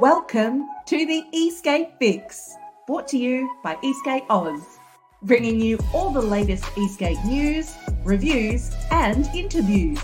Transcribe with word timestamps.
Welcome 0.00 0.66
to 0.86 1.04
the 1.04 1.26
Esk8 1.34 1.98
Fix, 1.98 2.54
brought 2.86 3.06
to 3.08 3.18
you 3.18 3.50
by 3.62 3.74
Esk8 3.74 4.24
Oz, 4.30 4.78
bringing 5.24 5.60
you 5.60 5.78
all 5.92 6.10
the 6.10 6.22
latest 6.22 6.64
Esk8 6.64 7.22
news, 7.26 7.74
reviews, 8.02 8.74
and 8.90 9.26
interviews. 9.34 10.00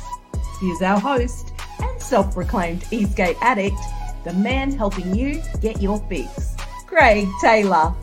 Here's 0.61 0.83
our 0.83 1.01
host 1.01 1.55
and 1.79 2.03
self 2.03 2.35
proclaimed 2.35 2.83
Esk8 2.83 3.39
addict, 3.41 3.79
the 4.25 4.35
man 4.35 4.71
helping 4.71 5.15
you 5.15 5.43
get 5.63 5.81
your 5.81 5.99
fix, 6.11 6.57
Craig 6.87 7.27
Taylor. 7.41 7.95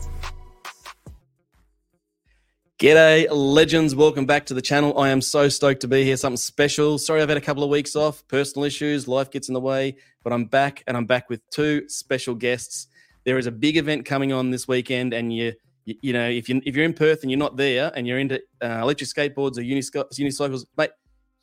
G'day, 2.84 3.26
legends. 3.30 3.94
Welcome 3.94 4.26
back 4.26 4.44
to 4.44 4.52
the 4.52 4.60
channel. 4.60 4.98
I 4.98 5.08
am 5.08 5.22
so 5.22 5.48
stoked 5.48 5.80
to 5.80 5.88
be 5.88 6.04
here. 6.04 6.18
Something 6.18 6.36
special. 6.36 6.98
Sorry, 6.98 7.22
I've 7.22 7.30
had 7.30 7.38
a 7.38 7.40
couple 7.40 7.64
of 7.64 7.70
weeks 7.70 7.96
off, 7.96 8.28
personal 8.28 8.64
issues, 8.64 9.08
life 9.08 9.30
gets 9.30 9.48
in 9.48 9.54
the 9.54 9.60
way, 9.60 9.96
but 10.22 10.34
I'm 10.34 10.44
back 10.44 10.84
and 10.86 10.94
I'm 10.94 11.06
back 11.06 11.30
with 11.30 11.40
two 11.48 11.88
special 11.88 12.34
guests. 12.34 12.88
There 13.24 13.38
is 13.38 13.46
a 13.46 13.50
big 13.50 13.78
event 13.78 14.04
coming 14.04 14.34
on 14.34 14.50
this 14.50 14.68
weekend, 14.68 15.14
and 15.14 15.34
you, 15.34 15.54
you, 15.86 15.94
you 16.02 16.12
know, 16.12 16.28
if 16.28 16.46
you 16.50 16.60
if 16.66 16.76
you're 16.76 16.84
in 16.84 16.92
Perth 16.92 17.22
and 17.22 17.30
you're 17.30 17.38
not 17.38 17.56
there, 17.56 17.90
and 17.96 18.06
you're 18.06 18.18
into 18.18 18.38
uh, 18.62 18.80
electric 18.82 19.08
skateboards 19.08 19.56
or 19.56 19.62
unicycles, 19.62 20.66
mate, 20.76 20.90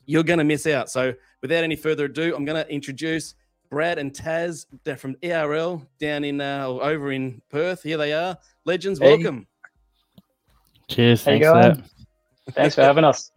you're 0.06 0.22
going 0.22 0.38
to 0.38 0.44
miss 0.44 0.64
out. 0.68 0.90
So, 0.90 1.12
without 1.40 1.64
any 1.64 1.74
further 1.74 2.04
ado, 2.04 2.36
I'm 2.36 2.44
going 2.44 2.64
to 2.64 2.72
introduce 2.72 3.34
Brad 3.68 3.98
and 3.98 4.12
Taz 4.12 4.66
from 4.96 5.16
ERL 5.24 5.84
down 5.98 6.22
in 6.22 6.40
uh, 6.40 6.68
over 6.68 7.10
in 7.10 7.42
Perth. 7.50 7.82
Here 7.82 7.96
they 7.96 8.12
are, 8.12 8.38
legends. 8.64 9.00
Hey. 9.00 9.16
Welcome. 9.16 9.48
Cheers. 10.92 11.24
How 11.24 11.30
Thanks 11.30 11.46
for 11.46 11.54
that. 11.54 12.54
Thanks 12.54 12.74
for 12.74 12.82
having 12.82 13.04
us. 13.04 13.30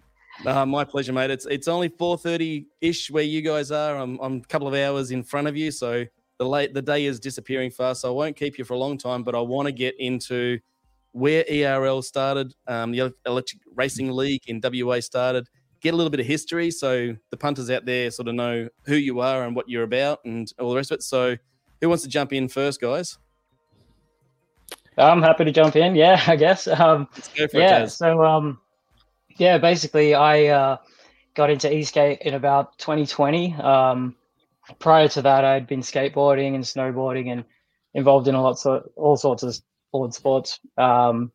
Uh, 0.45 0.65
my 0.65 0.83
pleasure, 0.83 1.13
mate. 1.13 1.31
It's 1.31 1.45
it's 1.45 1.67
only 1.67 1.87
four 1.87 2.17
thirty 2.17 2.67
ish 2.81 3.09
where 3.09 3.23
you 3.23 3.41
guys 3.41 3.71
are. 3.71 3.95
I'm 3.97 4.19
I'm 4.19 4.37
a 4.37 4.41
couple 4.41 4.67
of 4.67 4.73
hours 4.73 5.11
in 5.11 5.23
front 5.23 5.47
of 5.47 5.55
you, 5.55 5.71
so 5.71 6.05
the 6.37 6.45
late 6.45 6.73
the 6.73 6.81
day 6.81 7.05
is 7.05 7.19
disappearing 7.19 7.71
fast. 7.71 8.01
So 8.01 8.09
I 8.09 8.11
won't 8.11 8.35
keep 8.35 8.57
you 8.57 8.65
for 8.65 8.73
a 8.73 8.77
long 8.77 8.97
time, 8.97 9.23
but 9.23 9.35
I 9.35 9.39
want 9.39 9.67
to 9.67 9.71
get 9.71 9.97
into 9.99 10.59
where 11.13 11.45
ERL 11.49 12.01
started, 12.01 12.53
um, 12.67 12.91
the 12.91 13.13
Electric 13.25 13.61
Racing 13.73 14.11
League 14.11 14.43
in 14.47 14.59
WA 14.61 14.99
started. 14.99 15.47
Get 15.79 15.93
a 15.93 15.97
little 15.97 16.09
bit 16.09 16.19
of 16.19 16.25
history, 16.25 16.71
so 16.71 17.15
the 17.31 17.37
punters 17.37 17.69
out 17.69 17.85
there 17.85 18.11
sort 18.11 18.27
of 18.27 18.35
know 18.35 18.67
who 18.85 18.95
you 18.95 19.21
are 19.21 19.45
and 19.45 19.55
what 19.55 19.69
you're 19.69 19.83
about, 19.83 20.19
and 20.25 20.51
all 20.59 20.71
the 20.71 20.75
rest 20.75 20.91
of 20.91 20.95
it. 20.95 21.03
So, 21.03 21.37
who 21.79 21.87
wants 21.87 22.03
to 22.03 22.09
jump 22.09 22.33
in 22.33 22.49
first, 22.49 22.81
guys? 22.81 23.17
I'm 24.97 25.21
happy 25.21 25.45
to 25.45 25.51
jump 25.51 25.75
in. 25.75 25.95
Yeah, 25.95 26.21
I 26.27 26.35
guess. 26.35 26.67
Um, 26.67 27.07
Let's 27.13 27.27
go 27.29 27.47
for 27.47 27.59
yeah. 27.59 27.83
it, 27.83 27.89
So, 27.89 28.23
um, 28.23 28.59
yeah, 29.37 29.57
basically, 29.57 30.13
I 30.13 30.45
uh, 30.47 30.77
got 31.33 31.49
into 31.49 31.73
e-skate 31.73 32.21
in 32.21 32.33
about 32.33 32.77
2020. 32.77 33.53
Um, 33.55 34.15
prior 34.79 35.07
to 35.09 35.21
that, 35.23 35.45
I'd 35.45 35.67
been 35.67 35.81
skateboarding 35.81 36.55
and 36.55 36.63
snowboarding 36.63 37.31
and 37.31 37.43
involved 37.93 38.27
in 38.27 38.35
a 38.35 38.41
lot 38.41 38.65
of 38.65 38.83
all 38.95 39.17
sorts 39.17 39.43
of 39.43 39.57
board 39.91 40.13
sports. 40.13 40.59
Um, 40.77 41.31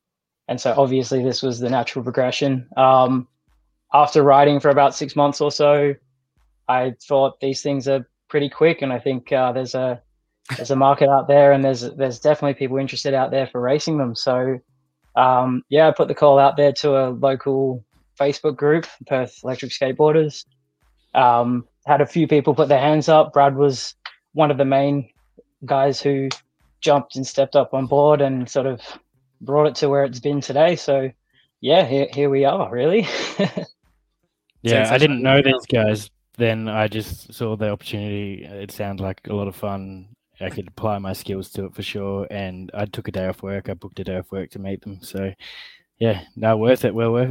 and 0.49 0.61
so, 0.61 0.75
obviously, 0.77 1.23
this 1.23 1.43
was 1.43 1.61
the 1.61 1.71
natural 1.71 2.03
progression. 2.03 2.69
Um, 2.77 3.29
after 3.93 4.23
riding 4.23 4.61
for 4.61 4.71
about 4.71 4.95
six 4.95 5.17
months 5.17 5.41
or 5.41 5.51
so, 5.51 5.95
I 6.69 6.95
thought 7.03 7.41
these 7.41 7.63
things 7.63 7.89
are 7.89 8.09
pretty 8.29 8.49
quick, 8.49 8.83
and 8.83 8.93
I 8.93 8.99
think 8.99 9.33
uh, 9.33 9.53
there's 9.53 9.75
a 9.75 10.01
there's 10.57 10.71
a 10.71 10.77
market 10.77 11.09
out 11.09 11.29
there, 11.29 11.53
and 11.53 11.65
there's 11.65 11.83
there's 11.83 12.19
definitely 12.19 12.55
people 12.55 12.79
interested 12.79 13.15
out 13.15 13.31
there 13.31 13.47
for 13.47 13.61
racing 13.61 13.99
them. 13.99 14.15
So, 14.15 14.59
um, 15.17 15.63
yeah, 15.69 15.89
I 15.89 15.93
put 15.93 16.09
the 16.09 16.15
call 16.15 16.39
out 16.39 16.57
there 16.57 16.73
to 16.73 16.97
a 16.97 17.11
local 17.11 17.85
Facebook 18.19 18.57
group, 18.57 18.87
Perth 19.07 19.41
Electric 19.45 19.73
Skateboarders. 19.73 20.45
Um, 21.15 21.67
had 21.87 22.01
a 22.01 22.07
few 22.07 22.27
people 22.29 22.55
put 22.55 22.69
their 22.69 22.81
hands 22.81 23.09
up. 23.09 23.33
Brad 23.33 23.57
was 23.57 23.95
one 24.33 24.51
of 24.51 24.59
the 24.59 24.65
main 24.65 25.11
guys 25.65 26.01
who 26.01 26.29
jumped 26.81 27.17
and 27.17 27.27
stepped 27.27 27.57
up 27.57 27.75
on 27.75 27.87
board 27.87 28.21
and 28.21 28.49
sort 28.49 28.67
of 28.67 28.81
brought 29.41 29.67
it 29.67 29.75
to 29.77 29.89
where 29.89 30.05
it's 30.05 30.21
been 30.21 30.41
today. 30.41 30.77
So, 30.77 31.11
yeah, 31.61 31.85
here 31.85 32.09
here 32.13 32.31
we 32.31 32.45
are, 32.45 32.71
really. 32.71 33.09
Yeah, 34.63 34.93
I 34.93 34.99
didn't 34.99 35.23
know 35.23 35.41
these 35.43 35.67
guys. 35.67 36.11
Then 36.37 36.69
I 36.69 36.89
just 36.89 37.33
saw 37.33 37.57
the 37.57 37.71
opportunity. 37.71 38.45
It 38.45 38.71
sounded 38.71 39.03
like 39.03 39.21
a 39.29 39.35
lot 39.35 39.49
of 39.49 39.57
fun. 39.57 40.09
I 40.41 40.51
could 40.51 40.69
apply 40.69 40.99
my 40.99 41.13
skills 41.13 41.51
to 41.51 41.67
it 41.67 41.75
for 41.75 41.83
sure. 41.83 42.27
And 42.31 42.71
I 42.75 42.87
took 42.87 43.09
a 43.09 43.13
day 43.13 43.27
off 43.27 43.43
work. 43.43 43.69
I 43.69 43.75
booked 43.75 44.01
a 44.01 44.05
day 44.05 44.17
off 44.19 44.33
work 44.33 44.51
to 44.51 44.59
meet 44.59 44.83
them. 44.83 44.99
So, 45.03 45.33
yeah, 45.99 46.23
no, 46.37 46.57
worth 46.57 46.85
it. 46.85 46.95
Well 46.95 47.13
worth 47.13 47.31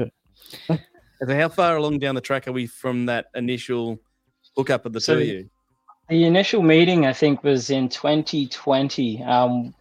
it. 0.70 0.80
So 1.22 1.36
how 1.36 1.50
far 1.50 1.76
along 1.76 2.00
down 2.00 2.16
the 2.16 2.22
track 2.22 2.48
are 2.48 2.54
we 2.54 2.66
from 2.66 3.06
that 3.08 3.26
initial 3.36 4.00
hookup 4.56 4.86
of 4.86 4.94
the 4.94 5.02
So- 5.02 5.16
two 5.16 5.22
of 5.22 5.28
you? 5.28 5.50
The 6.08 6.24
initial 6.24 6.64
meeting, 6.64 7.06
I 7.06 7.12
think, 7.12 7.44
was 7.44 7.70
in 7.70 7.90
2020. 7.90 9.22
Um, 9.24 9.76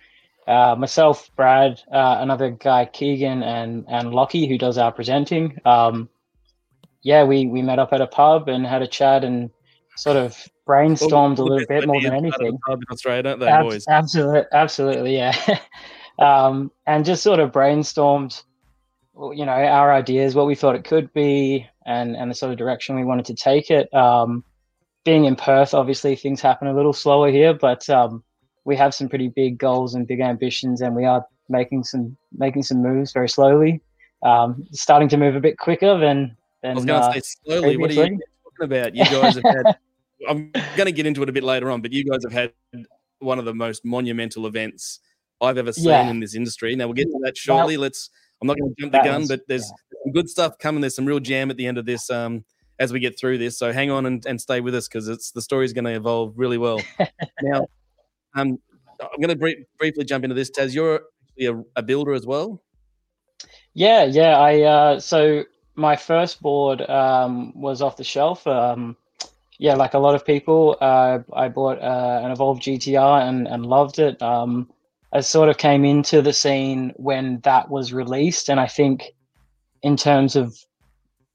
uh, 0.49 0.75
myself, 0.77 1.31
Brad, 1.37 1.81
uh, 1.93 2.17
another 2.19 2.51
guy, 2.51 2.87
Keegan, 2.87 3.43
and 3.45 3.85
and 3.89 4.13
Lockie, 4.13 4.49
who 4.49 4.59
does 4.59 4.79
our 4.79 4.91
presenting. 4.91 5.57
Um, 5.65 6.09
yeah, 7.03 7.23
we 7.23 7.47
we 7.47 7.63
met 7.63 7.79
up 7.79 7.93
at 7.93 8.01
a 8.01 8.07
pub 8.09 8.49
and 8.49 8.67
had 8.67 8.83
a 8.83 8.87
chat 8.89 9.23
and 9.23 9.49
sort 9.97 10.17
of 10.17 10.37
brainstormed 10.69 11.39
a 11.39 11.43
little 11.43 11.67
bit 11.67 11.87
more 11.87 12.01
than 12.01 12.13
out 12.13 12.19
of 12.19 12.23
the 12.23 12.45
anything. 12.45 12.59
Australia, 12.93 13.23
don't 13.23 13.41
they, 13.41 13.49
Ab- 13.49 13.65
boys? 13.65 13.87
Absolutely, 13.89 14.43
absolutely, 14.53 15.17
yeah. 15.17 15.59
um, 16.19 16.71
and 16.87 17.05
just 17.05 17.23
sort 17.23 17.41
of 17.41 17.51
brainstormed, 17.51 18.43
you 19.17 19.47
know, 19.47 19.53
our 19.53 19.93
ideas, 19.93 20.35
what 20.35 20.47
we 20.47 20.55
thought 20.55 20.77
it 20.77 20.85
could 20.85 21.13
be, 21.13 21.67
and 21.87 22.17
and 22.17 22.31
the 22.31 22.35
sort 22.35 22.53
of 22.53 22.59
direction 22.59 22.97
we 22.97 23.05
wanted 23.05 23.25
to 23.27 23.35
take 23.35 23.71
it. 23.71 23.93
Um, 23.95 24.45
being 25.05 25.25
in 25.25 25.37
Perth, 25.37 25.73
obviously 25.73 26.15
things 26.17 26.41
happen 26.41 26.69
a 26.69 26.75
little 26.75 26.93
slower 26.93 27.31
here, 27.31 27.55
but 27.55 27.89
um, 27.89 28.23
we 28.65 28.77
have 28.77 28.95
some 28.95 29.09
pretty 29.09 29.29
big 29.29 29.59
goals 29.59 29.95
and 29.95 30.07
big 30.07 30.21
ambitions, 30.21 30.83
and 30.83 30.95
we 30.95 31.07
are 31.07 31.25
making 31.49 31.83
some 31.83 32.17
making 32.37 32.63
some 32.63 32.83
moves 32.83 33.13
very 33.13 33.29
slowly. 33.29 33.81
Um, 34.23 34.67
starting 34.73 35.09
to 35.11 35.17
move 35.17 35.35
a 35.35 35.41
bit 35.41 35.59
quicker 35.59 35.99
than 35.99 36.37
than 36.63 36.73
I 36.73 36.75
was 36.75 36.85
going 36.85 37.01
to 37.01 37.07
uh, 37.07 37.13
say 37.13 37.21
slowly. 37.21 37.77
What 37.79 37.91
are 37.91 37.95
you 37.95 38.03
talking 38.03 38.21
about? 38.61 38.95
You 38.95 39.05
guys 39.05 39.37
have 39.37 39.45
had. 39.45 39.79
I'm 40.29 40.51
going 40.53 40.87
to 40.87 40.93
get 40.93 41.07
into 41.07 41.23
it 41.23 41.29
a 41.29 41.33
bit 41.33 41.45
later 41.45 41.71
on, 41.71 41.81
but 41.83 41.93
you 41.93 42.05
guys 42.05 42.21
have 42.25 42.33
had 42.33 42.53
one 43.21 43.39
of 43.39 43.45
the 43.45 43.55
most 43.55 43.85
monumental 43.85 44.47
events 44.47 45.01
I've 45.41 45.59
ever 45.59 45.73
seen 45.73 45.85
Yeah. 45.87 46.09
in 46.11 46.21
this 46.21 46.35
industry. 46.35 46.75
Now 46.75 46.87
we'll 46.87 46.95
get 46.95 47.05
to 47.09 47.19
that 47.25 47.37
shortly. 47.37 47.77
Let's. 47.77 48.11
I'm 48.41 48.47
not 48.47 48.57
going 48.59 48.73
to 48.75 48.81
jump 48.81 48.93
the 48.93 49.01
gun, 49.03 49.21
was- 49.23 49.29
but 49.29 49.41
there's 49.49 49.67
some 49.67 50.13
good 50.13 50.29
stuff 50.29 50.59
coming. 50.59 50.81
There's 50.81 50.95
some 50.95 51.07
real 51.07 51.21
jam 51.21 51.51
at 51.51 51.57
the 51.57 51.67
end 51.67 51.77
of 51.79 51.87
this. 51.87 52.09
Um, 52.11 52.45
as 52.81 52.93
we 52.93 53.01
get 53.01 53.19
through 53.19 53.39
this, 53.39 53.59
so 53.59 53.73
hang 53.73 53.91
on 53.91 54.07
and, 54.07 54.25
and 54.27 54.41
stay 54.41 54.61
with 54.61 54.73
us 54.73 54.87
because 54.87 55.09
it's 55.09 55.33
the 55.33 55.43
story's 55.43 55.73
going 55.73 55.85
to 55.87 55.91
evolve 55.95 56.35
really 56.37 56.59
well. 56.59 56.81
now, 57.43 57.67
um, 58.37 58.57
I'm 59.01 59.21
going 59.21 59.31
to 59.31 59.35
br- 59.37 59.63
briefly 59.79 60.05
jump 60.05 60.23
into 60.23 60.35
this. 60.35 60.49
Taz, 60.53 60.73
you're 60.73 61.01
actually 61.29 61.47
a, 61.47 61.81
a 61.81 61.83
builder 61.83 62.13
as 62.13 62.25
well. 62.25 62.63
Yeah, 63.75 64.05
yeah. 64.05 64.39
I 64.39 64.61
uh, 64.63 65.01
so 65.01 65.45
my 65.75 65.97
first 65.97 66.41
board 66.41 66.81
um, 66.89 67.53
was 67.61 67.83
off 67.83 67.97
the 67.97 68.05
shelf. 68.05 68.47
Um, 68.47 68.97
yeah, 69.59 69.75
like 69.75 69.95
a 69.95 69.99
lot 69.99 70.15
of 70.15 70.25
people, 70.25 70.77
uh, 70.81 71.19
I 71.33 71.49
bought 71.49 71.81
uh, 71.81 72.21
an 72.23 72.31
Evolve 72.31 72.61
GTR 72.61 73.29
and, 73.29 73.47
and 73.49 73.67
loved 73.67 73.99
it. 73.99 74.21
Um, 74.23 74.71
I 75.13 75.21
sort 75.21 75.49
of 75.49 75.59
came 75.59 75.85
into 75.85 76.23
the 76.23 76.33
scene 76.33 76.93
when 76.97 77.41
that 77.41 77.71
was 77.71 77.93
released, 77.93 78.49
and 78.51 78.61
I 78.61 78.67
think 78.67 79.15
in 79.83 79.97
terms 79.97 80.37
of 80.37 80.57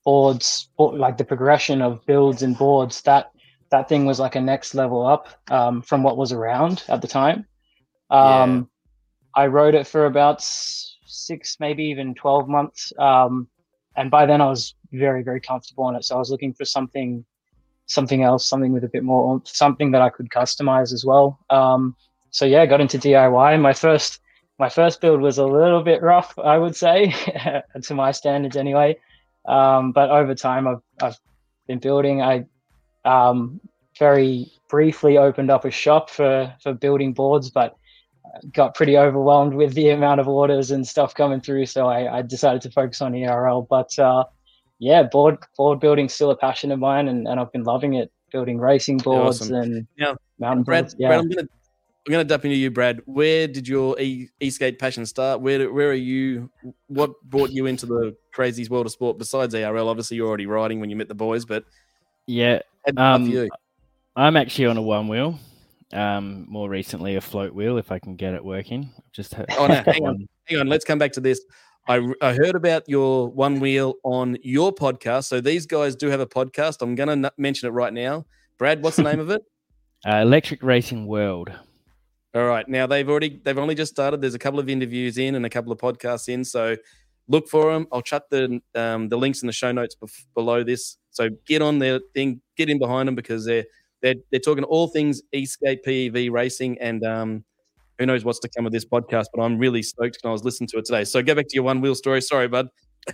boards, 0.05 0.69
or 0.77 0.97
like 0.97 1.17
the 1.17 1.25
progression 1.25 1.81
of 1.81 2.05
builds 2.05 2.43
and 2.43 2.57
boards, 2.57 3.01
that 3.03 3.31
that 3.71 3.89
thing 3.89 4.05
was 4.05 4.19
like 4.19 4.35
a 4.35 4.41
next 4.41 4.75
level 4.75 5.05
up 5.05 5.27
um, 5.49 5.81
from 5.81 6.03
what 6.03 6.15
was 6.15 6.31
around 6.31 6.83
at 6.89 7.01
the 7.01 7.07
time. 7.07 7.45
Um, 8.11 8.69
I 9.35 9.47
rode 9.47 9.73
it 9.73 9.87
for 9.87 10.05
about 10.05 10.43
six, 10.43 11.57
maybe 11.59 11.83
even 11.85 12.13
12 12.13 12.47
months. 12.47 12.93
Um, 12.99 13.47
and 13.95 14.11
by 14.11 14.27
then 14.27 14.41
I 14.41 14.45
was 14.45 14.75
very, 14.91 15.23
very 15.23 15.41
comfortable 15.41 15.85
on 15.85 15.95
it. 15.95 16.03
So 16.03 16.15
I 16.15 16.19
was 16.19 16.29
looking 16.29 16.53
for 16.53 16.65
something, 16.65 17.25
something 17.85 18.23
else, 18.23 18.45
something 18.45 18.73
with 18.73 18.83
a 18.83 18.89
bit 18.89 19.03
more, 19.03 19.41
something 19.45 19.91
that 19.91 20.01
I 20.01 20.09
could 20.09 20.29
customize 20.29 20.93
as 20.93 21.05
well. 21.05 21.39
Um, 21.49 21.95
so 22.31 22.45
yeah, 22.45 22.65
got 22.65 22.81
into 22.81 22.97
DIY. 22.97 23.61
My 23.61 23.73
first, 23.73 24.19
my 24.59 24.69
first 24.69 25.01
build 25.01 25.21
was 25.21 25.37
a 25.37 25.45
little 25.45 25.83
bit 25.83 26.01
rough, 26.01 26.37
I 26.37 26.57
would 26.57 26.75
say, 26.75 27.13
to 27.83 27.93
my 27.93 28.11
standards 28.11 28.55
anyway. 28.55 28.97
Um, 29.45 29.91
but 29.91 30.09
over 30.09 30.33
time, 30.35 30.67
I've, 30.67 30.81
I've 31.01 31.19
been 31.67 31.79
building. 31.79 32.21
I 32.21 32.45
um, 33.05 33.59
very 33.99 34.51
briefly 34.69 35.17
opened 35.17 35.51
up 35.51 35.65
a 35.65 35.71
shop 35.71 36.09
for, 36.09 36.53
for 36.61 36.73
building 36.73 37.13
boards, 37.13 37.49
but 37.49 37.77
got 38.51 38.73
pretty 38.73 38.97
overwhelmed 38.97 39.53
with 39.53 39.73
the 39.73 39.89
amount 39.89 40.19
of 40.19 40.27
orders 40.27 40.71
and 40.71 40.87
stuff 40.87 41.13
coming 41.13 41.41
through, 41.41 41.65
so 41.65 41.87
I, 41.87 42.17
I 42.17 42.21
decided 42.21 42.61
to 42.63 42.71
focus 42.71 43.01
on 43.01 43.15
ERL. 43.15 43.67
But 43.69 43.97
uh, 43.99 44.23
yeah, 44.83 45.03
board 45.03 45.37
board 45.55 45.79
building 45.79 46.09
still 46.09 46.31
a 46.31 46.35
passion 46.35 46.71
of 46.71 46.79
mine, 46.79 47.07
and, 47.07 47.25
and 47.25 47.39
I've 47.39 47.51
been 47.53 47.63
loving 47.63 47.93
it. 47.93 48.11
Building 48.33 48.59
racing 48.59 48.97
boards 48.97 49.41
awesome. 49.41 49.55
and 49.55 49.87
Now, 49.97 50.17
mountain 50.39 50.63
Brad, 50.63 50.85
boards. 50.85 50.95
Yeah, 50.97 51.07
Brad, 51.09 51.19
I'm 51.19 51.29
gonna 51.29 51.47
I'm 52.05 52.11
gonna 52.11 52.23
dump 52.25 52.43
into 52.43 52.57
you, 52.57 52.69
Brad. 52.69 53.01
Where 53.05 53.47
did 53.47 53.65
your 53.67 53.97
e 53.97 54.27
skate 54.49 54.79
passion 54.79 55.05
start? 55.05 55.39
Where 55.39 55.71
where 55.71 55.89
are 55.89 55.93
you? 55.93 56.49
What 56.87 57.11
brought 57.23 57.51
you 57.51 57.65
into 57.65 57.85
the 57.85 58.15
crazies 58.35 58.69
world 58.69 58.85
of 58.85 58.91
sport 58.91 59.17
besides 59.17 59.55
ERL? 59.55 59.87
Obviously, 59.87 60.17
you're 60.17 60.27
already 60.27 60.47
riding 60.47 60.81
when 60.81 60.89
you 60.89 60.97
met 60.97 61.07
the 61.07 61.15
boys, 61.15 61.45
but 61.45 61.63
Yeah, 62.27 62.59
um. 62.97 63.49
I'm 64.15 64.35
actually 64.35 64.67
on 64.67 64.77
a 64.77 64.81
one 64.81 65.07
wheel. 65.07 65.39
Um, 65.91 66.45
more 66.49 66.69
recently, 66.69 67.15
a 67.15 67.21
float 67.21 67.53
wheel 67.53 67.77
if 67.77 67.91
I 67.91 67.99
can 67.99 68.15
get 68.15 68.33
it 68.33 68.43
working. 68.43 68.91
Just 69.11 69.33
oh 69.57 69.67
no, 69.67 69.75
hang 69.85 70.05
on, 70.05 70.27
hang 70.45 70.59
on. 70.59 70.67
Let's 70.67 70.85
come 70.85 70.99
back 70.99 71.13
to 71.13 71.21
this. 71.21 71.41
I, 71.87 72.13
I 72.21 72.33
heard 72.33 72.55
about 72.55 72.87
your 72.87 73.27
one 73.29 73.59
wheel 73.59 73.95
on 74.03 74.37
your 74.41 74.73
podcast. 74.73 75.25
So 75.25 75.41
these 75.41 75.65
guys 75.65 75.95
do 75.95 76.07
have 76.07 76.21
a 76.21 76.25
podcast. 76.25 76.81
I'm 76.81 76.95
going 76.95 77.07
to 77.07 77.27
n- 77.27 77.33
mention 77.37 77.67
it 77.67 77.71
right 77.71 77.93
now. 77.93 78.25
Brad, 78.57 78.81
what's 78.81 78.97
the 78.97 79.03
name 79.03 79.19
of 79.19 79.29
it? 79.29 79.41
Uh, 80.05 80.17
Electric 80.17 80.61
Racing 80.61 81.07
World. 81.07 81.49
All 82.35 82.43
right. 82.43 82.67
Now 82.67 82.85
they've 82.87 83.07
already 83.07 83.39
they've 83.41 83.57
only 83.57 83.73
just 83.73 83.93
started. 83.93 84.19
There's 84.19 84.33
a 84.33 84.39
couple 84.39 84.59
of 84.59 84.67
interviews 84.67 85.17
in 85.17 85.35
and 85.35 85.45
a 85.45 85.49
couple 85.49 85.71
of 85.71 85.77
podcasts 85.77 86.27
in. 86.27 86.43
So 86.43 86.75
look 87.29 87.47
for 87.47 87.71
them. 87.71 87.87
I'll 87.89 88.01
chuck 88.01 88.23
the 88.29 88.59
um, 88.75 89.07
the 89.07 89.17
links 89.17 89.43
in 89.43 89.47
the 89.47 89.53
show 89.53 89.71
notes 89.71 89.95
bef- 89.95 90.25
below 90.33 90.61
this. 90.61 90.97
So 91.11 91.29
get 91.47 91.61
on 91.61 91.79
their 91.79 92.01
thing, 92.13 92.41
get 92.57 92.69
in 92.69 92.79
behind 92.79 93.07
them 93.07 93.15
because 93.15 93.45
they're 93.45 93.63
they're 94.01 94.15
they're 94.29 94.41
talking 94.41 94.65
all 94.65 94.89
things 94.89 95.21
Esk8 95.33 95.85
PEV 95.85 96.31
racing 96.31 96.79
and 96.79 97.05
um, 97.05 97.45
who 98.03 98.07
knows 98.07 98.25
what's 98.25 98.39
to 98.39 98.49
come 98.49 98.65
of 98.65 98.71
this 98.73 98.85
podcast. 98.85 99.27
But 99.33 99.41
I'm 99.41 99.57
really 99.57 99.81
stoked 99.81 100.19
and 100.23 100.29
I 100.29 100.33
was 100.33 100.43
listening 100.43 100.67
to 100.69 100.77
it 100.77 100.85
today. 100.85 101.05
So 101.05 101.23
go 101.23 101.33
back 101.33 101.47
to 101.47 101.55
your 101.55 101.63
one 101.63 101.79
wheel 101.79 101.95
story. 101.95 102.21
Sorry, 102.21 102.47
bud. 102.47 102.67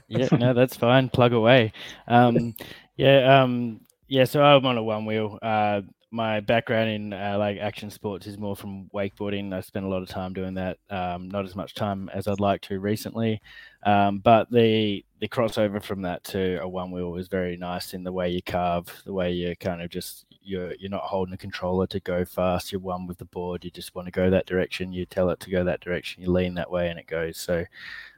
yeah, 0.08 0.28
no, 0.32 0.54
that's 0.56 0.76
fine. 0.76 1.10
Plug 1.10 1.34
away. 1.34 1.74
Um, 2.08 2.56
yeah, 2.98 3.42
um, 3.42 3.82
yeah. 4.08 4.24
So 4.24 4.42
I'm 4.42 4.66
on 4.66 4.78
a 4.78 4.84
one 4.84 5.06
wheel. 5.06 5.38
Uh, 5.42 5.82
my 6.12 6.40
background 6.40 6.90
in 6.90 7.14
uh, 7.14 7.36
like 7.38 7.60
action 7.60 7.92
sports 7.92 8.26
is 8.26 8.40
more 8.40 8.56
from 8.56 8.90
wakeboarding. 8.96 9.54
I 9.54 9.62
spent 9.62 9.86
a 9.86 9.90
lot 9.90 10.02
of 10.02 10.10
time 10.10 10.34
doing 10.34 10.56
that. 10.56 10.78
Um, 10.90 11.30
not 11.30 11.46
as 11.46 11.56
much 11.56 11.76
time 11.76 12.10
as 12.12 12.28
I'd 12.28 12.40
like 12.40 12.62
to 12.62 12.80
recently, 12.80 13.42
um, 13.86 14.18
but 14.18 14.50
the 14.50 15.06
the 15.20 15.28
crossover 15.28 15.84
from 15.84 16.02
that 16.02 16.24
to 16.24 16.60
a 16.62 16.68
one 16.68 16.90
wheel 16.90 17.16
is 17.18 17.28
very 17.28 17.58
nice 17.58 17.94
in 17.94 18.04
the 18.04 18.12
way 18.12 18.30
you 18.30 18.42
carve, 18.42 18.88
the 19.06 19.14
way 19.14 19.34
you 19.34 19.56
kind 19.58 19.84
of 19.84 19.92
just 19.92 20.26
you're 20.50 20.74
you're 20.76 20.90
not 20.90 21.04
holding 21.04 21.34
a 21.34 21.38
controller 21.38 21.88
to 21.88 22.00
go 22.00 22.26
fast. 22.26 22.72
You're 22.72 22.82
one 22.82 23.08
with 23.08 23.18
the 23.18 23.26
board. 23.26 23.64
You 23.64 23.72
just 23.72 23.96
want 23.96 24.08
to 24.08 24.12
go 24.12 24.30
that 24.30 24.46
direction. 24.46 24.92
You 24.92 25.06
tell 25.06 25.30
it 25.30 25.40
to 25.42 25.50
go 25.50 25.64
that 25.64 25.80
direction. 25.80 26.24
You 26.24 26.32
lean 26.32 26.56
that 26.56 26.72
way, 26.72 26.90
and 26.90 27.00
it 27.00 27.08
goes. 27.08 27.38
So, 27.38 27.66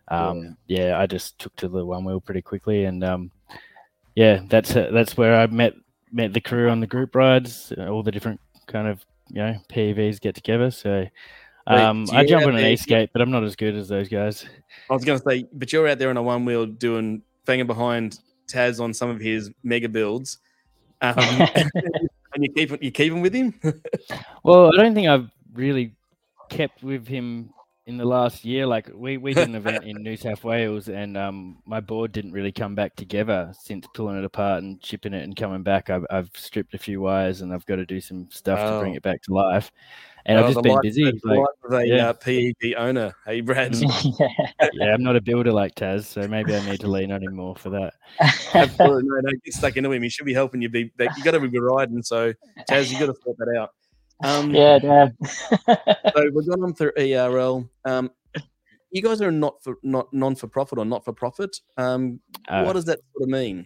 um, 0.08 0.58
yeah. 0.68 0.88
yeah, 0.88 1.00
I 1.00 1.06
just 1.06 1.38
took 1.40 1.56
to 1.58 1.68
the 1.68 1.86
one 1.86 2.06
wheel 2.06 2.22
pretty 2.22 2.42
quickly, 2.42 2.86
and 2.86 3.04
um, 3.04 3.32
yeah, 4.16 4.42
that's 4.48 4.74
that's 4.74 5.18
where 5.18 5.36
I 5.36 5.48
met 5.48 5.74
met 6.12 6.34
the 6.34 6.42
crew 6.42 6.70
on 6.70 6.80
the 6.80 6.88
group 6.88 7.16
rides. 7.16 7.74
All 7.78 8.04
the 8.04 8.12
different 8.12 8.40
kind 8.68 8.88
of 8.88 9.06
you 9.30 9.38
know 9.42 9.58
PEVs 9.70 10.20
get 10.22 10.36
together. 10.36 10.72
So. 10.72 11.06
Um, 11.68 12.06
Wait, 12.06 12.18
I 12.18 12.26
jump 12.26 12.48
on 12.48 12.56
an 12.56 12.64
Esk8, 12.64 13.10
but 13.14 13.22
I'm 13.22 13.30
not 13.30 13.44
as 13.44 13.56
good 13.56 13.76
as 13.76 13.88
those 13.88 14.10
guys. 14.10 14.46
I 14.90 14.94
was 14.94 15.06
going 15.06 15.20
to 15.20 15.24
say, 15.24 15.46
but 15.54 15.72
you're 15.72 15.88
out 15.88 16.00
there 16.00 16.10
on 16.10 16.18
a 16.18 16.22
one 16.22 16.44
wheel 16.44 16.66
doing 16.66 17.22
banging 17.46 17.68
behind 17.68 18.18
Taz 18.48 18.82
on 18.82 18.96
some 18.96 19.10
of 19.10 19.20
his 19.20 19.52
mega 19.64 19.88
builds. 19.88 20.40
Um, 21.02 21.16
and 22.34 22.44
you 22.44 22.52
keep 22.54 22.84
you 22.84 22.92
keep 22.92 23.12
him 23.12 23.22
with 23.22 23.34
him. 23.34 23.54
well, 24.44 24.72
I 24.74 24.78
don't 24.82 24.94
think 24.94 25.08
I've 25.08 25.30
really 25.54 25.96
kept 26.50 26.84
with 26.84 27.08
him 27.08 27.54
in 27.88 27.98
the 27.98 28.06
last 28.06 28.46
year. 28.46 28.66
Like 28.66 28.90
we, 28.94 29.18
we 29.18 29.34
did 29.34 29.48
an 29.48 29.56
event 29.56 29.84
in 29.84 29.98
New 30.04 30.18
South 30.18 30.44
Wales, 30.44 30.88
and 30.90 31.18
um, 31.18 31.58
my 31.66 31.80
board 31.80 32.12
didn't 32.12 32.32
really 32.32 32.52
come 32.52 32.76
back 32.76 32.96
together 32.96 33.52
since 33.60 33.86
pulling 33.94 34.18
it 34.18 34.26
apart 34.26 34.64
and 34.64 34.84
shipping 34.84 35.14
it 35.14 35.24
and 35.24 35.36
coming 35.36 35.64
back. 35.64 35.90
I've, 35.90 36.06
I've 36.10 36.32
stripped 36.36 36.74
a 36.74 36.80
few 36.80 37.02
wires, 37.02 37.42
and 37.42 37.54
I've 37.54 37.66
got 37.66 37.78
to 37.78 37.86
do 37.86 38.02
some 38.02 38.30
stuff 38.32 38.60
oh. 38.62 38.74
to 38.74 38.80
bring 38.80 38.96
it 38.96 39.04
back 39.04 39.22
to 39.24 39.34
life. 39.34 39.72
And 40.26 40.38
oh, 40.38 40.44
I've 40.44 40.54
just 40.54 40.64
been 40.64 40.80
busy. 40.82 41.06
Like, 41.06 41.24
life 41.24 41.48
a 41.72 41.86
yeah. 41.86 42.10
uh, 42.10 42.80
owner. 42.80 43.14
Hey, 43.26 43.42
Brad. 43.42 43.76
yeah. 43.76 44.28
yeah, 44.74 44.94
I'm 44.94 45.04
not 45.04 45.16
a 45.16 45.22
builder 45.22 45.52
like 45.52 45.76
Taz, 45.76 46.06
so 46.06 46.28
maybe 46.28 46.56
I 46.56 46.64
need 46.70 46.80
to 46.82 46.88
lean 46.88 47.12
on 47.12 47.24
him 47.24 47.36
more 47.36 47.56
for 47.56 47.70
that. 47.72 47.94
Absolutely, 48.54 49.04
no, 49.06 49.22
don't 49.22 49.44
get 49.44 49.54
stuck 49.54 49.78
into 49.78 49.92
him. 49.92 50.04
He 50.04 50.10
should 50.10 50.26
be 50.26 50.34
helping 50.34 50.62
you 50.62 50.70
be. 50.70 50.92
You 51.00 51.24
got 51.24 51.32
to 51.32 51.40
be 51.40 51.60
riding, 51.60 52.04
so 52.04 52.34
Taz, 52.70 52.92
you 52.92 53.00
got 53.00 53.08
to 53.08 53.22
sort 53.24 53.38
that 53.38 53.58
out. 53.60 53.72
Um, 54.24 54.54
yeah, 54.54 54.78
Dad. 54.78 55.16
so 55.26 56.30
we're 56.32 56.44
going 56.44 56.64
on 56.64 56.74
through 56.76 56.92
ERL. 56.98 57.68
Um, 57.86 58.12
you 58.92 59.02
guys 59.02 59.22
are 59.22 59.32
not 59.32 59.64
for 59.64 59.78
not 59.84 60.14
non 60.14 60.36
for 60.36 60.48
profit 60.48 60.78
or 60.78 60.86
not 60.86 61.04
for 61.04 61.14
profit. 61.14 61.58
Um, 61.78 62.20
uh, 62.48 62.64
what 62.64 62.74
does 62.74 62.86
that 62.86 63.00
sort 63.14 63.24
of 63.24 63.30
mean? 63.30 63.66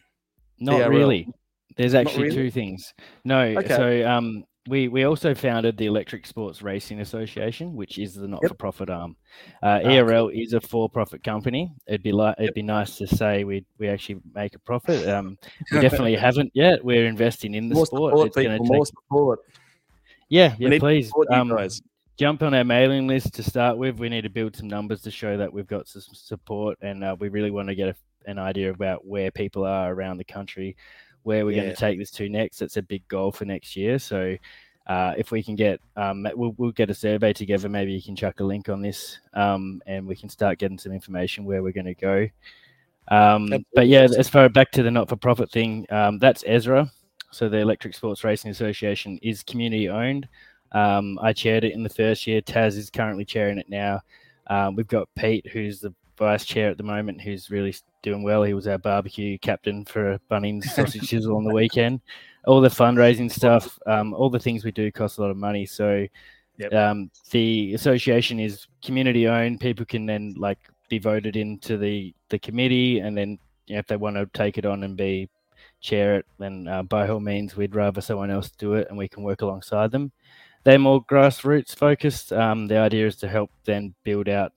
Not 0.60 0.82
ERL? 0.82 0.90
really. 0.90 1.28
There's 1.76 1.94
actually 1.94 2.26
really? 2.26 2.36
two 2.36 2.52
things. 2.52 2.94
No, 3.26 3.42
okay. 3.42 3.76
so 3.76 4.08
um, 4.08 4.46
we 4.68 4.88
we 4.88 5.04
also 5.04 5.36
founded 5.36 5.78
the 5.78 5.86
Electric 5.86 6.26
Sports 6.26 6.62
Racing 6.62 7.00
Association, 7.00 7.76
which 7.76 8.00
is 8.00 8.16
the 8.16 8.28
not-for-profit 8.28 8.90
yep. 8.90 8.98
arm. 8.98 9.16
Uh, 9.62 9.82
ERL 9.84 10.30
is 10.30 10.54
a 10.54 10.62
for-profit 10.62 11.24
company. 11.24 11.72
It'd 11.88 12.02
be 12.02 12.12
like 12.12 12.36
it'd 12.40 12.56
be 12.56 12.64
nice 12.64 12.98
to 12.98 13.08
say 13.08 13.44
we 13.44 13.66
we 13.78 13.88
actually 13.88 14.22
make 14.34 14.56
a 14.56 14.60
profit. 14.60 15.08
Um, 15.08 15.38
we 15.72 15.82
definitely 15.82 16.16
haven't 16.16 16.52
yet. 16.54 16.84
We're 16.84 17.06
investing 17.06 17.54
in 17.54 17.70
the 17.70 17.76
more 17.76 17.86
sport. 17.86 18.14
Support, 18.14 18.28
it's 18.28 18.36
people, 18.36 18.58
take... 18.58 18.68
more 18.68 18.86
support. 18.86 19.40
Yeah, 20.30 20.56
yeah. 20.58 20.80
Please 20.80 21.12
um, 21.30 21.56
jump 22.18 22.42
on 22.42 22.56
our 22.56 22.64
mailing 22.64 23.08
list 23.08 23.36
to 23.36 23.44
start 23.44 23.78
with. 23.78 24.00
We 24.00 24.10
need 24.10 24.24
to 24.24 24.30
build 24.30 24.56
some 24.56 24.68
numbers 24.68 25.02
to 25.04 25.12
show 25.12 25.38
that 25.38 25.54
we've 25.54 25.68
got 25.68 25.88
some 25.88 26.02
support, 26.02 26.80
and 26.82 27.04
uh, 27.04 27.16
we 27.20 27.30
really 27.30 27.52
want 27.52 27.68
to 27.68 27.76
get 27.76 27.90
a, 27.90 27.96
an 28.26 28.40
idea 28.40 28.72
about 28.72 29.06
where 29.06 29.30
people 29.30 29.64
are 29.64 29.94
around 29.94 30.18
the 30.18 30.24
country 30.24 30.76
where 31.26 31.46
we're 31.46 31.56
yeah. 31.56 31.64
going 31.64 31.74
to 31.74 31.80
take 31.80 31.98
this 31.98 32.12
to 32.12 32.30
next. 32.30 32.62
It's 32.62 32.78
a 32.78 32.82
big 32.82 33.08
goal 33.08 33.32
for 33.32 33.46
next 33.46 33.76
year. 33.76 33.98
So 33.98 34.38
uh, 34.88 35.14
if 35.18 35.32
we 35.32 35.42
can 35.42 35.56
get, 35.56 35.82
um, 35.98 36.28
we'll, 36.36 36.54
we'll 36.58 36.72
get 36.72 36.92
a 36.92 36.94
survey 36.94 37.34
together. 37.34 37.68
Maybe 37.68 37.94
you 37.94 38.02
can 38.02 38.16
chuck 38.16 38.40
a 38.40 38.44
link 38.44 38.70
on 38.70 38.82
this, 38.82 39.20
um, 39.34 39.82
and 39.88 40.06
we 40.06 40.16
can 40.16 40.30
start 40.30 40.60
getting 40.60 40.78
some 40.78 40.92
information 40.92 41.44
where 41.44 41.64
we're 41.64 41.74
going 41.74 41.86
to 41.86 41.96
go. 41.96 42.28
Um, 43.08 43.66
but 43.74 43.88
yeah, 43.88 44.08
as 44.18 44.30
far 44.30 44.48
back 44.50 44.72
to 44.72 44.84
the 44.84 44.92
not-for-profit 44.92 45.52
thing, 45.52 45.88
um, 45.90 46.20
that's 46.20 46.44
ESRA. 46.44 46.90
So 47.32 47.50
the 47.50 47.58
Electric 47.58 47.96
Sports 47.96 48.24
Racing 48.24 48.52
Association 48.52 49.20
is 49.24 49.42
community 49.44 49.90
owned. 49.90 50.28
Um, 50.72 51.18
I 51.22 51.34
chaired 51.34 51.64
it 51.64 51.74
in 51.74 51.84
the 51.84 51.90
first 51.90 52.28
year. 52.28 52.42
Taz 52.42 52.78
is 52.78 52.90
currently 52.90 53.26
chairing 53.26 53.58
it 53.58 53.70
now. 53.70 54.02
Um, 54.48 54.76
we've 54.76 54.88
got 54.88 55.10
Pete, 55.16 55.48
who's 55.48 55.80
the 55.80 55.94
vice 56.18 56.46
chair 56.46 56.70
at 56.70 56.78
the 56.78 56.84
moment, 56.84 57.22
who's 57.22 57.50
really 57.50 57.76
doing 58.02 58.24
well. 58.24 58.44
He 58.44 58.54
was 58.54 58.68
our 58.68 58.78
barbecue 58.78 59.38
captain 59.38 59.86
for 59.86 60.20
Bunnings 60.30 60.64
Sausage 60.76 61.10
Sizzle 61.10 61.36
on 61.36 61.44
the 61.44 61.54
weekend. 61.54 62.02
All 62.46 62.62
the 62.62 62.70
fundraising 62.70 63.32
stuff, 63.32 63.78
um, 63.88 64.14
all 64.14 64.30
the 64.30 64.40
things 64.40 64.64
we 64.64 64.72
do 64.72 64.92
cost 64.92 65.18
a 65.18 65.22
lot 65.22 65.32
of 65.32 65.38
money. 65.38 65.66
So 65.66 66.06
yep. 66.58 66.74
um, 66.74 67.10
the 67.32 67.74
association 67.74 68.40
is 68.40 68.68
community 68.84 69.28
owned. 69.28 69.60
People 69.60 69.86
can 69.86 70.06
then 70.06 70.36
like 70.38 70.60
be 70.90 71.00
voted 71.00 71.36
into 71.36 71.78
the 71.78 72.14
the 72.30 72.40
committee, 72.40 73.00
and 73.00 73.18
then 73.18 73.40
you 73.68 73.76
know, 73.76 73.80
if 73.80 73.88
they 73.88 73.98
want 73.98 74.16
to 74.16 74.28
take 74.34 74.58
it 74.58 74.66
on 74.66 74.84
and 74.84 74.96
be 74.96 75.30
chair 75.82 76.18
it, 76.18 76.26
then 76.40 76.68
uh, 76.68 76.84
by 76.84 77.08
all 77.08 77.20
means, 77.20 77.56
we'd 77.56 77.76
rather 77.76 78.02
someone 78.02 78.32
else 78.32 78.52
do 78.52 78.74
it, 78.74 78.88
and 78.90 78.98
we 78.98 79.08
can 79.08 79.24
work 79.24 79.42
alongside 79.42 79.92
them. 79.92 80.12
They're 80.64 80.80
more 80.80 81.06
grassroots 81.06 81.76
focused. 81.76 82.34
Um, 82.34 82.68
the 82.68 82.78
idea 82.78 83.06
is 83.06 83.16
to 83.18 83.28
help 83.28 83.52
then 83.66 83.94
build 84.04 84.28
out 84.28 84.52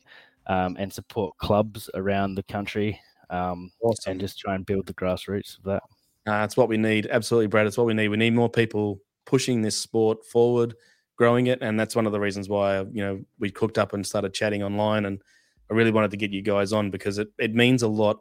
um, 0.48 0.76
and 0.78 0.92
support 0.92 1.36
clubs 1.38 1.88
around 1.94 2.34
the 2.34 2.42
country 2.42 2.98
um, 3.30 3.70
awesome. 3.82 4.12
and 4.12 4.20
just 4.20 4.38
try 4.38 4.54
and 4.54 4.66
build 4.66 4.86
the 4.86 4.94
grassroots 4.94 5.58
of 5.58 5.64
that. 5.64 5.82
Uh, 6.26 6.40
that's 6.40 6.56
what 6.56 6.68
we 6.68 6.76
need. 6.76 7.06
Absolutely, 7.10 7.46
Brad. 7.46 7.66
It's 7.66 7.78
what 7.78 7.86
we 7.86 7.94
need. 7.94 8.08
We 8.08 8.16
need 8.16 8.34
more 8.34 8.50
people 8.50 9.00
pushing 9.24 9.62
this 9.62 9.76
sport 9.76 10.24
forward, 10.26 10.74
growing 11.16 11.46
it, 11.46 11.60
and 11.62 11.78
that's 11.78 11.96
one 11.96 12.06
of 12.06 12.12
the 12.12 12.20
reasons 12.20 12.48
why 12.48 12.80
you 12.80 13.02
know 13.02 13.20
we 13.38 13.50
cooked 13.50 13.78
up 13.78 13.92
and 13.92 14.06
started 14.06 14.34
chatting 14.34 14.62
online. 14.62 15.06
And 15.06 15.22
I 15.70 15.74
really 15.74 15.90
wanted 15.90 16.10
to 16.10 16.16
get 16.16 16.32
you 16.32 16.42
guys 16.42 16.72
on 16.72 16.90
because 16.90 17.18
it 17.18 17.28
it 17.38 17.54
means 17.54 17.82
a 17.82 17.88
lot 17.88 18.20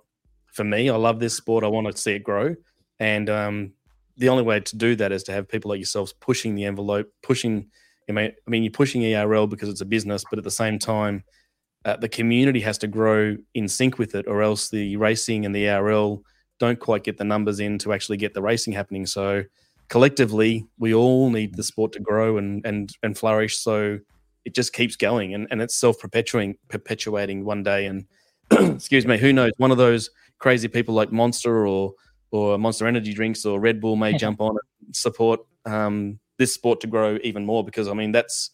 for 0.54 0.64
me. 0.64 0.90
I 0.90 0.96
love 0.96 1.20
this 1.20 1.36
sport. 1.36 1.64
I 1.64 1.68
want 1.68 1.88
to 1.88 1.98
see 1.98 2.14
it 2.14 2.24
grow, 2.24 2.56
and 3.00 3.30
um, 3.30 3.74
the 4.18 4.30
only 4.30 4.44
way 4.44 4.60
to 4.60 4.78
do 4.78 4.96
that 4.96 5.12
is 5.12 5.24
to 5.24 5.32
have 5.34 5.50
people 5.50 5.70
like 5.70 5.80
yourselves 5.80 6.14
pushing 6.14 6.56
the 6.56 6.66
envelope, 6.66 7.12
pushing. 7.22 7.68
I 8.10 8.14
mean, 8.14 8.32
I 8.48 8.50
mean, 8.50 8.64
you're 8.64 8.72
pushing 8.72 9.04
ERL 9.04 9.48
because 9.48 9.68
it's 9.68 9.82
a 9.82 9.86
business, 9.86 10.24
but 10.30 10.40
at 10.40 10.46
the 10.46 10.52
same 10.52 10.80
time, 10.80 11.26
uh, 11.88 11.96
the 11.96 12.10
community 12.10 12.60
has 12.60 12.78
to 12.78 12.88
grow 12.88 13.38
in 13.54 13.68
sync 13.68 13.98
with 13.98 14.14
it, 14.14 14.28
or 14.28 14.42
else 14.42 14.70
the 14.70 14.98
racing 14.98 15.46
and 15.46 15.56
the 15.56 15.70
ERL 15.70 16.22
don't 16.60 16.80
quite 16.80 17.06
get 17.06 17.18
the 17.18 17.24
numbers 17.24 17.62
in 17.62 17.78
to 17.80 17.94
actually 17.94 18.18
get 18.18 18.34
the 18.34 18.42
racing 18.42 18.74
happening. 18.74 19.06
So 19.06 19.46
collectively, 19.88 20.68
we 20.78 20.94
all 20.94 21.30
need 21.30 21.56
the 21.56 21.64
sport 21.64 21.94
to 21.94 22.02
grow 22.02 22.38
and 22.38 22.66
and 22.66 22.92
and 23.04 23.18
flourish. 23.18 23.58
So 23.58 24.00
it 24.44 24.54
just 24.54 24.74
keeps 24.74 24.98
going 24.98 25.34
and, 25.34 25.48
and 25.50 25.62
it's 25.62 25.76
self 25.76 25.98
perpetuating 25.98 26.58
perpetuating 26.68 27.46
one 27.46 27.64
day. 27.64 27.86
And 27.86 28.06
excuse 28.76 29.06
me, 29.06 29.18
who 29.18 29.32
knows? 29.32 29.54
One 29.56 29.72
of 29.72 29.78
those 29.78 30.10
crazy 30.40 30.68
people 30.68 30.94
like 30.94 31.14
Monster 31.14 31.66
or 31.66 31.94
or 32.32 32.58
Monster 32.58 32.86
Energy 32.86 33.14
drinks 33.14 33.46
or 33.46 33.62
Red 33.62 33.80
Bull 33.80 33.96
may 33.96 34.18
jump 34.18 34.42
on 34.42 34.58
and 34.86 34.94
support 34.94 35.40
um, 35.66 36.20
this 36.38 36.54
sport 36.54 36.82
to 36.82 36.88
grow 36.88 37.18
even 37.24 37.46
more 37.46 37.64
because 37.64 37.88
I 37.88 37.94
mean 37.94 38.12
that's 38.12 38.52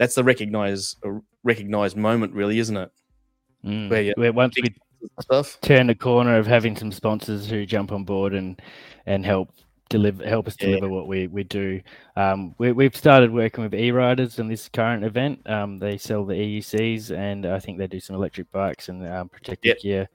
that's 0.00 0.14
the 0.14 0.24
recognized 0.24 0.96
recognized 1.44 1.94
moment, 1.94 2.32
really, 2.32 2.58
isn't 2.58 2.76
it? 2.76 2.90
Mm. 3.64 3.90
Where, 3.90 4.14
Where 4.16 4.32
once 4.32 4.54
we 4.60 4.74
stuff. 5.20 5.60
turn 5.60 5.88
the 5.88 5.94
corner 5.94 6.38
of 6.38 6.46
having 6.46 6.74
some 6.74 6.90
sponsors 6.90 7.48
who 7.48 7.66
jump 7.66 7.92
on 7.92 8.04
board 8.04 8.32
and 8.32 8.60
and 9.04 9.26
help 9.26 9.52
deliver 9.90 10.26
help 10.26 10.48
us 10.48 10.56
deliver 10.56 10.86
yeah. 10.86 10.92
what 10.92 11.06
we 11.06 11.26
we 11.26 11.44
do. 11.44 11.82
Um, 12.16 12.54
we, 12.56 12.84
have 12.84 12.96
started 12.96 13.30
working 13.30 13.62
with 13.62 13.74
e-riders 13.74 14.38
in 14.38 14.48
this 14.48 14.70
current 14.70 15.04
event. 15.04 15.48
Um, 15.48 15.78
they 15.78 15.98
sell 15.98 16.24
the 16.24 16.34
EUCs 16.34 17.10
and 17.14 17.44
I 17.44 17.58
think 17.58 17.76
they 17.76 17.86
do 17.86 18.00
some 18.00 18.16
electric 18.16 18.50
bikes 18.50 18.88
and 18.88 19.06
um, 19.06 19.28
protective 19.28 19.68
yep. 19.68 19.80
gear. 19.80 20.08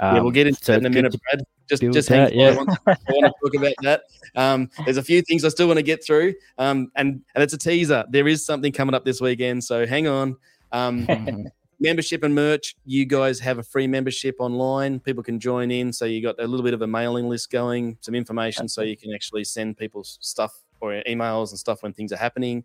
Yeah, 0.00 0.14
we'll 0.14 0.26
Um, 0.26 0.32
get 0.32 0.46
into 0.46 0.64
so 0.64 0.72
that 0.72 0.80
in 0.80 0.86
a 0.86 0.90
minute, 0.90 1.14
Brad. 1.30 1.44
Just, 1.68 1.82
just 1.92 2.08
hang 2.08 2.32
yeah. 2.34 2.50
yeah. 2.50 2.50
I, 2.50 2.56
want, 2.56 2.70
I 2.86 2.96
want 3.08 3.26
to 3.26 3.32
talk 3.42 3.54
about 3.54 3.72
that. 3.82 4.02
Um, 4.34 4.68
there's 4.84 4.96
a 4.96 5.02
few 5.02 5.22
things 5.22 5.44
I 5.44 5.48
still 5.48 5.66
want 5.68 5.78
to 5.78 5.82
get 5.82 6.04
through, 6.04 6.34
um, 6.58 6.90
and 6.96 7.22
and 7.34 7.42
it's 7.42 7.52
a 7.52 7.58
teaser. 7.58 8.04
There 8.10 8.28
is 8.28 8.44
something 8.44 8.72
coming 8.72 8.94
up 8.94 9.04
this 9.04 9.20
weekend, 9.20 9.64
so 9.64 9.86
hang 9.86 10.06
on. 10.08 10.36
Um, 10.72 11.06
membership 11.80 12.22
and 12.22 12.34
merch. 12.34 12.76
You 12.84 13.04
guys 13.04 13.40
have 13.40 13.58
a 13.58 13.62
free 13.62 13.86
membership 13.86 14.36
online. 14.38 15.00
People 15.00 15.22
can 15.22 15.38
join 15.38 15.70
in, 15.70 15.92
so 15.92 16.04
you 16.04 16.22
got 16.22 16.40
a 16.40 16.46
little 16.46 16.64
bit 16.64 16.74
of 16.74 16.82
a 16.82 16.86
mailing 16.86 17.28
list 17.28 17.50
going, 17.50 17.98
some 18.00 18.14
information, 18.14 18.68
so 18.68 18.82
you 18.82 18.96
can 18.96 19.12
actually 19.14 19.44
send 19.44 19.76
people 19.76 20.04
stuff 20.04 20.62
or 20.80 21.02
emails 21.08 21.50
and 21.50 21.58
stuff 21.58 21.82
when 21.82 21.92
things 21.92 22.12
are 22.12 22.16
happening. 22.16 22.64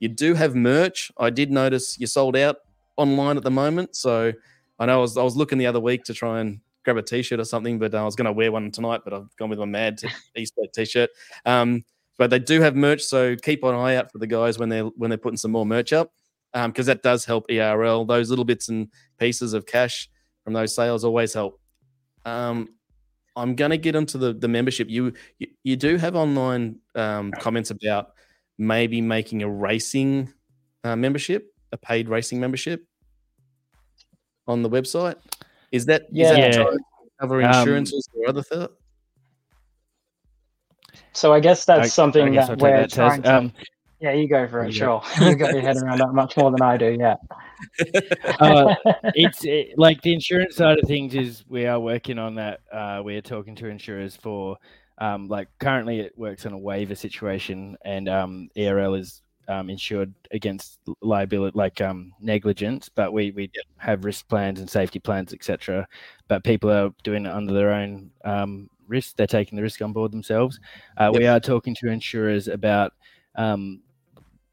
You 0.00 0.08
do 0.08 0.34
have 0.34 0.54
merch. 0.54 1.10
I 1.18 1.30
did 1.30 1.50
notice 1.50 1.98
you 1.98 2.06
sold 2.06 2.36
out 2.36 2.56
online 2.96 3.36
at 3.36 3.42
the 3.42 3.50
moment, 3.50 3.96
so 3.96 4.32
I 4.78 4.86
know 4.86 4.98
I 4.98 5.00
was 5.00 5.16
I 5.16 5.22
was 5.22 5.36
looking 5.36 5.58
the 5.58 5.66
other 5.66 5.80
week 5.80 6.04
to 6.04 6.14
try 6.14 6.40
and 6.40 6.60
grab 6.88 6.96
a 6.96 7.02
t-shirt 7.02 7.38
or 7.38 7.44
something, 7.44 7.78
but 7.78 7.94
I 7.94 8.02
was 8.02 8.16
going 8.16 8.24
to 8.24 8.32
wear 8.32 8.50
one 8.50 8.70
tonight, 8.70 9.02
but 9.04 9.12
I've 9.12 9.36
gone 9.36 9.50
with 9.50 9.58
my 9.58 9.66
mad 9.66 9.98
t- 9.98 10.08
Easter 10.36 10.62
t-shirt. 10.74 11.10
Um, 11.44 11.84
but 12.16 12.30
they 12.30 12.38
do 12.38 12.62
have 12.62 12.74
merch, 12.74 13.02
so 13.02 13.36
keep 13.36 13.62
an 13.62 13.74
eye 13.74 13.96
out 13.96 14.10
for 14.10 14.18
the 14.18 14.26
guys 14.26 14.58
when 14.58 14.70
they're 14.70 14.84
when 14.84 15.10
they're 15.10 15.18
putting 15.18 15.36
some 15.36 15.52
more 15.52 15.66
merch 15.66 15.92
up, 15.92 16.12
because 16.52 16.86
that 16.86 17.02
does 17.02 17.24
help 17.24 17.44
ERL. 17.50 18.06
Those 18.06 18.30
little 18.30 18.44
bits 18.44 18.68
and 18.70 18.88
pieces 19.18 19.52
of 19.52 19.66
cash 19.66 20.08
from 20.42 20.54
those 20.54 20.74
sales 20.74 21.04
always 21.04 21.32
help. 21.32 21.60
Um, 22.24 22.70
I'm 23.36 23.54
going 23.54 23.70
to 23.70 23.76
get 23.76 23.94
onto 23.94 24.18
the 24.18 24.32
the 24.32 24.48
membership. 24.48 24.88
You 24.88 25.12
you, 25.38 25.46
you 25.62 25.76
do 25.76 25.96
have 25.96 26.16
online 26.16 26.80
um, 26.96 27.30
comments 27.32 27.70
about 27.70 28.12
maybe 28.56 29.00
making 29.00 29.42
a 29.42 29.48
racing 29.48 30.32
uh, 30.82 30.96
membership, 30.96 31.54
a 31.70 31.76
paid 31.76 32.08
racing 32.08 32.40
membership 32.40 32.84
on 34.48 34.62
the 34.62 34.70
website. 34.70 35.16
Is 35.72 35.86
that 35.86 36.02
is 36.02 36.08
Yeah. 36.12 36.32
that 36.32 36.38
Yeah. 36.38 36.50
to 36.64 36.78
cover 37.20 37.42
Um, 37.42 37.48
insurances 37.48 38.08
or 38.14 38.28
other 38.28 38.42
stuff? 38.42 38.70
So 41.12 41.32
I 41.32 41.40
guess 41.40 41.64
that's 41.64 41.86
I- 41.86 41.88
something 41.88 42.28
I 42.28 42.30
guess 42.30 42.48
that 42.48 42.58
we're 42.58 42.70
that, 42.82 42.90
trying 42.92 43.22
to. 43.22 43.34
Um, 43.36 43.52
yeah, 44.00 44.12
you 44.12 44.28
go 44.28 44.46
for 44.46 44.62
it. 44.64 44.66
you 44.68 44.72
Sure, 44.72 45.02
you 45.20 45.34
got 45.34 45.52
your 45.52 45.62
head 45.62 45.76
around 45.76 45.98
that 45.98 46.12
much 46.12 46.36
more 46.36 46.50
than 46.50 46.62
I 46.62 46.76
do. 46.76 46.96
Yeah. 46.98 47.16
uh, 48.38 48.74
it's 49.14 49.44
it, 49.44 49.76
like 49.76 50.00
the 50.02 50.12
insurance 50.12 50.54
side 50.56 50.78
of 50.78 50.86
things 50.86 51.14
is 51.14 51.44
we 51.48 51.66
are 51.66 51.80
working 51.80 52.18
on 52.18 52.36
that. 52.36 52.60
Uh, 52.72 53.00
we're 53.04 53.20
talking 53.22 53.56
to 53.56 53.66
insurers 53.66 54.14
for 54.14 54.56
um, 54.98 55.28
like 55.28 55.48
currently 55.58 56.00
it 56.00 56.16
works 56.16 56.46
on 56.46 56.52
a 56.52 56.58
waiver 56.58 56.94
situation, 56.94 57.76
and 57.84 58.08
um, 58.08 58.48
ERL 58.56 58.94
is 58.94 59.22
um, 59.48 59.70
insured 59.70 60.12
against 60.30 60.78
liability 61.00 61.56
like 61.56 61.80
um, 61.80 62.12
negligence, 62.20 62.88
but 62.88 63.12
we 63.12 63.30
we 63.32 63.50
have 63.78 64.04
risk 64.04 64.28
plans 64.28 64.60
and 64.60 64.68
safety 64.68 64.98
plans, 64.98 65.32
etc. 65.32 65.86
But 66.28 66.44
people 66.44 66.70
are 66.70 66.90
doing 67.02 67.26
it 67.26 67.32
under 67.32 67.52
their 67.52 67.72
own 67.72 68.10
um, 68.24 68.70
risk; 68.86 69.16
they're 69.16 69.26
taking 69.26 69.56
the 69.56 69.62
risk 69.62 69.80
on 69.82 69.92
board 69.92 70.12
themselves. 70.12 70.60
Uh, 70.96 71.10
We 71.14 71.26
are 71.26 71.40
talking 71.40 71.74
to 71.76 71.88
insurers 71.90 72.48
about 72.48 72.92
um, 73.36 73.82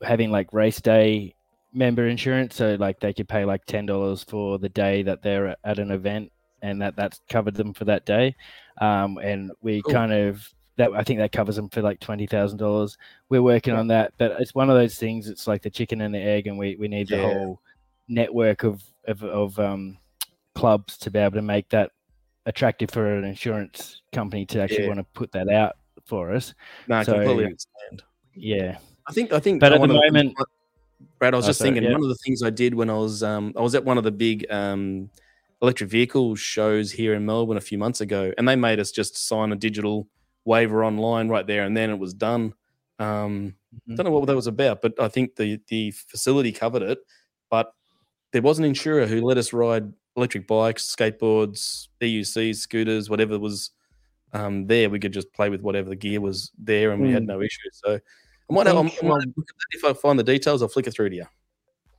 having 0.02 0.32
like 0.32 0.52
race 0.54 0.82
day 0.82 1.36
member 1.74 2.08
insurance 2.08 2.56
so 2.56 2.76
like 2.80 3.00
they 3.02 3.12
could 3.14 3.28
pay 3.28 3.44
like 3.44 3.66
ten 3.66 3.86
dollars 3.86 4.24
for 4.24 4.58
the 4.58 4.70
day 4.70 5.04
that 5.04 5.22
they're 5.22 5.56
at 5.66 5.78
an 5.80 5.92
event 5.92 6.32
and 6.62 6.82
that 6.82 6.96
that's 6.96 7.20
covered 7.30 7.54
them 7.54 7.74
for 7.74 7.84
that 7.86 8.06
day 8.06 8.34
um, 8.80 9.18
and 9.18 9.52
we 9.62 9.82
Cool. 9.82 9.94
kind 9.94 10.14
of 10.14 10.54
that 10.78 10.92
i 10.94 11.04
think 11.04 11.20
that 11.20 11.32
covers 11.32 11.56
them 11.56 11.70
for 11.70 11.82
like 11.82 12.00
$20000 12.00 12.98
we're 13.30 13.42
working 13.42 13.74
on 13.74 13.88
that 13.88 14.14
but 14.18 14.36
it's 14.40 14.54
one 14.56 14.70
of 14.70 14.76
those 14.76 14.96
things 14.98 15.28
it's 15.30 15.48
like 15.48 15.62
the 15.62 15.70
chicken 15.70 16.02
and 16.02 16.14
the 16.14 16.20
egg 16.20 16.48
and 16.48 16.58
we, 16.58 16.76
we 16.78 16.88
need 16.88 17.08
the 17.08 17.18
Yeah. 17.18 17.34
whole 17.34 17.62
network 18.08 18.64
of 18.64 18.84
of, 19.08 19.24
of 19.24 19.60
um, 19.60 19.98
clubs 20.56 20.98
to 20.98 21.12
be 21.12 21.20
able 21.20 21.36
to 21.36 21.42
make 21.42 21.70
that 21.70 21.92
attractive 22.46 22.90
for 22.92 23.16
an 23.18 23.24
insurance 23.24 24.02
company 24.14 24.46
to 24.48 24.62
actually 24.62 24.84
Yeah. 24.84 24.88
want 24.90 25.00
to 25.00 25.06
put 25.14 25.32
that 25.34 25.50
out 25.50 25.78
for 26.06 26.32
us 26.34 26.54
No, 26.88 26.98
I 26.98 27.04
so- 27.04 27.14
completely 27.14 27.46
understand. 27.46 28.04
yeah 28.36 28.78
I 29.08 29.14
think 29.14 29.32
I 29.34 29.40
think 29.40 29.60
But 29.62 29.74
at 29.74 29.82
the 29.82 29.88
moment- 29.88 30.36
Brad, 31.20 31.34
I 31.34 31.38
was 31.38 31.46
Oh, 31.46 31.50
just 31.50 31.60
sorry, 31.60 31.72
thinking 31.72 31.84
yeah. 31.84 31.92
one 31.94 32.02
of 32.02 32.10
the 32.10 32.16
things 32.26 32.42
I 32.42 32.50
did 32.50 32.74
when 32.74 32.90
I 32.90 32.94
was 32.98 33.22
um, 33.22 33.54
I 33.56 33.62
was 33.62 33.76
at 33.76 33.84
one 33.86 33.98
of 33.98 34.04
the 34.04 34.12
big 34.12 34.46
um, 34.50 35.10
electric 35.62 35.90
vehicle 35.90 36.36
shows 36.36 36.92
here 36.92 37.14
in 37.14 37.26
Melbourne 37.26 37.58
a 37.58 37.62
few 37.62 37.78
months 37.78 38.02
ago, 38.02 38.32
and 38.38 38.48
they 38.48 38.56
made 38.56 38.80
us 38.80 38.92
just 38.92 39.16
sign 39.28 39.52
a 39.52 39.56
digital 39.56 40.08
waiver 40.46 40.84
online 40.86 41.28
right 41.28 41.46
there, 41.46 41.64
and 41.64 41.76
then 41.76 41.90
it 41.90 42.00
was 42.00 42.14
done. 42.14 42.54
Um, 43.00 43.56
Mhm. 43.90 43.98
Don't 43.98 44.06
know 44.06 44.12
what 44.12 44.26
that 44.28 44.36
was 44.36 44.48
about, 44.48 44.82
but 44.82 44.94
I 45.02 45.10
think 45.10 45.36
the 45.36 45.60
the 45.68 45.92
facility 45.92 46.52
covered 46.54 46.82
it. 46.82 47.00
But 47.50 47.74
there 48.32 48.42
was 48.42 48.58
an 48.58 48.66
insurer 48.66 49.06
who 49.06 49.22
let 49.22 49.38
us 49.38 49.52
ride 49.52 49.92
electric 50.16 50.48
bikes, 50.48 50.96
skateboards, 50.96 51.90
EUCs, 52.00 52.56
scooters, 52.58 53.10
whatever 53.10 53.38
was 53.38 53.72
um, 54.34 54.66
there. 54.68 54.90
We 54.90 55.00
could 55.00 55.14
just 55.14 55.32
play 55.34 55.50
with 55.50 55.62
whatever 55.62 55.90
the 55.90 55.96
gear 55.96 56.22
was 56.22 56.52
there, 56.58 56.92
and 56.92 57.02
we 57.02 57.12
had 57.12 57.24
Mm. 57.24 57.28
no 57.28 57.42
issues. 57.42 57.82
So 57.84 58.00
I 58.50 58.54
might, 58.54 58.68
have, 58.68 58.78
I 58.78 58.82
might 58.84 58.94
that. 59.02 59.46
if 59.72 59.84
I 59.84 59.94
find 59.94 60.18
the 60.20 60.24
details, 60.24 60.62
I'll 60.62 60.68
flick 60.70 60.88
it 60.88 60.92
through 60.92 61.10
to 61.10 61.16
you. 61.16 61.26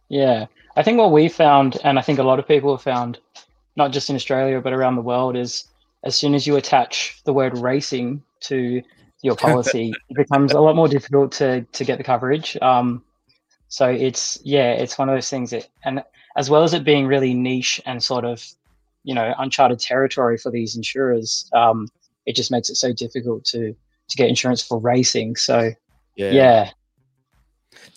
Yeah, 0.09 0.47
I 0.77 0.83
think 0.83 0.99
what 0.99 1.13
we 1.13 1.29
found, 1.29 1.79
and 1.85 1.99
I 1.99 2.03
think 2.03 2.19
a 2.19 2.23
lot 2.23 2.39
of 2.39 2.47
people 2.47 2.75
have 2.75 2.83
found, 2.83 3.19
not 3.77 3.93
just 3.93 4.09
in 4.11 4.17
Australia 4.17 4.61
but 4.61 4.73
around 4.73 4.97
the 4.97 5.03
world, 5.03 5.37
is 5.37 5.65
as 6.07 6.17
soon 6.17 6.35
as 6.35 6.47
you 6.47 6.57
attach 6.57 7.21
the 7.25 7.33
word 7.33 7.59
racing 7.59 8.23
to 8.41 8.83
your 9.23 9.35
policy, 9.37 9.93
it 10.09 10.17
becomes 10.17 10.53
a 10.53 10.61
lot 10.61 10.77
more 10.77 10.89
difficult 10.89 11.33
to 11.33 11.63
to 11.73 11.85
get 11.85 11.99
the 11.99 12.05
coverage. 12.05 12.57
Um, 12.63 13.05
so 13.69 13.89
it's 13.89 14.39
yeah, 14.45 14.73
it's 14.73 14.97
one 14.99 15.09
of 15.09 15.17
those 15.17 15.29
things 15.29 15.51
that, 15.51 15.69
and 15.85 16.03
as 16.37 16.49
well 16.49 16.63
as 16.63 16.73
it 16.75 16.85
being 16.85 17.07
really 17.07 17.35
niche 17.35 17.81
and 17.87 18.03
sort 18.03 18.25
of, 18.25 18.45
you 19.03 19.15
know, 19.15 19.35
uncharted 19.39 19.81
territory 19.81 20.39
for 20.39 20.51
these 20.51 20.77
insurers, 20.77 21.51
um, 21.53 21.89
it 22.27 22.37
just 22.37 22.51
makes 22.51 22.71
it 22.71 22.77
so 22.77 22.93
difficult 22.93 23.45
to 23.47 23.75
to 24.09 24.17
get 24.17 24.29
insurance 24.29 24.63
for 24.63 24.79
racing. 24.79 25.37
So 25.37 25.73
Yeah, 26.15 26.31
yeah, 26.31 26.71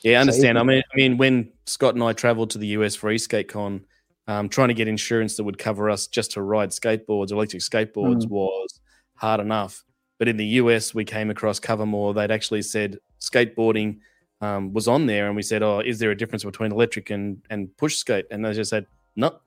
Yeah, 0.03 0.13
I 0.13 0.15
So 0.15 0.21
understand. 0.21 0.57
I 0.57 0.63
mean, 0.63 0.81
I 0.91 0.97
mean, 0.97 1.17
when 1.17 1.51
Scott 1.67 1.93
and 1.93 2.03
I 2.03 2.13
travelled 2.13 2.49
to 2.51 2.57
the 2.57 2.67
US 2.67 2.95
for 2.95 3.13
EskateCon, 3.13 3.83
um, 4.29 4.47
trying 4.47 4.67
to 4.67 4.73
get 4.75 4.87
insurance 4.87 5.35
that 5.37 5.43
would 5.43 5.57
cover 5.57 5.89
us 5.89 6.05
just 6.07 6.31
to 6.31 6.41
ride 6.43 6.69
skateboards, 6.69 7.31
electric 7.31 7.63
skateboards, 7.63 8.25
Mm. 8.25 8.29
was 8.29 8.79
hard 9.15 9.39
enough. 9.41 9.83
But 10.19 10.27
in 10.27 10.37
the 10.37 10.45
US, 10.61 10.93
we 10.93 11.03
came 11.03 11.29
across 11.31 11.59
Covermore. 11.59 12.13
They'd 12.13 12.29
actually 12.31 12.61
said 12.61 12.99
skateboarding 13.19 13.99
um, 14.41 14.71
was 14.71 14.87
on 14.87 15.05
there, 15.05 15.27
and 15.27 15.35
we 15.35 15.41
said, 15.41 15.63
"Oh, 15.63 15.79
is 15.79 15.99
there 15.99 16.11
a 16.11 16.15
difference 16.15 16.43
between 16.45 16.71
electric 16.71 17.09
and 17.09 17.41
and 17.49 17.75
push 17.77 17.95
skate?" 17.97 18.25
And 18.31 18.45
they 18.45 18.53
just 18.53 18.69
said, 18.69 18.85
"No." 19.15 19.39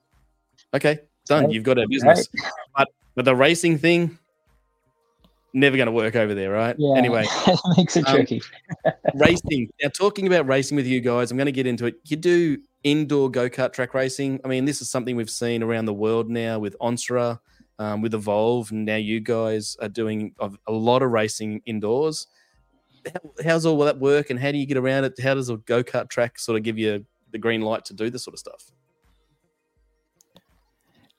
Okay, 0.74 0.98
done. 1.26 1.50
You've 1.50 1.64
got 1.64 1.78
a 1.78 1.86
business. 1.88 2.28
But 2.76 2.88
but 3.14 3.24
the 3.24 3.34
racing 3.36 3.78
thing, 3.78 4.18
never 5.52 5.76
going 5.76 5.86
to 5.86 5.92
work 5.92 6.16
over 6.16 6.34
there, 6.34 6.50
right? 6.50 6.74
yeah. 6.78 6.96
Anyway, 6.96 7.26
makes 7.76 7.96
it 7.96 8.06
um, 8.06 8.14
tricky. 8.14 8.42
racing. 9.14 9.70
Now, 9.82 9.88
talking 9.88 10.26
about 10.26 10.46
racing 10.46 10.76
with 10.76 10.86
you 10.86 11.00
guys, 11.00 11.30
I'm 11.30 11.36
going 11.36 11.46
to 11.46 11.52
get 11.52 11.66
into 11.66 11.86
it. 11.86 11.96
You 12.04 12.16
do 12.16 12.58
indoor 12.82 13.30
go 13.30 13.48
kart 13.48 13.72
track 13.72 13.94
racing. 13.94 14.40
I 14.44 14.48
mean, 14.48 14.64
this 14.64 14.80
is 14.80 14.90
something 14.90 15.16
we've 15.16 15.30
seen 15.30 15.62
around 15.62 15.84
the 15.84 15.94
world 15.94 16.28
now 16.30 16.58
with 16.58 16.76
Onsra, 16.80 17.38
um, 17.78 18.02
with 18.02 18.14
Evolve, 18.14 18.70
and 18.70 18.84
now 18.84 18.96
you 18.96 19.20
guys 19.20 19.76
are 19.80 19.88
doing 19.88 20.34
a, 20.40 20.50
a 20.66 20.72
lot 20.72 21.02
of 21.02 21.10
racing 21.10 21.62
indoors. 21.66 22.26
How, 23.06 23.44
how's 23.44 23.66
all 23.66 23.78
that 23.78 23.98
work, 23.98 24.30
and 24.30 24.38
how 24.38 24.52
do 24.52 24.58
you 24.58 24.66
get 24.66 24.76
around 24.76 25.04
it? 25.04 25.20
How 25.20 25.34
does 25.34 25.48
a 25.48 25.56
go 25.56 25.82
kart 25.82 26.08
track 26.08 26.38
sort 26.38 26.56
of 26.56 26.62
give 26.62 26.78
you 26.78 27.04
the 27.30 27.38
green 27.38 27.62
light 27.62 27.84
to 27.86 27.94
do 27.94 28.10
this 28.10 28.24
sort 28.24 28.34
of 28.34 28.38
stuff? 28.38 28.70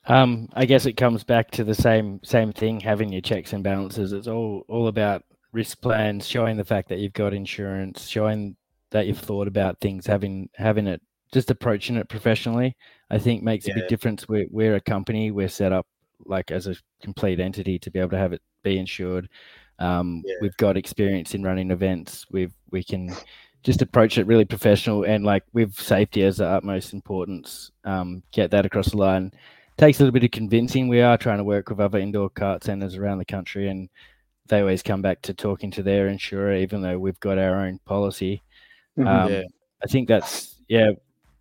Um, 0.06 0.48
I 0.52 0.66
guess 0.66 0.86
it 0.86 0.94
comes 0.94 1.24
back 1.24 1.50
to 1.52 1.64
the 1.64 1.74
same 1.74 2.20
same 2.22 2.52
thing, 2.52 2.80
having 2.80 3.12
your 3.12 3.22
checks 3.22 3.52
and 3.52 3.64
balances. 3.64 4.12
It's 4.12 4.28
all 4.28 4.64
all 4.68 4.88
about 4.88 5.24
risk 5.52 5.80
plans, 5.80 6.26
showing 6.26 6.56
the 6.56 6.64
fact 6.64 6.88
that 6.90 6.98
you've 6.98 7.12
got 7.14 7.32
insurance, 7.32 8.06
showing 8.06 8.56
that 8.90 9.06
you've 9.06 9.18
thought 9.18 9.48
about 9.48 9.80
things, 9.80 10.06
having 10.06 10.50
having 10.54 10.86
it 10.86 11.00
just 11.32 11.50
approaching 11.50 11.96
it 11.96 12.08
professionally. 12.08 12.76
I 13.10 13.18
think 13.18 13.42
makes 13.42 13.66
a 13.66 13.74
big 13.74 13.88
difference. 13.88 14.28
We're 14.28 14.46
we're 14.50 14.76
a 14.76 14.80
company. 14.80 15.30
We're 15.30 15.48
set 15.48 15.72
up 15.72 15.86
like 16.26 16.50
as 16.50 16.66
a 16.66 16.76
complete 17.02 17.40
entity 17.40 17.78
to 17.78 17.90
be 17.90 17.98
able 17.98 18.10
to 18.10 18.18
have 18.18 18.32
it 18.32 18.42
be 18.62 18.78
insured. 18.78 19.28
Um, 19.78 20.22
Yeah. 20.24 20.34
We've 20.40 20.56
got 20.58 20.76
experience 20.76 21.34
in 21.34 21.42
running 21.42 21.70
events. 21.70 22.26
We've 22.30 22.52
we 22.70 22.84
can 22.84 23.12
just 23.62 23.80
approach 23.80 24.18
it 24.18 24.26
really 24.26 24.44
professional 24.44 25.04
and 25.04 25.24
like 25.24 25.44
with 25.54 25.74
safety 25.74 26.22
as 26.22 26.36
the 26.36 26.46
utmost 26.46 26.92
importance. 26.92 27.72
Um, 27.84 28.22
get 28.32 28.50
that 28.50 28.66
across 28.66 28.90
the 28.90 28.98
line 28.98 29.32
takes 29.76 29.98
a 29.98 30.02
little 30.02 30.12
bit 30.12 30.24
of 30.24 30.30
convincing. 30.30 30.88
We 30.88 31.00
are 31.00 31.18
trying 31.18 31.38
to 31.38 31.44
work 31.44 31.68
with 31.68 31.80
other 31.80 31.98
indoor 31.98 32.30
kart 32.30 32.62
centers 32.64 32.96
around 32.96 33.18
the 33.18 33.24
country, 33.24 33.68
and 33.68 33.88
they 34.48 34.60
always 34.60 34.82
come 34.82 35.02
back 35.02 35.22
to 35.22 35.34
talking 35.34 35.70
to 35.72 35.82
their 35.82 36.08
insurer, 36.08 36.54
even 36.56 36.82
though 36.82 36.98
we've 36.98 37.20
got 37.20 37.38
our 37.38 37.64
own 37.66 37.78
policy. 37.84 38.42
Mhm. 38.98 39.06
Um, 39.06 39.32
Yeah. 39.32 39.42
I 39.82 39.86
think 39.86 40.08
that's 40.08 40.56
yeah. 40.68 40.92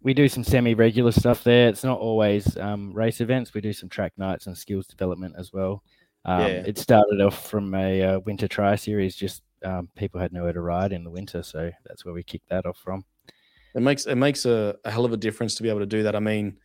We 0.01 0.13
do 0.13 0.27
some 0.27 0.43
semi-regular 0.43 1.13
stuff 1.13 1.45
there. 1.45 1.69
It's 1.69 1.83
not 1.85 1.97
always 1.99 2.57
um, 2.57 2.91
race 2.93 3.21
events. 3.21 3.53
We 3.53 3.61
do 3.61 3.71
some 3.71 3.87
track 3.87 4.11
nights 4.17 4.47
and 4.47 4.57
skills 4.57 4.85
development 4.85 5.35
as 5.37 5.53
well. 5.53 5.81
Um, 6.25 6.41
Yeah. 6.41 6.47
It 6.65 6.77
started 6.77 7.21
off 7.21 7.49
from 7.49 7.73
a 7.73 8.01
uh, 8.01 8.19
winter 8.19 8.47
try 8.49 8.75
series. 8.75 9.15
Just 9.15 9.43
um, 9.63 9.87
people 9.95 10.19
had 10.19 10.33
nowhere 10.33 10.51
to 10.51 10.59
ride 10.61 10.91
in 10.91 11.05
the 11.05 11.09
winter, 11.09 11.41
so 11.41 11.71
that's 11.85 12.03
where 12.03 12.13
we 12.13 12.21
kicked 12.23 12.49
that 12.49 12.65
off 12.65 12.77
from. 12.77 13.05
It 13.75 13.81
makes 13.81 14.05
it 14.05 14.15
makes 14.15 14.45
a, 14.45 14.75
a 14.83 14.91
hell 14.91 15.05
of 15.05 15.13
a 15.13 15.17
difference 15.17 15.55
to 15.55 15.63
be 15.63 15.69
able 15.69 15.79
to 15.79 15.85
do 15.85 16.03
that. 16.03 16.15
I 16.17 16.19
mean, 16.19 16.57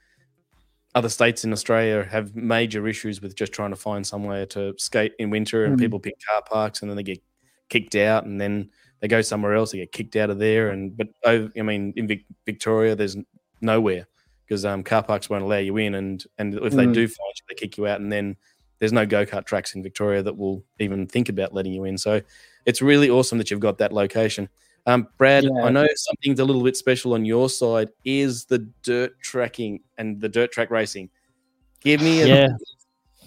other 0.99 1.09
states 1.09 1.45
in 1.45 1.53
Australia 1.53 2.05
have 2.11 2.35
major 2.35 2.87
issues 2.89 3.23
with 3.23 3.35
just 3.37 3.53
trying 3.53 3.71
to 3.71 3.77
find 3.77 4.07
somewhere 4.07 4.45
to 4.47 4.75
skate 4.79 5.13
in 5.19 5.31
winter, 5.31 5.65
and 5.65 5.77
Mm. 5.77 5.81
people 5.81 6.01
pick 6.01 6.15
car 6.29 6.43
parks, 6.43 6.83
and 6.83 6.91
then 6.91 6.97
they 6.97 7.03
get 7.03 7.23
kicked 7.69 7.95
out, 7.95 8.25
and 8.27 8.41
then 8.41 8.71
they 9.01 9.09
go 9.09 9.23
somewhere 9.23 9.55
else, 9.55 9.71
they 9.73 9.79
get 9.79 9.93
kicked 9.93 10.17
out 10.17 10.29
of 10.31 10.39
there. 10.39 10.71
And 10.71 10.97
but 10.97 11.09
oh, 11.25 11.51
I 11.57 11.63
mean, 11.63 11.93
in 11.97 12.07
Vic- 12.09 12.27
Victoria, 12.45 12.95
there's 12.97 13.17
nowhere 13.61 14.07
because 14.45 14.65
um, 14.65 14.83
car 14.83 15.03
parks 15.03 15.29
won't 15.31 15.45
allow 15.45 15.59
you 15.59 15.77
in, 15.77 15.95
and 15.95 16.25
and 16.39 16.55
if 16.55 16.73
they 16.73 16.87
Mm. 16.87 16.95
do 16.95 17.07
find 17.09 17.33
you, 17.37 17.45
they 17.49 17.55
kick 17.55 17.79
you 17.79 17.87
out, 17.87 18.01
and 18.01 18.11
then 18.13 18.37
there's 18.81 18.93
no 18.93 19.05
go 19.07 19.25
kart 19.27 19.45
tracks 19.45 19.75
in 19.75 19.83
Victoria 19.83 20.23
that 20.23 20.37
will 20.37 20.65
even 20.79 21.07
think 21.07 21.29
about 21.29 21.53
letting 21.55 21.73
you 21.73 21.85
in. 21.85 21.99
So 21.99 22.21
it's 22.67 22.81
really 22.83 23.11
awesome 23.11 23.39
that 23.39 23.51
you've 23.51 23.61
got 23.69 23.79
that 23.79 23.93
location. 23.93 24.49
Um, 24.89 25.07
Brad, 25.19 25.45
Yeah. 25.45 25.51
I 25.65 25.71
know 25.71 25.87
something's 25.95 26.41
a 26.41 26.45
little 26.47 26.65
bit 26.65 26.75
special 26.77 27.13
on 27.13 27.27
your 27.27 27.51
side 27.51 27.91
is 28.07 28.47
the 28.47 28.61
dirt 28.83 29.21
tracking 29.21 29.81
and 29.99 30.19
the 30.19 30.31
dirt 30.31 30.51
track 30.51 30.71
racing. 30.71 31.11
Give 31.83 32.01
me, 32.01 32.23
a, 32.23 32.27
Yeah. 32.27 32.49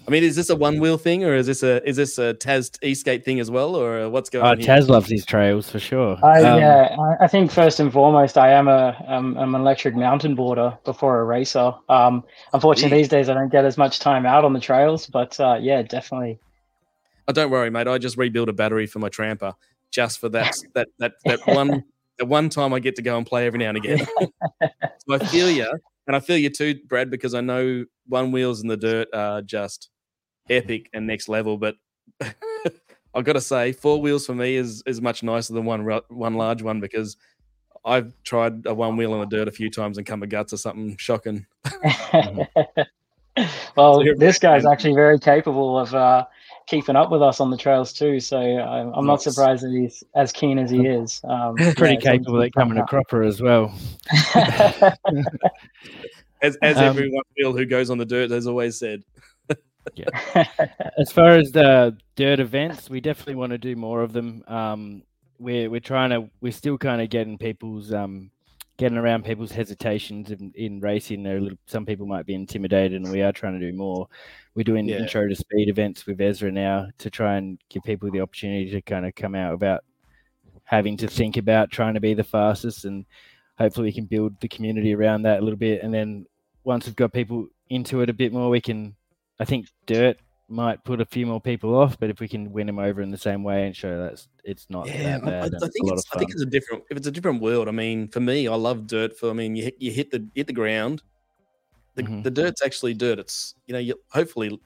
I 0.08 0.10
mean, 0.10 0.24
is 0.24 0.34
this 0.34 0.50
a 0.50 0.56
one 0.56 0.80
wheel 0.80 0.98
thing 0.98 1.22
or 1.22 1.36
is 1.36 1.46
this 1.46 1.62
a 1.62 1.80
is 1.88 1.94
this 1.94 2.18
a 2.18 2.34
Taz 2.34 2.76
e-skate 2.82 3.24
thing 3.24 3.38
as 3.38 3.48
well, 3.48 3.76
or 3.76 4.10
what's 4.10 4.28
going 4.28 4.44
Oh, 4.44 4.48
on? 4.48 4.58
here? 4.58 4.66
Taz 4.66 4.88
loves 4.88 5.08
his 5.08 5.24
trails 5.24 5.70
for 5.70 5.78
sure. 5.78 6.18
I, 6.24 6.42
Um, 6.42 6.58
yeah, 6.58 6.96
I, 6.98 7.24
I 7.24 7.28
think 7.28 7.52
first 7.52 7.78
and 7.78 7.92
foremost, 7.92 8.36
I 8.36 8.50
am 8.50 8.66
a 8.66 8.96
um, 9.06 9.38
I'm 9.38 9.54
an 9.54 9.60
electric 9.60 9.94
mountain 9.94 10.34
boarder 10.34 10.76
before 10.84 11.20
a 11.20 11.24
racer. 11.24 11.72
Um, 11.88 12.24
unfortunately, 12.52 12.96
Yeah. 12.96 13.02
these 13.02 13.08
days 13.08 13.28
I 13.28 13.34
don't 13.34 13.52
get 13.52 13.64
as 13.64 13.78
much 13.78 14.00
time 14.00 14.26
out 14.26 14.44
on 14.44 14.52
the 14.52 14.60
trails, 14.60 15.06
but 15.06 15.38
uh, 15.38 15.58
yeah, 15.60 15.82
definitely. 15.82 16.40
Oh, 17.28 17.32
don't 17.32 17.50
worry, 17.50 17.70
mate. 17.70 17.86
I 17.86 17.98
just 17.98 18.16
rebuilt 18.16 18.48
a 18.48 18.52
battery 18.52 18.88
for 18.88 18.98
my 18.98 19.08
Trampa 19.08 19.54
just 19.92 20.18
for 20.18 20.28
that 20.30 20.54
that 20.74 20.88
that 20.98 21.12
that 21.24 21.46
one 21.46 21.84
that 22.18 22.26
one 22.26 22.48
time 22.48 22.72
I 22.72 22.80
get 22.80 22.96
to 22.96 23.02
go 23.02 23.16
and 23.16 23.26
play 23.26 23.46
every 23.46 23.58
now 23.58 23.68
and 23.68 23.76
again. 23.76 24.06
so 24.60 25.14
I 25.14 25.18
feel 25.26 25.50
you, 25.50 25.70
and 26.06 26.16
I 26.16 26.20
feel 26.20 26.36
you 26.38 26.50
too, 26.50 26.80
Brad, 26.86 27.10
because 27.10 27.34
I 27.34 27.40
know 27.40 27.84
one 28.06 28.32
wheels 28.32 28.62
in 28.62 28.68
the 28.68 28.76
dirt 28.76 29.08
are 29.14 29.42
just 29.42 29.90
epic 30.50 30.88
and 30.92 31.06
next 31.06 31.28
level. 31.28 31.56
But 31.56 31.76
I've 33.14 33.24
got 33.24 33.34
to 33.34 33.40
say, 33.40 33.72
four 33.72 34.00
wheels 34.00 34.26
for 34.26 34.34
me 34.34 34.56
is 34.56 34.82
is 34.86 35.00
much 35.00 35.22
nicer 35.22 35.52
than 35.54 35.64
one 35.64 35.86
one 36.08 36.34
large 36.34 36.62
one 36.62 36.80
because 36.80 37.16
I've 37.84 38.12
tried 38.24 38.66
a 38.66 38.74
one 38.74 38.96
wheel 38.96 39.14
in 39.14 39.20
the 39.20 39.26
dirt 39.26 39.48
a 39.48 39.52
few 39.52 39.70
times 39.70 39.98
and 39.98 40.06
come 40.06 40.22
a 40.22 40.26
guts 40.26 40.52
or 40.52 40.56
something 40.56 40.96
shocking. 40.98 41.46
well, 43.76 44.02
So 44.02 44.04
this 44.16 44.38
guy's 44.38 44.64
actually 44.64 44.94
very 44.94 45.18
capable 45.18 45.78
of 45.78 45.94
uh, 45.94 46.26
keeping 46.66 46.96
up 46.96 47.10
with 47.10 47.22
us 47.22 47.40
on 47.40 47.50
the 47.50 47.56
trails 47.56 47.92
too. 47.92 48.20
So 48.20 48.38
I'm, 48.38 48.92
I'm 48.94 49.06
not 49.06 49.22
surprised 49.22 49.64
that 49.64 49.72
he's 49.72 50.02
as 50.14 50.32
keen 50.32 50.58
as 50.58 50.70
he 50.70 50.86
is. 50.86 51.20
Um, 51.24 51.56
Pretty 51.56 51.94
yeah, 51.94 52.12
capable 52.12 52.40
he's 52.40 52.48
at 52.48 52.54
coming 52.54 52.78
a 52.78 52.86
cropper 52.86 53.22
as 53.22 53.40
well. 53.40 53.74
As 56.42 56.56
as 56.56 56.76
Um, 56.76 56.84
every 56.84 57.08
one 57.08 57.56
who 57.56 57.64
goes 57.64 57.88
on 57.88 57.98
the 57.98 58.04
dirt 58.04 58.30
has 58.30 58.46
always 58.48 58.76
said. 58.76 59.04
As 60.98 61.12
far 61.12 61.30
as 61.30 61.52
the 61.52 61.96
dirt 62.16 62.40
events, 62.40 62.90
we 62.90 63.00
definitely 63.00 63.36
want 63.36 63.50
to 63.50 63.58
do 63.58 63.76
more 63.76 64.02
of 64.02 64.12
them. 64.12 64.42
Um, 64.48 65.02
we're 65.38 65.70
we're 65.70 65.80
trying 65.80 66.10
to 66.10 66.28
we're 66.40 66.52
still 66.52 66.78
kind 66.78 67.00
of 67.00 67.10
getting 67.10 67.38
people's 67.38 67.92
um 67.92 68.30
getting 68.78 68.98
around 68.98 69.24
people's 69.24 69.52
hesitations 69.52 70.30
in, 70.30 70.52
in 70.54 70.80
racing. 70.80 71.22
There, 71.22 71.40
some 71.66 71.86
people 71.86 72.06
might 72.06 72.26
be 72.26 72.34
intimidated, 72.34 73.00
and 73.00 73.10
we 73.10 73.22
are 73.22 73.32
trying 73.32 73.58
to 73.58 73.70
do 73.70 73.76
more. 73.76 74.08
We're 74.54 74.64
doing 74.64 74.86
Yeah. 74.88 74.98
intro 74.98 75.28
to 75.28 75.34
speed 75.34 75.68
events 75.68 76.06
with 76.06 76.18
ESRA 76.18 76.52
now 76.52 76.88
to 76.98 77.10
try 77.10 77.36
and 77.36 77.58
give 77.68 77.82
people 77.84 78.10
the 78.10 78.20
opportunity 78.20 78.70
to 78.70 78.82
kind 78.82 79.06
of 79.06 79.14
come 79.14 79.34
out 79.34 79.52
without 79.52 79.84
having 80.64 80.96
to 80.96 81.06
think 81.06 81.36
about 81.36 81.70
trying 81.70 81.94
to 81.94 82.00
be 82.00 82.14
the 82.14 82.24
fastest, 82.24 82.84
and 82.84 83.04
hopefully 83.58 83.86
we 83.88 83.92
can 83.92 84.06
build 84.06 84.40
the 84.40 84.48
community 84.48 84.94
around 84.94 85.22
that 85.22 85.40
a 85.40 85.42
little 85.42 85.58
bit. 85.58 85.82
And 85.82 85.92
then 85.92 86.26
once 86.64 86.86
we've 86.86 86.96
got 86.96 87.12
people 87.12 87.48
into 87.68 88.00
it 88.00 88.10
a 88.10 88.14
bit 88.14 88.32
more, 88.32 88.48
we 88.48 88.60
can. 88.60 88.94
I 89.40 89.44
think 89.44 89.66
dirt 89.86 90.18
might 90.52 90.84
put 90.84 91.00
a 91.00 91.04
few 91.06 91.26
more 91.26 91.40
people 91.40 91.74
off, 91.74 91.98
but 91.98 92.10
if 92.10 92.20
we 92.20 92.28
can 92.28 92.52
win 92.52 92.66
them 92.66 92.78
over 92.78 93.00
in 93.00 93.10
the 93.10 93.18
same 93.18 93.42
way 93.42 93.66
and 93.66 93.74
show 93.74 93.98
that's 93.98 94.28
it's 94.44 94.68
not 94.70 94.86
Yeah, 94.86 95.18
bad, 95.18 95.54
I- 95.54 95.56
I 95.56 95.68
think 95.68 95.92
it's 95.92 96.04
I 96.14 96.18
think 96.18 96.30
it's 96.30 96.42
a 96.42 96.46
different 96.46 96.84
if 96.90 96.96
it's 96.96 97.06
a 97.06 97.10
different 97.10 97.40
world. 97.40 97.68
I 97.68 97.72
mean, 97.72 98.08
for 98.08 98.20
me, 98.20 98.46
I 98.48 98.54
love 98.54 98.86
dirt. 98.86 99.16
For 99.18 99.30
I 99.30 99.32
mean, 99.32 99.56
you 99.56 99.64
hit, 99.64 99.76
you 99.80 99.90
hit 99.90 100.10
the 100.10 100.28
hit 100.34 100.46
the 100.46 100.52
ground. 100.52 101.02
The, 101.94 102.04
Mhm. 102.04 102.22
the 102.22 102.30
dirt's 102.30 102.62
actually 102.62 102.94
dirt. 102.94 103.18
It's 103.18 103.54
you 103.66 103.72
know, 103.72 103.78
you 103.78 103.94
hopefully, 104.10 104.58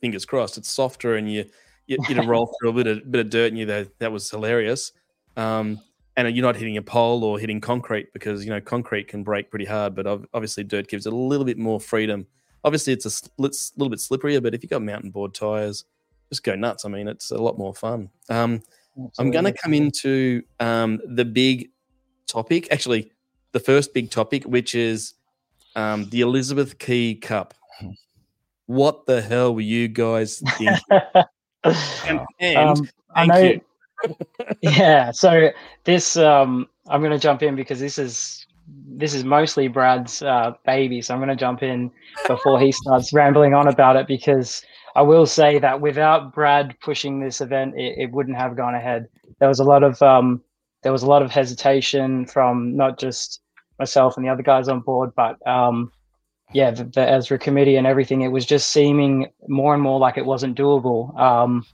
fingers 0.00 0.24
crossed, 0.24 0.56
it's 0.58 0.70
softer 0.70 1.16
and 1.16 1.30
you 1.30 1.44
you, 1.86 1.96
you 2.08 2.22
roll 2.22 2.54
through 2.60 2.70
a 2.70 2.72
bit 2.72 2.86
of 2.86 3.10
bit 3.10 3.20
of 3.20 3.30
dirt 3.30 3.48
and 3.48 3.58
you 3.58 3.66
that 3.66 3.98
that 3.98 4.12
was 4.12 4.30
hilarious. 4.30 4.92
Um, 5.36 5.80
and 6.16 6.34
you're 6.36 6.44
not 6.44 6.56
hitting 6.56 6.76
a 6.76 6.82
pole 6.82 7.24
or 7.24 7.38
hitting 7.38 7.60
concrete 7.60 8.12
because 8.12 8.44
you 8.44 8.50
know 8.50 8.60
concrete 8.60 9.08
can 9.08 9.22
break 9.22 9.50
pretty 9.50 9.64
hard, 9.64 9.94
but 9.94 10.06
obviously 10.06 10.64
dirt 10.64 10.88
gives 10.88 11.06
it 11.06 11.12
a 11.12 11.16
little 11.16 11.44
bit 11.46 11.56
more 11.58 11.80
freedom. 11.80 12.26
Obviously, 12.64 12.92
it's 12.92 13.06
a 13.06 13.30
little 13.38 13.88
bit 13.88 13.98
slipperier, 13.98 14.42
but 14.42 14.54
if 14.54 14.62
you've 14.62 14.70
got 14.70 14.82
mountain 14.82 15.10
board 15.10 15.34
tires, 15.34 15.84
just 16.28 16.44
go 16.44 16.54
nuts. 16.54 16.84
I 16.84 16.88
mean, 16.88 17.08
it's 17.08 17.30
a 17.30 17.38
lot 17.38 17.58
more 17.58 17.74
fun. 17.74 18.10
Um, 18.28 18.62
I'm 19.18 19.30
going 19.30 19.44
to 19.44 19.52
come 19.52 19.74
into 19.74 20.42
um, 20.58 21.00
the 21.04 21.24
big 21.24 21.70
topic, 22.26 22.68
actually, 22.70 23.12
the 23.52 23.60
first 23.60 23.94
big 23.94 24.10
topic, 24.10 24.44
which 24.44 24.74
is 24.74 25.14
um, 25.76 26.08
the 26.10 26.20
Elizabeth 26.20 26.78
Quay 26.78 27.14
Cup. 27.14 27.54
What 28.66 29.04
the 29.04 29.20
hell 29.20 29.52
were 29.52 29.62
you 29.62 29.88
guys 29.88 30.38
thinking? 30.38 30.78
and, 31.64 32.20
and 32.38 32.56
um, 32.56 32.88
I 33.16 33.26
know. 33.26 33.38
you. 33.38 33.60
yeah. 34.60 35.10
So 35.10 35.50
this, 35.82 36.16
um, 36.16 36.68
I'm 36.86 37.00
going 37.00 37.10
to 37.10 37.18
jump 37.18 37.42
in 37.42 37.56
because 37.56 37.80
this 37.80 37.98
is 37.98 38.39
this 39.00 39.14
is 39.14 39.24
mostly 39.24 39.68
Brad's 39.68 40.22
uh, 40.22 40.52
baby. 40.66 41.00
So 41.00 41.14
I'm 41.14 41.20
going 41.20 41.30
to 41.30 41.36
jump 41.36 41.62
in 41.62 41.90
before 42.26 42.60
he 42.60 42.72
starts 42.72 43.12
rambling 43.14 43.54
on 43.54 43.68
about 43.68 43.96
it 43.96 44.06
because 44.06 44.62
I 44.94 45.02
will 45.02 45.26
say 45.26 45.58
that 45.58 45.80
without 45.80 46.34
Brad 46.34 46.76
pushing 46.80 47.20
this 47.20 47.40
event, 47.40 47.74
it, 47.76 47.94
it 47.98 48.10
wouldn't 48.12 48.36
have 48.36 48.56
gone 48.56 48.74
ahead. 48.74 49.08
There 49.38 49.48
was 49.48 49.60
a 49.60 49.64
lot 49.64 49.82
of 49.82 50.02
um, 50.02 50.42
there 50.82 50.92
was 50.92 51.02
a 51.02 51.06
lot 51.06 51.22
of 51.22 51.30
hesitation 51.30 52.26
from 52.26 52.76
not 52.76 52.98
just 52.98 53.40
myself 53.78 54.16
and 54.16 54.24
the 54.24 54.30
other 54.30 54.42
guys 54.42 54.68
on 54.68 54.80
board, 54.80 55.10
but 55.14 55.44
um, 55.46 55.92
yeah, 56.52 56.70
the, 56.70 56.84
the 56.84 57.00
ESRA 57.00 57.40
committee 57.40 57.76
and 57.76 57.86
everything. 57.86 58.22
It 58.22 58.28
was 58.28 58.44
just 58.44 58.70
seeming 58.70 59.30
more 59.48 59.74
and 59.74 59.82
more 59.82 59.98
like 59.98 60.18
it 60.18 60.26
wasn't 60.26 60.58
doable. 60.58 61.18
Um, 61.18 61.64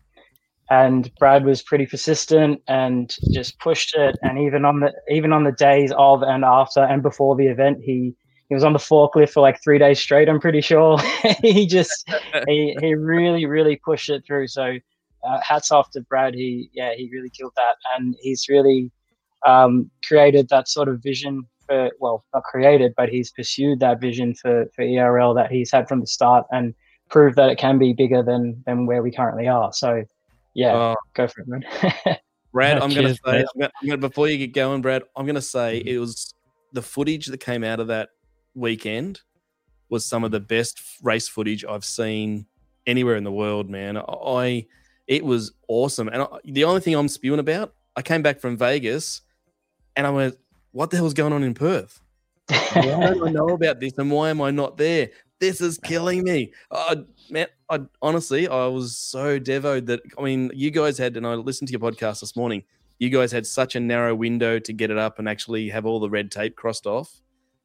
and 0.70 1.10
Brad 1.18 1.44
was 1.44 1.62
pretty 1.62 1.86
persistent 1.86 2.60
and 2.66 3.14
just 3.32 3.58
pushed 3.60 3.94
it. 3.94 4.16
And 4.22 4.38
even 4.38 4.64
on 4.64 4.80
the 4.80 4.92
even 5.08 5.32
on 5.32 5.44
the 5.44 5.52
days 5.52 5.92
of 5.96 6.22
and 6.22 6.44
after 6.44 6.82
and 6.82 7.02
before 7.02 7.36
the 7.36 7.46
event, 7.46 7.78
he 7.82 8.14
he 8.48 8.54
was 8.54 8.64
on 8.64 8.72
the 8.72 8.78
forklift 8.78 9.30
for 9.30 9.40
like 9.40 9.62
three 9.62 9.78
days 9.78 10.00
straight. 10.00 10.28
I'm 10.28 10.40
pretty 10.40 10.60
sure 10.60 10.98
he 11.42 11.66
just 11.66 12.08
he 12.48 12.76
he 12.80 12.94
really 12.94 13.46
really 13.46 13.76
pushed 13.76 14.10
it 14.10 14.24
through. 14.26 14.48
So 14.48 14.76
uh, 15.24 15.40
hats 15.40 15.70
off 15.70 15.90
to 15.92 16.00
Brad. 16.02 16.34
He 16.34 16.70
yeah 16.72 16.94
he 16.94 17.08
really 17.12 17.30
killed 17.30 17.52
that, 17.56 17.76
and 17.96 18.16
he's 18.20 18.48
really 18.48 18.90
um, 19.46 19.90
created 20.06 20.48
that 20.48 20.68
sort 20.68 20.88
of 20.88 21.02
vision 21.02 21.46
for 21.66 21.90
well 22.00 22.24
not 22.34 22.42
created, 22.42 22.92
but 22.96 23.08
he's 23.08 23.30
pursued 23.30 23.78
that 23.80 24.00
vision 24.00 24.34
for 24.34 24.66
for 24.74 24.82
ERL 24.82 25.34
that 25.34 25.52
he's 25.52 25.70
had 25.70 25.88
from 25.88 26.00
the 26.00 26.06
start 26.08 26.44
and 26.50 26.74
proved 27.08 27.36
that 27.36 27.50
it 27.50 27.58
can 27.58 27.78
be 27.78 27.92
bigger 27.92 28.22
than 28.22 28.64
than 28.66 28.86
where 28.86 29.02
we 29.02 29.12
currently 29.12 29.46
are. 29.46 29.72
So 29.72 30.04
yeah, 30.56 30.74
Oh, 30.74 30.94
go 31.14 31.28
for 31.28 31.42
it, 31.42 31.48
man. 31.48 31.64
Brad, 32.52 32.78
I'm 32.78 32.94
going 32.94 33.06
to 33.06 33.14
say, 33.14 33.40
I'm 33.40 33.46
gonna, 33.60 33.72
I'm 33.82 33.88
gonna, 33.88 33.98
before 33.98 34.28
you 34.28 34.38
get 34.38 34.54
going, 34.54 34.80
Brad, 34.80 35.02
I'm 35.14 35.26
going 35.26 35.34
to 35.34 35.42
say 35.42 35.82
Mhm. 35.84 35.88
it 35.88 35.98
was 35.98 36.32
the 36.72 36.80
footage 36.82 37.26
that 37.26 37.38
came 37.38 37.62
out 37.62 37.80
of 37.80 37.88
that 37.88 38.08
weekend 38.54 39.20
was 39.90 40.06
some 40.06 40.24
of 40.24 40.30
the 40.30 40.40
best 40.40 40.80
race 41.02 41.28
footage 41.28 41.64
I've 41.64 41.84
seen 41.84 42.46
anywhere 42.86 43.16
in 43.16 43.24
the 43.24 43.32
world, 43.32 43.68
man. 43.68 43.98
I, 43.98 44.66
it 45.06 45.24
was 45.24 45.52
awesome. 45.68 46.08
And 46.08 46.22
I, 46.22 46.26
the 46.44 46.64
only 46.64 46.80
thing 46.80 46.94
I'm 46.94 47.08
spewing 47.08 47.40
about, 47.40 47.74
I 47.94 48.02
came 48.02 48.22
back 48.22 48.40
from 48.40 48.56
Vegas 48.56 49.20
and 49.94 50.06
I 50.06 50.10
went, 50.10 50.38
what 50.72 50.90
the 50.90 50.96
hell's 50.96 51.14
going 51.14 51.32
on 51.32 51.42
in 51.42 51.52
Perth? 51.54 52.00
Why 52.48 52.82
don't 53.14 53.28
I 53.28 53.30
know 53.32 53.48
about 53.50 53.80
this 53.80 53.98
and 53.98 54.10
why 54.10 54.30
am 54.30 54.40
I 54.40 54.50
not 54.50 54.76
there? 54.76 55.10
This 55.40 55.60
is 55.60 55.78
killing 55.78 56.22
me. 56.24 56.52
Uh, 56.70 56.96
man, 57.30 57.46
I 57.70 57.80
honestly, 58.00 58.48
I 58.48 58.66
was 58.66 58.96
so 58.96 59.38
devoed 59.38 59.86
that 59.86 60.00
I 60.18 60.22
mean, 60.22 60.50
you 60.54 60.70
guys 60.70 60.96
had, 60.98 61.16
and 61.16 61.26
I 61.26 61.34
listened 61.34 61.68
to 61.68 61.72
your 61.72 61.80
podcast 61.80 62.20
this 62.20 62.36
morning. 62.36 62.62
You 62.98 63.10
guys 63.10 63.32
had 63.32 63.46
such 63.46 63.76
a 63.76 63.80
narrow 63.80 64.14
window 64.14 64.58
to 64.58 64.72
get 64.72 64.90
it 64.90 64.96
up 64.96 65.18
and 65.18 65.28
actually 65.28 65.68
have 65.68 65.84
all 65.84 66.00
the 66.00 66.08
red 66.08 66.30
tape 66.30 66.56
crossed 66.56 66.86
off 66.86 67.20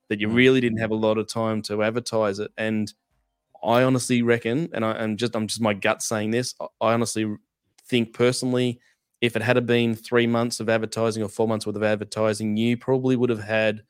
that 0.10 0.20
you 0.20 0.28
Mm. 0.28 0.36
really 0.36 0.60
didn't 0.62 0.80
have 0.80 0.92
a 0.92 0.96
lot 0.96 1.18
of 1.18 1.28
time 1.28 1.62
to 1.64 1.82
advertise 1.84 2.40
it. 2.40 2.52
And 2.58 2.94
I 3.64 3.84
honestly 3.84 4.22
reckon, 4.24 4.68
and 4.74 4.84
I, 4.84 5.02
am 5.02 5.16
just, 5.16 5.34
I'm 5.36 5.48
just 5.48 5.62
my 5.62 5.74
gut 5.74 6.02
saying 6.02 6.32
this. 6.32 6.54
I- 6.60 6.66
I 6.82 6.94
honestly 6.94 7.34
think 7.88 8.14
personally, 8.14 8.82
if 9.22 9.38
it 9.38 9.42
had 9.42 9.66
been 9.66 9.96
three 9.96 10.28
months 10.28 10.60
of 10.60 10.68
advertising 10.68 11.24
or 11.24 11.30
four 11.30 11.48
months 11.48 11.66
worth 11.66 11.78
of 11.78 11.84
advertising, 11.84 12.58
you 12.58 12.76
probably 12.76 13.16
would 13.16 13.30
have 13.30 13.44
had 13.44 13.84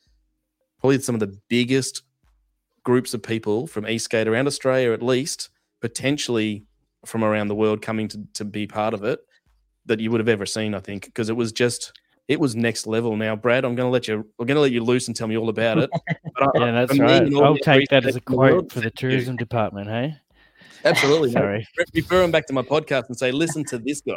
probably 0.82 1.00
some 1.00 1.16
of 1.16 1.20
the 1.22 1.38
biggest 1.48 2.04
groups 2.84 3.14
of 3.14 3.24
people 3.24 3.68
from 3.68 3.86
Esk8 3.86 4.28
around 4.28 4.48
Australia, 4.48 4.92
at 4.92 5.02
least, 5.02 5.50
potentially 5.80 6.66
from 7.06 7.24
around 7.24 7.48
the 7.48 7.56
world 7.56 7.82
coming 7.82 8.08
to, 8.10 8.24
to 8.34 8.44
be 8.46 8.68
part 8.68 8.94
of 8.94 9.04
it 9.04 9.20
that 9.86 10.00
you 10.00 10.12
would 10.12 10.20
have 10.20 10.30
ever 10.30 10.46
seen, 10.46 10.74
I 10.76 10.80
think, 10.80 11.06
because 11.06 11.30
it 11.30 11.36
was 11.36 11.52
just 11.52 11.94
it 12.28 12.40
was 12.40 12.56
next 12.56 12.86
level. 12.88 13.18
Now, 13.18 13.36
Brad, 13.36 13.66
I'm 13.66 13.76
gonna 13.76 13.90
let 13.90 14.08
you 14.08 14.26
I'm 14.40 14.46
gonna 14.46 14.60
let 14.60 14.72
you 14.72 14.84
loose 14.84 15.08
and 15.08 15.16
tell 15.16 15.28
me 15.28 15.38
all 15.38 15.50
about 15.50 15.78
it. 15.80 15.90
but 15.92 16.18
But 16.54 16.62
I- 16.64 16.66
Yeah, 16.68 16.72
that's 16.72 16.96
for 16.96 17.04
me, 17.04 17.12
right. 17.12 17.24
in 17.24 17.36
all 17.36 17.44
I'll 17.46 17.58
take 17.58 17.90
that 17.90 18.06
as 18.06 18.16
a 18.16 18.20
appreciation 18.20 18.38
world, 18.38 18.60
quote 18.60 18.72
for 18.72 18.80
the 18.80 18.84
thank 18.84 19.02
you. 19.02 19.10
tourism 19.10 19.36
department. 19.38 19.88
Hey, 19.90 20.16
Absolutely. 20.86 21.32
sorry. 21.32 21.68
Re- 21.78 21.86
refer 21.96 22.24
him 22.24 22.32
back 22.32 22.46
to 22.48 22.54
my 22.54 22.62
podcast 22.64 23.08
and 23.08 23.18
say, 23.18 23.32
listen 23.32 23.64
to 23.66 23.78
this 23.78 24.02
guy. 24.02 24.16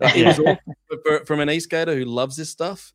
Like, 0.00 0.16
it 0.16 0.26
was 0.26 0.38
all 0.38 0.56
for, 1.04 1.24
from 1.24 1.40
an 1.40 1.50
e-skater 1.50 1.94
who 1.96 2.04
loves 2.04 2.36
this 2.36 2.50
stuff. 2.50 2.92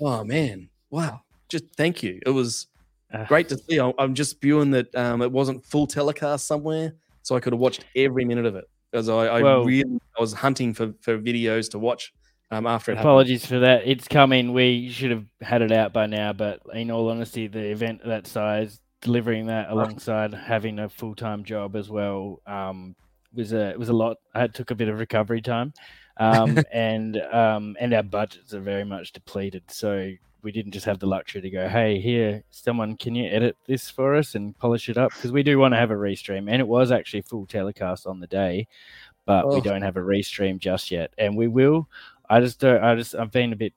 Oh 0.00 0.24
man, 0.24 0.70
wow! 0.90 1.20
Just 1.52 1.64
thank 1.76 2.02
you. 2.02 2.18
It 2.24 2.30
was 2.30 2.66
Uh, 3.12 3.26
great 3.26 3.46
to 3.50 3.58
see. 3.58 3.76
I'm, 3.78 3.92
I'm 3.98 4.14
just 4.14 4.30
spewing 4.30 4.70
that 4.70 4.94
um, 4.94 5.20
it 5.20 5.30
wasn't 5.30 5.62
full 5.66 5.86
telecast 5.86 6.46
somewhere, 6.46 6.94
so 7.20 7.36
I 7.36 7.40
could 7.40 7.52
have 7.52 7.60
watched 7.60 7.84
every 7.94 8.24
minute 8.24 8.46
of 8.46 8.56
it 8.56 8.64
because 8.90 9.10
I, 9.10 9.26
I 9.26 9.42
Well- 9.42 9.64
really 9.64 10.00
I 10.16 10.20
was 10.20 10.32
hunting 10.32 10.72
for, 10.72 10.94
for 11.02 11.18
videos 11.18 11.70
to 11.72 11.78
watch 11.78 12.14
um, 12.50 12.66
after 12.66 12.90
it 12.92 12.96
happened. 12.96 13.10
Apologies 13.10 13.44
for 13.44 13.58
that. 13.58 13.82
It's 13.84 14.08
coming. 14.08 14.54
We 14.54 14.88
should 14.90 15.10
have 15.10 15.26
had 15.42 15.60
it 15.60 15.72
out 15.72 15.92
by 15.92 16.06
now, 16.06 16.32
but 16.32 16.60
in 16.72 16.90
all 16.90 17.10
honesty, 17.10 17.48
the 17.48 17.66
event 17.70 18.00
of 18.00 18.08
that 18.08 18.26
size, 18.26 18.80
delivering 19.02 19.46
that 19.48 19.68
alongside 19.68 20.32
having 20.32 20.78
a 20.78 20.88
full 20.88 21.14
time 21.14 21.44
job 21.44 21.76
as 21.76 21.90
well, 21.90 22.40
um, 22.46 22.96
was 23.34 23.52
a 23.52 23.74
was 23.76 23.90
a 23.90 23.92
lot. 23.94 24.16
I 24.34 24.46
took 24.46 24.70
a 24.70 24.74
bit 24.74 24.88
of 24.88 24.98
recovery 24.98 25.42
time, 25.42 25.74
um, 26.16 26.58
and 26.72 27.16
um, 27.30 27.76
and 27.78 27.92
our 27.92 28.02
budgets 28.02 28.54
are 28.54 28.60
very 28.60 28.84
much 28.84 29.12
depleted. 29.12 29.64
So 29.70 30.12
we 30.42 30.52
didn't 30.52 30.72
just 30.72 30.86
have 30.86 30.98
the 30.98 31.06
luxury 31.06 31.40
to 31.40 31.50
go, 31.50 31.68
hey, 31.68 32.00
here, 32.00 32.42
someone, 32.50 32.96
can 32.96 33.14
you 33.14 33.28
edit 33.30 33.56
this 33.66 33.88
for 33.88 34.14
us 34.14 34.34
and 34.34 34.56
polish 34.58 34.88
it 34.88 34.98
up? 34.98 35.12
Because 35.14 35.32
we 35.32 35.42
do 35.42 35.58
want 35.58 35.72
to 35.74 35.78
have 35.78 35.90
a 35.90 35.94
restream, 35.94 36.50
and 36.50 36.60
it 36.60 36.66
was 36.66 36.90
actually 36.90 37.22
full 37.22 37.46
telecast 37.46 38.06
on 38.06 38.20
the 38.20 38.26
day, 38.26 38.66
but 39.24 39.46
we 39.48 39.56
Oh. 39.56 39.60
don't 39.60 39.82
have 39.82 39.96
a 39.96 40.00
restream 40.00 40.58
just 40.58 40.90
yet, 40.90 41.12
and 41.18 41.36
we 41.36 41.48
will. 41.48 41.88
I 42.28 42.40
just 42.40 42.58
don't. 42.60 42.82
I 42.82 42.94
just 42.94 43.14
I've 43.14 43.30
been 43.30 43.52
a 43.52 43.56
bit, 43.56 43.72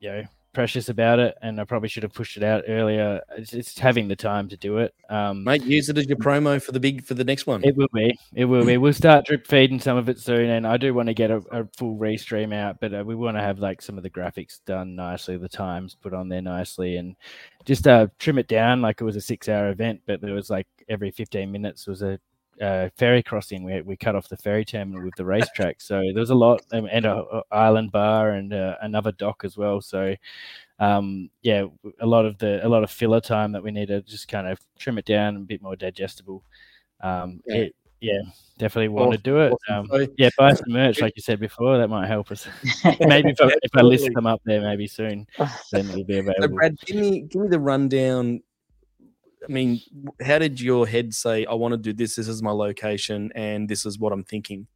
you 0.00 0.10
know, 0.10 0.24
precious 0.52 0.88
about 0.88 1.18
it, 1.18 1.36
and 1.42 1.60
I 1.60 1.64
probably 1.64 1.88
should 1.88 2.02
have 2.02 2.12
pushed 2.12 2.36
it 2.36 2.42
out 2.42 2.64
earlier. 2.68 3.20
It's, 3.36 3.52
it's 3.52 3.78
having 3.78 4.08
the 4.08 4.16
time 4.16 4.48
to 4.48 4.56
do 4.56 4.78
it. 4.78 4.94
Um, 5.08 5.44
Mate, 5.44 5.64
use 5.64 5.88
it 5.88 5.98
as 5.98 6.06
your 6.06 6.18
promo 6.18 6.62
for 6.62 6.72
the 6.72 6.80
big 6.80 7.04
for 7.04 7.14
the 7.14 7.24
next 7.24 7.46
one. 7.46 7.62
it 7.64 7.76
will 7.76 7.88
be. 7.92 8.16
It 8.34 8.44
will 8.44 8.64
be. 8.64 8.76
We'll 8.76 8.92
start 8.92 9.26
drip 9.26 9.46
feeding 9.46 9.80
some 9.80 9.96
of 9.96 10.08
it 10.08 10.18
soon, 10.18 10.50
and 10.50 10.66
I 10.66 10.76
do 10.76 10.94
want 10.94 11.08
to 11.08 11.14
get 11.14 11.30
a, 11.30 11.42
a 11.50 11.68
full 11.76 11.96
restream 11.96 12.54
out, 12.54 12.80
but 12.80 12.94
uh, 12.94 13.04
we 13.04 13.14
want 13.14 13.36
to 13.36 13.42
have 13.42 13.58
like 13.58 13.82
some 13.82 13.96
of 13.96 14.02
the 14.02 14.10
graphics 14.10 14.60
done 14.66 14.94
nicely, 14.94 15.36
the 15.36 15.48
times 15.48 15.94
put 15.94 16.14
on 16.14 16.28
there 16.28 16.42
nicely, 16.42 16.96
and 16.96 17.16
just 17.64 17.86
uh, 17.86 18.08
trim 18.18 18.38
it 18.38 18.48
down 18.48 18.80
like 18.82 19.00
it 19.00 19.04
was 19.04 19.16
a 19.16 19.20
six-hour 19.20 19.70
event, 19.70 20.00
but 20.06 20.20
there 20.20 20.34
was 20.34 20.50
like 20.50 20.66
every 20.88 21.10
fifteen 21.10 21.52
minutes 21.52 21.86
was 21.86 22.02
a 22.02 22.18
uh, 22.60 22.88
ferry 22.96 23.22
crossing. 23.22 23.64
We 23.64 23.80
we 23.82 23.96
cut 23.96 24.14
off 24.14 24.28
the 24.28 24.36
ferry 24.36 24.64
terminal 24.64 25.04
with 25.04 25.14
the 25.16 25.24
racetrack, 25.24 25.80
so 25.80 26.00
there 26.00 26.20
was 26.20 26.30
a 26.30 26.34
lot, 26.34 26.62
um, 26.72 26.88
and 26.90 27.04
a, 27.06 27.16
a 27.16 27.42
island 27.50 27.92
bar 27.92 28.30
and 28.30 28.52
uh, 28.52 28.76
another 28.82 29.12
dock 29.12 29.42
as 29.44 29.56
well. 29.56 29.80
So 29.80 30.14
um, 30.78 31.30
yeah, 31.42 31.66
a 32.00 32.06
lot 32.06 32.24
of 32.24 32.38
the 32.38 32.64
a 32.66 32.68
lot 32.68 32.82
of 32.82 32.90
filler 32.90 33.20
time 33.20 33.52
that 33.52 33.62
we 33.62 33.70
need 33.70 33.88
to 33.88 34.02
just 34.02 34.28
kind 34.28 34.46
of 34.46 34.58
trim 34.78 34.98
it 34.98 35.04
down 35.04 35.36
a 35.36 35.40
bit 35.40 35.62
more 35.62 35.76
digestible. 35.76 36.42
Um, 37.00 37.40
Yeah. 37.46 37.56
it, 37.56 37.76
yeah, 38.00 38.20
definitely 38.56 38.88
want 38.88 39.12
to 39.12 39.18
do 39.18 39.40
it. 39.40 39.52
awesome. 39.68 39.90
Um, 39.90 40.08
yeah, 40.16 40.30
buy 40.38 40.54
some 40.54 40.72
merch, 40.72 41.02
like 41.02 41.12
you 41.16 41.22
said 41.22 41.38
before. 41.38 41.76
That 41.76 41.88
might 41.88 42.06
help 42.06 42.30
us. 42.30 42.48
maybe 43.00 43.28
if 43.30 43.40
I, 43.42 43.52
if 43.62 43.70
I 43.76 43.82
list 43.82 44.10
them 44.14 44.26
up 44.26 44.40
there, 44.46 44.62
maybe 44.62 44.86
soon, 44.86 45.26
then 45.72 45.90
it'll 45.90 46.04
be 46.04 46.14
So 46.14 46.20
available. 46.20 46.56
Brad, 46.56 46.76
give 46.86 46.96
me 46.96 47.20
give 47.22 47.42
me 47.42 47.48
the 47.48 47.60
rundown. 47.60 48.42
I 49.48 49.52
mean, 49.52 49.80
how 50.22 50.38
did 50.38 50.60
your 50.60 50.86
head 50.86 51.14
say, 51.14 51.46
"I 51.46 51.54
want 51.54 51.72
to 51.72 51.78
do 51.78 51.92
this. 51.92 52.16
This 52.16 52.28
is 52.28 52.42
my 52.42 52.50
location, 52.50 53.30
and 53.34 53.68
this 53.68 53.86
is 53.86 53.98
what 53.98 54.12
I'm 54.12 54.24
thinking"? 54.24 54.66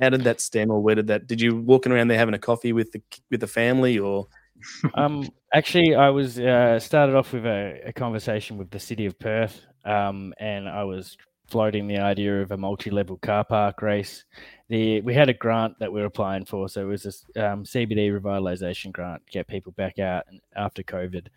How- 0.00 0.08
did 0.10 0.24
that 0.24 0.40
stem, 0.40 0.70
or 0.70 0.80
where 0.80 0.94
did 0.94 1.06
that? 1.08 1.26
Did 1.26 1.40
you 1.40 1.56
walking 1.56 1.92
around 1.92 2.08
there 2.08 2.18
having 2.18 2.34
a 2.34 2.38
coffee 2.38 2.72
with 2.72 2.92
the 2.92 3.02
with 3.30 3.40
the 3.40 3.46
family, 3.46 3.98
or 3.98 4.28
um, 4.94 5.28
actually, 5.54 5.94
I 5.94 6.10
was 6.10 6.38
uh, 6.38 6.78
started 6.80 7.14
off 7.14 7.32
with 7.32 7.46
a, 7.46 7.80
a 7.86 7.92
conversation 7.92 8.56
with 8.56 8.70
the 8.70 8.80
city 8.80 9.06
of 9.06 9.18
Perth, 9.18 9.60
um, 9.84 10.34
and 10.38 10.68
I 10.68 10.84
was 10.84 11.16
floating 11.48 11.88
the 11.88 11.98
idea 11.98 12.42
of 12.42 12.50
a 12.50 12.56
multi-level 12.56 13.16
car 13.18 13.44
park 13.44 13.80
race. 13.82 14.24
The 14.68 15.00
we 15.00 15.14
had 15.14 15.28
a 15.28 15.34
grant 15.34 15.78
that 15.80 15.92
we 15.92 16.00
were 16.00 16.06
applying 16.06 16.44
for, 16.44 16.68
so 16.68 16.82
it 16.82 16.84
was 16.84 17.02
this 17.02 17.24
um, 17.36 17.64
CBD 17.64 18.10
revitalization 18.18 18.92
grant, 18.92 19.26
to 19.26 19.32
get 19.32 19.48
people 19.48 19.72
back 19.72 19.98
out 19.98 20.24
after 20.56 20.82
COVID. 20.82 21.28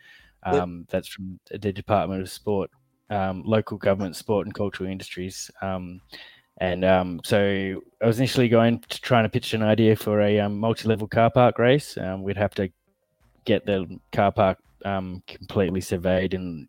Um, 0.44 0.86
that's 0.90 1.08
from 1.08 1.40
the 1.50 1.72
Department 1.72 2.22
of 2.22 2.30
Sport, 2.30 2.72
um, 3.10 3.44
local 3.46 3.78
government, 3.78 4.16
sport 4.16 4.48
and 4.48 4.54
cultural 4.54 4.90
industries. 4.90 5.52
Um, 5.62 6.02
and 6.58 6.86
um, 6.86 7.22
so 7.24 7.82
I 8.02 8.06
was 8.06 8.20
initially 8.20 8.50
going 8.50 8.80
to 8.80 9.02
trying 9.02 9.24
to 9.24 9.30
pitch 9.30 9.54
an 9.54 9.64
idea 9.64 9.96
for 9.96 10.22
a 10.22 10.40
um, 10.40 10.60
multi-level 10.60 11.08
car 11.08 11.32
park 11.32 11.58
race. 11.58 11.98
Um, 11.98 12.24
we'd 12.24 12.38
have 12.38 12.54
to 12.56 12.70
get 13.46 13.66
the 13.66 14.00
car 14.12 14.32
park 14.32 14.60
um, 14.86 15.24
completely 15.28 15.82
surveyed 15.82 16.34
and 16.34 16.68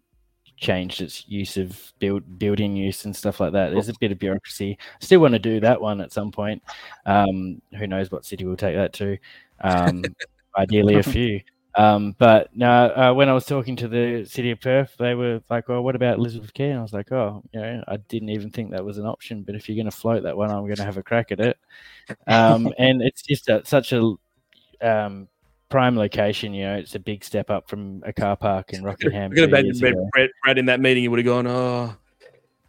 changed 0.56 1.00
its 1.02 1.28
use 1.28 1.56
of 1.56 1.92
build 1.98 2.38
building 2.38 2.76
use 2.76 3.04
and 3.04 3.14
stuff 3.14 3.40
like 3.40 3.52
that. 3.52 3.70
There's 3.70 3.88
a 3.88 3.94
bit 4.00 4.12
of 4.12 4.18
bureaucracy. 4.18 4.78
Still 5.00 5.20
want 5.20 5.32
to 5.32 5.38
do 5.38 5.60
that 5.60 5.80
one 5.80 6.00
at 6.00 6.12
some 6.12 6.30
point. 6.30 6.62
Um, 7.04 7.60
who 7.76 7.86
knows 7.86 8.10
what 8.10 8.24
city 8.24 8.44
we'll 8.44 8.56
take 8.56 8.76
that 8.76 8.92
to? 8.94 9.18
Um, 9.60 10.04
ideally, 10.56 10.94
a 10.96 11.02
few. 11.02 11.40
Um, 11.74 12.14
but 12.18 12.54
no, 12.54 12.68
uh, 12.68 13.14
when 13.14 13.28
I 13.28 13.32
was 13.32 13.46
talking 13.46 13.76
to 13.76 13.88
the 13.88 14.24
city 14.26 14.50
of 14.50 14.60
Perth, 14.60 14.94
they 14.98 15.14
were 15.14 15.40
like, 15.48 15.70
"Oh, 15.70 15.80
what 15.80 15.96
about 15.96 16.18
Elizabeth 16.18 16.52
Quay?" 16.52 16.70
And 16.70 16.78
I 16.78 16.82
was 16.82 16.92
like, 16.92 17.10
"Oh, 17.12 17.42
you 17.52 17.60
know, 17.60 17.82
I 17.88 17.96
didn't 17.96 18.28
even 18.28 18.50
think 18.50 18.70
that 18.70 18.84
was 18.84 18.98
an 18.98 19.06
option. 19.06 19.42
But 19.42 19.54
if 19.54 19.68
you're 19.68 19.76
going 19.76 19.90
to 19.90 19.96
float 19.96 20.24
that 20.24 20.36
one, 20.36 20.50
I'm 20.50 20.64
going 20.64 20.76
to 20.76 20.84
have 20.84 20.98
a 20.98 21.02
crack 21.02 21.32
at 21.32 21.40
it." 21.40 21.58
Um, 22.26 22.72
and 22.78 23.00
it's 23.02 23.22
just 23.22 23.48
a, 23.48 23.64
such 23.64 23.92
a 23.92 24.14
um, 24.82 25.28
prime 25.70 25.96
location. 25.96 26.52
You 26.52 26.64
know, 26.64 26.74
it's 26.76 26.94
a 26.94 27.00
big 27.00 27.24
step 27.24 27.48
up 27.48 27.68
from 27.68 28.02
a 28.04 28.12
car 28.12 28.36
park 28.36 28.74
in 28.74 28.84
Rockingham. 28.84 29.32
I 29.32 29.34
could 29.34 29.44
imagine 29.48 29.70
ago. 29.70 30.10
Brad, 30.12 30.30
Brad 30.44 30.58
in 30.58 30.66
that 30.66 30.80
meeting, 30.80 31.04
you 31.04 31.10
would 31.10 31.20
have 31.20 31.26
gone, 31.26 31.46
"Oh, 31.46 31.96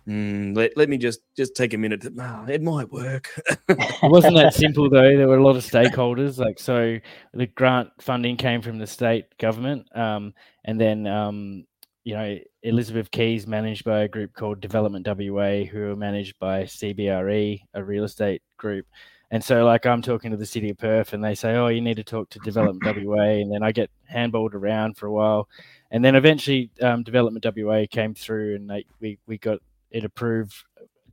mm, 0.08 0.56
let 0.56 0.76
let 0.78 0.90
me 0.90 0.98
just 0.98 1.22
just 1.36 1.56
take 1.56 1.74
a 1.74 1.78
minute. 1.78 2.02
To, 2.02 2.14
"Ah, 2.20 2.46
it 2.46 2.62
might 2.62 2.92
work." 2.92 3.30
it 3.70 4.12
wasn't 4.12 4.36
that 4.36 4.54
simple 4.54 4.90
though. 4.90 5.18
There 5.18 5.28
were 5.28 5.38
a 5.38 5.44
lot 5.44 5.56
of 5.56 5.64
stakeholders. 5.64 6.38
Like 6.38 6.60
so, 6.60 6.98
the 7.34 7.48
grant 7.48 7.90
funding 8.02 8.38
came 8.38 8.62
from 8.62 8.78
the 8.78 8.88
state 8.88 9.26
government, 9.38 9.88
um, 9.96 10.34
and 10.66 10.80
then 10.80 11.08
um, 11.08 11.66
you 12.04 12.16
know 12.16 12.38
Elizabeth 12.64 13.12
Quay's 13.12 13.48
managed 13.48 13.84
by 13.84 14.02
a 14.02 14.08
group 14.08 14.34
called 14.34 14.62
Development 14.62 15.08
WA, 15.08 15.64
who 15.64 15.92
are 15.92 15.96
managed 15.96 16.40
by 16.40 16.64
CBRE, 16.64 17.62
a 17.74 17.84
real 17.84 18.04
estate 18.04 18.42
group. 18.58 18.86
And 19.32 19.44
so, 19.44 19.66
like, 19.66 19.88
I'm 19.88 20.04
talking 20.04 20.30
to 20.30 20.38
the 20.38 20.46
city 20.46 20.70
of 20.70 20.78
Perth, 20.78 21.14
and 21.14 21.24
they 21.24 21.34
say, 21.34 21.56
"Oh, 21.56 21.68
you 21.68 21.82
need 21.82 21.96
to 21.96 22.04
talk 22.04 22.30
to 22.30 22.40
Development 22.40 22.98
WA," 23.06 23.42
and 23.42 23.52
then 23.52 23.64
I 23.64 23.72
get 23.72 23.90
handballed 24.12 24.54
around 24.54 24.96
for 24.96 25.08
a 25.08 25.12
while, 25.12 25.50
and 25.90 26.06
then 26.06 26.16
eventually, 26.16 26.70
um, 26.84 27.02
Development 27.02 27.44
WA 27.58 27.86
came 27.90 28.14
through, 28.14 28.56
and 28.56 28.70
they, 28.70 28.86
we 29.00 29.18
we 29.26 29.40
got 29.40 29.60
it 29.94 30.04
approved 30.04 30.56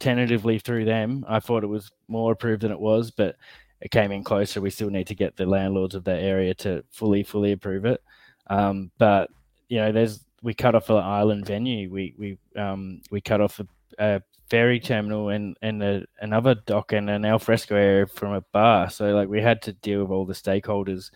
tentatively 0.01 0.59
through 0.59 0.87
them. 0.87 1.25
I 1.29 1.39
thought 1.39 1.63
it 1.63 1.69
was 1.69 1.93
more 2.09 2.33
approved 2.33 2.63
than 2.63 2.73
it 2.73 2.81
was, 2.81 3.13
but 3.13 3.37
it 3.81 3.91
came 3.91 4.11
in 4.11 4.25
closer. 4.25 4.61
We 4.61 4.71
still 4.71 4.91
need 4.91 5.07
to 5.07 5.15
get 5.15 5.37
the 5.37 5.47
landlords 5.47 5.95
of 5.95 6.05
that 6.05 6.21
area 6.21 6.55
to 6.55 6.83
fully, 6.91 7.23
fully 7.23 7.53
approve 7.53 7.85
it. 7.85 8.03
Um, 8.49 8.91
but 8.99 9.31
you 9.69 9.79
know, 9.79 9.93
there's 9.93 10.25
we 10.43 10.55
cut 10.55 10.75
off 10.75 10.91
an 10.91 10.97
island 10.97 11.47
venue. 11.47 11.91
We 11.91 12.15
we 12.19 12.39
um, 12.61 13.03
we 13.11 13.21
cut 13.21 13.41
off 13.41 13.61
a, 13.61 13.67
a 13.99 14.23
ferry 14.49 14.81
terminal 14.81 15.29
and 15.29 15.57
and 15.63 15.83
a, 15.83 16.05
another 16.21 16.55
dock 16.55 16.93
and 16.93 17.09
an 17.09 17.25
alfresco 17.25 17.77
area 17.77 18.07
from 18.07 18.33
a 18.33 18.41
bar. 18.53 18.91
So 18.91 19.15
like 19.15 19.29
we 19.29 19.41
had 19.41 19.63
to 19.63 19.73
deal 19.75 20.03
with 20.03 20.11
all 20.11 20.27
the 20.27 20.33
stakeholders 20.35 21.11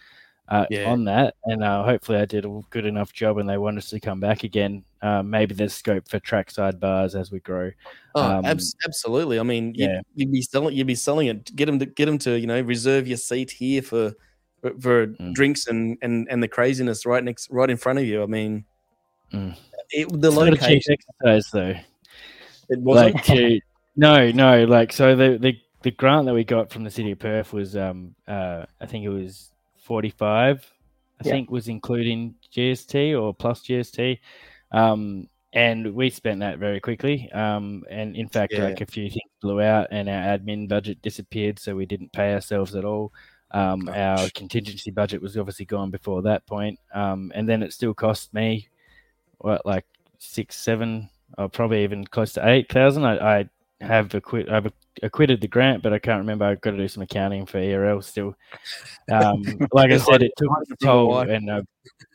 uh, 0.48 0.66
Yeah. 0.70 0.90
on 0.90 1.04
that, 1.04 1.34
and 1.44 1.62
uh, 1.64 1.82
hopefully 1.84 2.18
I 2.18 2.24
did 2.26 2.44
a 2.44 2.60
good 2.70 2.84
enough 2.86 3.12
job, 3.12 3.38
and 3.38 3.48
they 3.48 3.56
want 3.58 3.78
us 3.78 3.88
to 3.90 4.00
come 4.00 4.20
back 4.20 4.44
again. 4.44 4.84
Uh, 5.02 5.22
maybe 5.22 5.54
there's 5.54 5.74
scope 5.74 6.08
for 6.08 6.18
trackside 6.18 6.78
bars 6.80 7.14
as 7.14 7.30
we 7.30 7.40
grow. 7.40 7.70
Oh, 8.14 8.22
Um, 8.38 8.44
abs- 8.44 8.74
absolutely. 8.86 9.38
I 9.38 9.42
mean, 9.42 9.74
you'd, 9.74 9.90
yeah. 9.90 10.00
you'd 10.14 10.32
be 10.32 10.42
selling, 10.42 10.74
you'd 10.76 10.86
be 10.86 10.94
selling 10.94 11.26
it. 11.28 11.54
Get 11.56 11.66
them 11.66 11.78
to 11.78 11.86
get 11.86 12.06
them 12.06 12.18
to, 12.18 12.38
you 12.38 12.46
know, 12.46 12.60
reserve 12.60 13.06
your 13.08 13.16
seat 13.18 13.50
here 13.50 13.82
for 13.82 14.12
for, 14.62 14.70
for 14.80 15.06
Mm. 15.08 15.34
drinks 15.34 15.66
and, 15.66 15.98
and 16.02 16.26
and 16.30 16.42
the 16.42 16.48
craziness 16.48 17.04
right 17.04 17.22
next, 17.22 17.48
right 17.50 17.68
in 17.68 17.76
front 17.76 17.98
of 17.98 18.04
you. 18.06 18.22
I 18.22 18.26
mean, 18.26 18.64
Mm. 19.32 19.56
it, 19.90 20.08
the 20.20 20.28
It's 20.28 20.36
not 20.36 20.48
a 20.48 20.50
cheap 20.52 20.60
location. 20.62 20.96
exercise 21.22 21.50
though. 21.50 21.74
It 22.70 22.78
wasn't. 22.80 23.14
like 23.16 23.24
to 23.24 23.60
no 23.96 24.30
no 24.32 24.64
like 24.64 24.92
so 24.92 25.14
the, 25.14 25.36
the 25.38 25.58
the 25.82 25.90
grant 25.90 26.26
that 26.26 26.34
we 26.34 26.44
got 26.44 26.70
from 26.70 26.82
the 26.84 26.90
city 26.90 27.10
of 27.12 27.18
perth 27.18 27.52
was 27.52 27.76
um 27.76 28.14
uh 28.26 28.64
i 28.80 28.86
think 28.86 29.04
it 29.04 29.10
was 29.10 29.50
45 29.84 30.72
i 31.20 31.22
Yeah. 31.24 31.32
think 31.32 31.50
was 31.50 31.68
including 31.68 32.34
gst 32.54 33.20
or 33.20 33.32
plus 33.34 33.62
gst 33.62 34.18
um 34.72 35.28
and 35.52 35.94
we 35.94 36.10
spent 36.10 36.40
that 36.40 36.58
very 36.58 36.80
quickly 36.80 37.30
um 37.32 37.84
and 37.90 38.16
in 38.16 38.28
fact 38.28 38.52
Yeah. 38.52 38.64
like 38.64 38.80
a 38.80 38.86
few 38.86 39.08
things 39.08 39.30
blew 39.40 39.60
out 39.60 39.88
and 39.92 40.08
our 40.08 40.22
admin 40.38 40.68
budget 40.68 41.00
disappeared 41.02 41.58
so 41.58 41.76
we 41.76 41.86
didn't 41.86 42.12
pay 42.12 42.34
ourselves 42.34 42.74
at 42.74 42.84
all 42.84 43.12
um, 43.50 43.88
our 43.90 44.28
contingency 44.34 44.90
budget 44.90 45.22
was 45.22 45.36
obviously 45.36 45.64
gone 45.64 45.90
before 45.92 46.22
that 46.22 46.44
point 46.46 46.76
um, 46.92 47.30
and 47.36 47.48
then 47.48 47.62
it 47.62 47.72
still 47.72 47.94
cost 47.94 48.34
me 48.34 48.68
what 49.38 49.64
like 49.64 49.84
six 50.18 50.56
seven 50.56 51.08
or 51.38 51.48
probably 51.48 51.84
even 51.84 52.04
close 52.04 52.32
to 52.32 52.48
eight 52.48 52.68
thousand. 52.72 53.04
I, 53.04 53.40
I 53.40 53.48
have 53.80 54.14
acquit 54.14 54.48
I've 54.48 54.72
acquitted 55.02 55.40
the 55.40 55.48
grant, 55.48 55.82
but 55.82 55.92
I 55.92 55.98
can't 55.98 56.20
remember. 56.20 56.44
I've 56.44 56.60
got 56.60 56.72
to 56.72 56.76
do 56.76 56.88
some 56.88 57.02
accounting 57.02 57.46
for 57.46 57.58
ERL 57.58 58.02
still. 58.02 58.34
Um, 59.10 59.42
like 59.72 59.90
I 59.90 59.98
said, 59.98 60.22
it 60.22 60.32
took 60.36 60.50
a 60.70 60.76
toll, 60.76 61.18
and 61.18 61.50
I've 61.50 61.66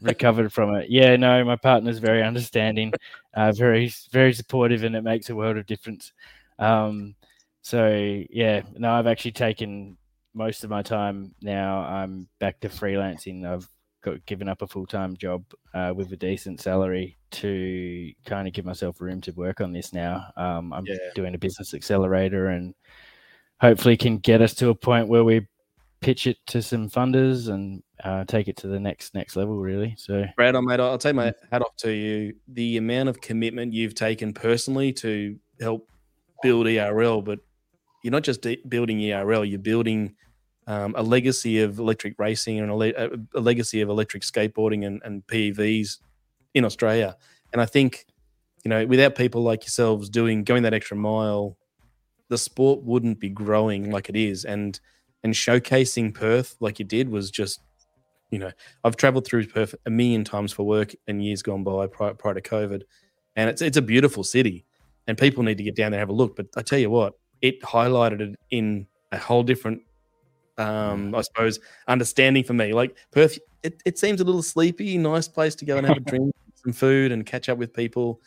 recovered 0.01 0.51
from 0.51 0.75
it. 0.75 0.89
Yeah, 0.89 1.15
no, 1.15 1.43
my 1.43 1.55
partner's 1.55 1.99
very 1.99 2.23
understanding, 2.23 2.93
uh, 3.33 3.51
very 3.51 3.91
very 4.11 4.33
supportive, 4.33 4.83
and 4.83 4.95
it 4.95 5.03
makes 5.03 5.29
a 5.29 5.35
world 5.35 5.57
of 5.57 5.65
difference. 5.65 6.11
Um, 6.57 7.15
so 7.61 8.23
yeah, 8.29 8.61
no, 8.77 8.91
I've 8.91 9.07
actually 9.07 9.33
taken 9.33 9.97
most 10.33 10.63
of 10.63 10.69
my 10.69 10.81
time 10.81 11.35
now. 11.41 11.79
I'm 11.79 12.27
back 12.39 12.59
to 12.61 12.69
freelancing. 12.69 13.45
I've 13.45 13.67
got 14.01 14.25
given 14.25 14.47
up 14.47 14.61
a 14.61 14.67
full 14.67 14.85
time 14.85 15.15
job 15.17 15.43
uh, 15.73 15.93
with 15.95 16.11
a 16.11 16.17
decent 16.17 16.61
salary 16.61 17.17
to 17.31 18.11
kind 18.25 18.47
of 18.47 18.53
give 18.53 18.65
myself 18.65 19.01
room 19.01 19.21
to 19.21 19.31
work 19.31 19.61
on 19.61 19.71
this 19.71 19.93
now. 19.93 20.25
Um, 20.37 20.73
I'm 20.73 20.85
yeah. 20.85 20.95
doing 21.15 21.35
a 21.35 21.37
business 21.39 21.73
accelerator 21.73 22.47
and 22.47 22.73
hopefully 23.59 23.97
can 23.97 24.17
get 24.17 24.41
us 24.41 24.53
to 24.55 24.69
a 24.69 24.75
point 24.75 25.07
where 25.07 25.23
we 25.23 25.47
pitch 26.01 26.27
it 26.27 26.37
to 26.47 26.61
some 26.61 26.89
funders 26.89 27.49
and 27.49 27.83
uh, 28.03 28.23
take 28.25 28.47
it 28.47 28.55
to 28.55 28.67
the 28.67 28.79
next 28.79 29.13
next 29.13 29.35
level 29.35 29.57
really 29.57 29.93
so 29.97 30.23
brad 30.37 30.55
i 30.55 30.61
mate 30.61 30.79
i'll 30.79 30.97
take 30.97 31.15
my 31.15 31.33
hat 31.51 31.61
off 31.61 31.75
to 31.75 31.91
you 31.91 32.33
the 32.47 32.77
amount 32.77 33.09
of 33.09 33.19
commitment 33.19 33.73
you've 33.73 33.95
taken 33.95 34.33
personally 34.33 34.93
to 34.93 35.37
help 35.59 35.89
build 36.41 36.67
erl 36.67 37.21
but 37.21 37.39
you're 38.01 38.11
not 38.11 38.23
just 38.23 38.45
building 38.69 39.11
erl 39.11 39.43
you're 39.43 39.59
building 39.59 40.15
um, 40.69 40.93
a 40.95 41.01
legacy 41.01 41.61
of 41.61 41.79
electric 41.79 42.13
racing 42.19 42.59
and 42.59 42.69
a, 42.69 42.75
le- 42.75 42.93
a 43.33 43.39
legacy 43.39 43.81
of 43.81 43.89
electric 43.89 44.21
skateboarding 44.21 44.85
and, 44.85 45.01
and 45.03 45.25
PEVs 45.25 45.97
in 46.53 46.63
Australia. 46.63 47.17
And 47.51 47.59
I 47.59 47.65
think, 47.65 48.05
you 48.63 48.69
know, 48.69 48.85
without 48.85 49.15
people 49.15 49.41
like 49.41 49.63
yourselves 49.63 50.09
doing 50.09 50.43
going 50.43 50.61
that 50.63 50.75
extra 50.75 50.95
mile, 50.95 51.57
the 52.29 52.37
sport 52.37 52.83
wouldn't 52.83 53.19
be 53.19 53.29
growing 53.29 53.89
like 53.89 54.09
it 54.09 54.15
is. 54.15 54.45
And 54.45 54.79
and 55.23 55.33
showcasing 55.33 56.13
Perth 56.13 56.55
like 56.59 56.77
you 56.77 56.85
did 56.85 57.09
was 57.09 57.31
just, 57.31 57.61
you 58.29 58.37
know, 58.37 58.51
I've 58.83 58.95
traveled 58.95 59.25
through 59.25 59.47
Perth 59.47 59.73
a 59.87 59.89
million 59.89 60.23
times 60.23 60.53
for 60.53 60.67
work 60.67 60.93
in 61.07 61.19
years 61.19 61.41
gone 61.41 61.63
by 61.63 61.87
prior, 61.87 62.13
prior 62.13 62.35
to 62.35 62.41
COVID, 62.41 62.83
and 63.35 63.49
it's 63.49 63.63
it's 63.63 63.77
a 63.77 63.81
beautiful 63.81 64.23
city, 64.23 64.65
and 65.07 65.17
people 65.17 65.41
need 65.41 65.57
to 65.57 65.63
get 65.63 65.75
down 65.75 65.91
there 65.91 65.99
and 65.99 66.07
have 66.07 66.15
a 66.15 66.21
look. 66.21 66.35
But 66.35 66.45
I 66.55 66.61
tell 66.61 66.79
you 66.79 66.91
what, 66.91 67.15
it 67.41 67.59
highlighted 67.63 68.21
it 68.21 68.39
in 68.51 68.85
a 69.11 69.17
whole 69.17 69.41
different 69.41 69.81
um, 70.59 71.15
I 71.15 71.21
suppose, 71.21 71.59
understanding 71.87 72.43
for 72.43 72.53
me. 72.53 72.73
Like 72.73 72.95
Perth, 73.11 73.39
it, 73.63 73.81
it 73.85 73.97
seems 73.97 74.21
a 74.21 74.23
little 74.23 74.43
sleepy, 74.43 74.97
nice 74.97 75.27
place 75.27 75.55
to 75.55 75.65
go 75.65 75.77
and 75.77 75.87
have 75.87 75.97
a 75.97 75.99
drink, 76.11 76.33
some 76.55 76.73
food, 76.73 77.11
and 77.11 77.25
catch 77.25 77.49
up 77.49 77.57
with 77.57 77.73
people. 77.73 78.21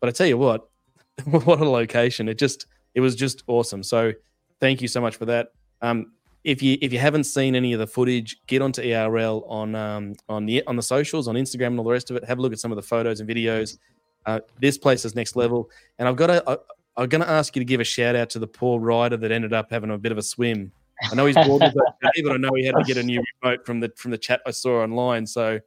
But 0.00 0.08
I 0.08 0.12
tell 0.12 0.26
you 0.26 0.38
what, 0.38 0.68
what 1.24 1.60
a 1.60 1.68
location! 1.68 2.28
It 2.28 2.38
just 2.38 2.66
it 2.94 3.00
was 3.00 3.16
just 3.16 3.42
awesome. 3.48 3.82
So 3.82 4.12
thank 4.60 4.80
you 4.80 4.88
so 4.88 5.00
much 5.00 5.16
for 5.16 5.26
that. 5.26 5.52
Um, 5.82 6.12
if 6.44 6.62
you 6.62 6.78
if 6.80 6.92
you 6.92 6.98
haven't 6.98 7.24
seen 7.24 7.54
any 7.54 7.72
of 7.72 7.80
the 7.80 7.86
footage, 7.86 8.40
get 8.46 8.62
onto 8.62 8.82
ERL 8.82 9.44
on 9.48 9.74
um, 9.74 10.14
on 10.28 10.46
the 10.46 10.64
on 10.66 10.76
the 10.76 10.82
socials, 10.82 11.28
on 11.28 11.34
Instagram, 11.34 11.68
and 11.68 11.78
all 11.78 11.84
the 11.84 11.92
rest 11.92 12.10
of 12.10 12.16
it. 12.16 12.24
Have 12.24 12.38
a 12.38 12.42
look 12.42 12.52
at 12.52 12.60
some 12.60 12.72
of 12.72 12.76
the 12.76 12.82
photos 12.82 13.20
and 13.20 13.28
videos. 13.28 13.78
Uh, 14.24 14.38
this 14.60 14.78
place 14.78 15.04
is 15.04 15.16
next 15.16 15.34
level, 15.34 15.68
and 15.98 16.08
I've 16.08 16.16
got 16.16 16.28
to. 16.28 16.42
I, 16.48 16.56
I'm 16.94 17.08
going 17.08 17.22
to 17.22 17.28
ask 17.28 17.56
you 17.56 17.60
to 17.60 17.64
give 17.64 17.80
a 17.80 17.84
shout 17.84 18.14
out 18.14 18.28
to 18.30 18.38
the 18.38 18.46
poor 18.46 18.78
rider 18.78 19.16
that 19.16 19.32
ended 19.32 19.54
up 19.54 19.70
having 19.70 19.90
a 19.90 19.96
bit 19.96 20.12
of 20.12 20.18
a 20.18 20.22
swim 20.22 20.72
I 21.10 21.14
know 21.14 21.26
he's 21.26 21.36
bored 21.36 21.62
with 21.62 21.74
that, 21.74 22.12
but 22.22 22.32
I 22.32 22.36
know 22.36 22.50
he 22.54 22.64
had 22.64 22.76
to 22.76 22.84
get 22.84 22.96
a 22.96 23.02
new 23.02 23.22
remote 23.42 23.66
from 23.66 23.80
the 23.80 23.92
from 23.96 24.10
the 24.10 24.18
chat 24.18 24.40
I 24.46 24.50
saw 24.50 24.82
online. 24.82 25.26
So 25.26 25.60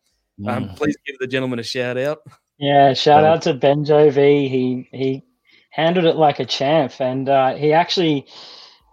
um, 0.48 0.70
mm. 0.70 0.76
please 0.76 0.96
give 1.06 1.18
the 1.20 1.28
gentleman 1.28 1.60
a 1.60 1.64
shout 1.64 1.98
out. 1.98 2.20
Yeah, 2.58 2.94
shout 2.94 3.24
out 3.24 3.42
to 3.44 3.54
Benjo 3.54 4.12
V. 4.12 4.48
He 4.48 4.90
he 4.98 5.24
handled 5.72 6.06
it 6.06 6.16
like 6.16 6.40
a 6.40 6.46
champ, 6.46 6.94
and 7.00 7.28
uh, 7.28 7.56
he 7.56 7.74
actually 7.74 8.28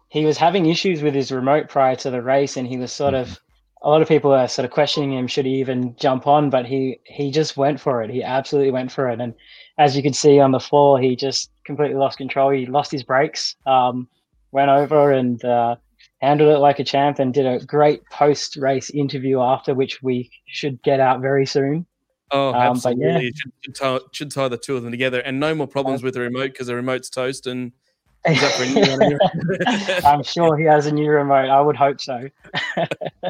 he 0.09 0.25
was 0.25 0.37
having 0.37 0.67
issues 0.67 1.03
with 1.03 1.15
his 1.15 1.31
remote 1.31 1.69
prior 1.69 1.97
to 1.97 2.11
the 2.11 2.23
race, 2.23 2.57
and 2.57 2.67
he 2.67 2.77
was 2.77 2.93
sort 2.93 3.15
of 3.15 3.39
a 3.83 3.89
lot 3.89 4.03
of 4.03 4.09
people 4.09 4.33
are 4.33 4.49
sort 4.49 4.65
of 4.65 4.71
questioning 4.71 5.13
him 5.13 5.27
should 5.27 5.47
he 5.47 5.55
even 5.55 5.95
jump 5.97 6.27
on, 6.27 6.51
but 6.51 6.67
he 6.67 6.99
he 7.05 7.31
just 7.31 7.57
went 7.57 7.81
for 7.81 8.03
it. 8.03 8.11
He 8.11 8.23
absolutely 8.23 8.73
went 8.73 8.91
for 8.91 9.09
it, 9.09 9.21
and 9.21 9.35
as 9.79 9.97
you 9.97 10.03
can 10.03 10.13
see 10.13 10.39
on 10.39 10.53
the 10.53 10.61
floor, 10.61 11.01
he 11.01 11.17
just 11.17 11.51
completely 11.65 11.97
lost 11.97 12.19
control. 12.19 12.51
He 12.51 12.67
lost 12.67 12.93
his 12.93 13.03
brakes, 13.03 13.57
um, 13.67 14.09
went 14.51 14.71
over, 14.71 15.13
and 15.13 15.43
uh, 15.45 15.77
handled 16.23 16.55
it 16.55 16.59
like 16.59 16.79
a 16.79 16.85
champ 16.85 17.19
and 17.19 17.35
did 17.35 17.47
a 17.47 17.59
great 17.67 18.05
post 18.07 18.57
race 18.57 18.89
interview 18.91 19.41
after, 19.41 19.75
which 19.75 20.03
we 20.03 20.31
should 20.47 20.81
get 20.83 21.01
out 21.01 21.21
very 21.21 21.45
soon. 21.45 21.85
Oh, 22.31 22.49
um, 22.51 22.55
absolutely! 22.55 23.25
Yeah. 23.25 23.31
Should, 23.35 23.53
should, 23.61 23.75
tie, 23.75 23.99
should, 24.13 24.31
tie, 24.31 24.49
the 24.49 24.57
two 24.57 24.77
of 24.77 24.85
them 24.85 24.93
together, 24.93 25.21
and 25.21 25.39
no 25.39 25.55
more 25.55 25.67
problems 25.67 26.03
with 26.03 26.15
the 26.15 26.21
remote 26.21 26.53
because 26.53 26.69
the 26.69 26.75
remote's 26.75 27.11
toast. 27.11 27.47
And 27.47 27.73
I'm 28.25 30.23
sure 30.23 30.57
he 30.57 30.65
has 30.65 30.87
a 30.87 30.93
new 30.93 31.11
remote. 31.11 31.51
I 31.51 31.61
would 31.61 31.77
hope 31.77 32.01
so. 32.01 32.29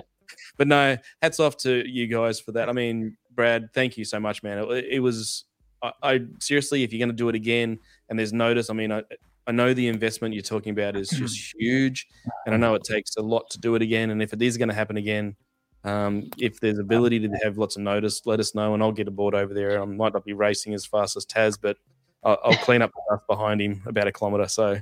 but 0.56 0.68
no, 0.68 0.96
hats 1.20 1.40
off 1.40 1.56
to 1.58 1.88
you 1.88 2.06
guys 2.06 2.38
for 2.38 2.52
that. 2.52 2.68
I 2.68 2.72
mean, 2.72 3.16
Brad, 3.34 3.70
thank 3.72 3.96
you 3.96 4.04
so 4.04 4.20
much, 4.20 4.42
man. 4.42 4.58
It, 4.58 4.84
it 4.90 5.00
was. 5.00 5.44
I, 5.82 5.92
I, 6.02 6.20
seriously, 6.38 6.84
if 6.84 6.92
you're 6.92 7.00
going 7.00 7.08
to 7.08 7.16
do 7.16 7.28
it 7.28 7.34
again, 7.34 7.80
and 8.08 8.16
there's 8.16 8.32
notice, 8.32 8.70
I 8.70 8.74
mean, 8.74 8.92
I, 8.92 9.02
I 9.46 9.52
know 9.52 9.74
the 9.74 9.88
investment 9.88 10.34
you're 10.34 10.42
talking 10.42 10.70
about 10.70 10.96
is 10.96 11.10
just 11.10 11.54
huge, 11.58 12.06
and 12.46 12.54
I 12.54 12.58
know 12.58 12.74
it 12.74 12.84
takes 12.84 13.16
a 13.16 13.22
lot 13.22 13.50
to 13.50 13.60
do 13.60 13.74
it 13.74 13.82
again. 13.82 14.10
And 14.10 14.22
if 14.22 14.32
it 14.32 14.42
is 14.42 14.56
going 14.56 14.68
to 14.68 14.74
happen 14.74 14.96
again, 14.96 15.36
um, 15.84 16.30
if 16.38 16.60
there's 16.60 16.78
ability 16.78 17.20
to 17.20 17.28
have 17.42 17.58
lots 17.58 17.76
of 17.76 17.82
notice, 17.82 18.22
let 18.24 18.40
us 18.40 18.54
know, 18.54 18.74
and 18.74 18.82
I'll 18.82 18.92
get 18.92 19.08
aboard 19.08 19.34
over 19.34 19.52
there. 19.52 19.80
I 19.80 19.84
might 19.84 20.12
not 20.12 20.24
be 20.24 20.32
racing 20.32 20.74
as 20.74 20.86
fast 20.86 21.16
as 21.16 21.26
Taz, 21.26 21.58
but 21.60 21.76
I'll, 22.22 22.38
I'll 22.44 22.56
clean 22.58 22.82
up 22.82 22.92
enough 23.10 23.26
behind 23.26 23.60
him 23.60 23.82
about 23.86 24.06
a 24.06 24.12
kilometre. 24.12 24.48
So 24.48 24.76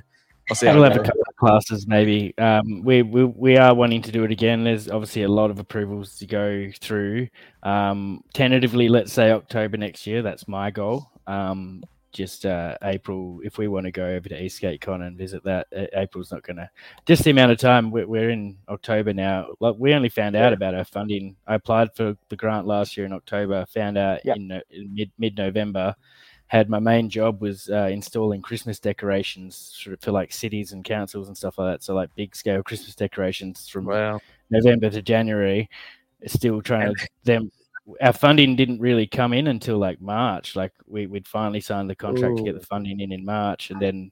I'll 0.49 0.55
see. 0.55 0.67
We'll 0.67 0.83
have 0.83 0.95
a 0.95 1.03
couple 1.03 1.21
of 1.27 1.35
classes, 1.37 1.87
maybe. 1.87 2.33
Um, 2.37 2.83
we, 2.83 3.01
we 3.01 3.25
we 3.25 3.57
are 3.57 3.73
wanting 3.73 4.01
to 4.03 4.11
do 4.11 4.23
it 4.23 4.31
again. 4.31 4.63
There's 4.63 4.89
obviously 4.89 5.23
a 5.23 5.27
lot 5.27 5.49
of 5.49 5.59
approvals 5.59 6.17
to 6.17 6.27
go 6.27 6.69
through. 6.79 7.29
Um, 7.63 8.21
tentatively, 8.33 8.89
let's 8.89 9.11
say 9.11 9.31
October 9.31 9.77
next 9.77 10.05
year. 10.05 10.21
That's 10.21 10.47
my 10.47 10.69
goal. 10.69 11.09
Um, 11.25 11.83
just 12.11 12.45
uh, 12.45 12.77
April, 12.83 13.39
if 13.43 13.57
we 13.57 13.67
want 13.67 13.85
to 13.85 13.91
go 13.91 14.05
over 14.05 14.27
to 14.29 14.39
Esk8 14.39 14.81
Con 14.81 15.01
and 15.01 15.17
visit 15.17 15.43
that, 15.43 15.67
April's 15.93 16.31
not 16.31 16.43
going 16.43 16.57
to. 16.57 16.69
Just 17.05 17.23
the 17.23 17.31
amount 17.31 17.51
of 17.51 17.57
time 17.57 17.91
we're, 17.91 18.07
we're, 18.07 18.29
in 18.29 18.57
October 18.69 19.13
now. 19.13 19.47
Like 19.59 19.75
we 19.77 19.93
only 19.93 20.09
found 20.09 20.35
out 20.35 20.53
about 20.53 20.75
our 20.75 20.85
funding. 20.85 21.35
I 21.47 21.55
applied 21.55 21.95
for 21.95 22.15
the 22.29 22.35
grant 22.35 22.67
last 22.67 22.97
year 22.97 23.05
in 23.05 23.13
October. 23.13 23.65
Found 23.73 23.97
out 23.97 24.19
yep. 24.25 24.37
in, 24.37 24.51
in, 24.69 24.93
mid 24.93 25.11
mid 25.17 25.37
November. 25.37 25.95
Had 26.47 26.69
my 26.69 26.79
main 26.79 27.09
job 27.09 27.41
was 27.41 27.69
uh, 27.69 27.87
installing 27.89 28.41
Christmas 28.41 28.77
decorations 28.77 29.79
for, 29.81 29.95
for, 30.01 30.11
like 30.11 30.33
cities 30.33 30.73
and 30.73 30.83
councils 30.83 31.29
and 31.29 31.37
stuff 31.37 31.57
like 31.57 31.75
that. 31.75 31.83
So 31.83 31.95
like 31.95 32.13
big 32.15 32.35
scale 32.35 32.61
Christmas 32.61 32.93
decorations 32.93 33.69
from 33.69 33.85
wow. 33.85 34.19
November 34.49 34.89
to 34.89 35.01
January. 35.01 35.69
Still 36.27 36.61
trying 36.61 36.93
to 36.93 37.07
them 37.23 37.51
our 38.01 38.13
funding 38.13 38.55
didn't 38.55 38.79
really 38.79 39.07
come 39.07 39.33
in 39.33 39.47
until 39.47 39.77
like 39.77 40.01
March. 40.01 40.55
Like 40.55 40.73
we, 40.87 41.07
would 41.07 41.27
finally 41.27 41.61
signed 41.61 41.89
the 41.89 41.95
contract 41.95 42.33
Ooh. 42.33 42.37
to 42.37 42.43
get 42.43 42.59
the 42.59 42.65
funding 42.65 42.99
in 42.99 43.11
in 43.11 43.25
March, 43.25 43.71
and 43.71 43.81
then 43.81 44.11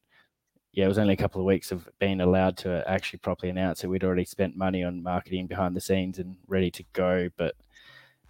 yeah, 0.74 0.86
it 0.86 0.88
was 0.88 0.98
only 0.98 1.14
a 1.14 1.18
couple 1.18 1.42
of 1.42 1.46
weeks 1.46 1.72
of 1.72 1.88
being 2.00 2.22
allowed 2.22 2.58
to 2.58 2.84
actually 2.88 3.20
properly 3.20 3.50
announce 3.50 3.84
it. 3.84 3.88
We'd 3.88 4.04
already 4.04 4.26
spent 4.26 4.56
money 4.56 4.84
on 4.84 5.04
marketing 5.04 5.48
behind 5.48 5.76
the 5.76 5.82
scenes 5.82 6.20
and 6.20 6.36
ready 6.48 6.72
to 6.72 6.84
go. 6.94 7.30
But 7.38 7.56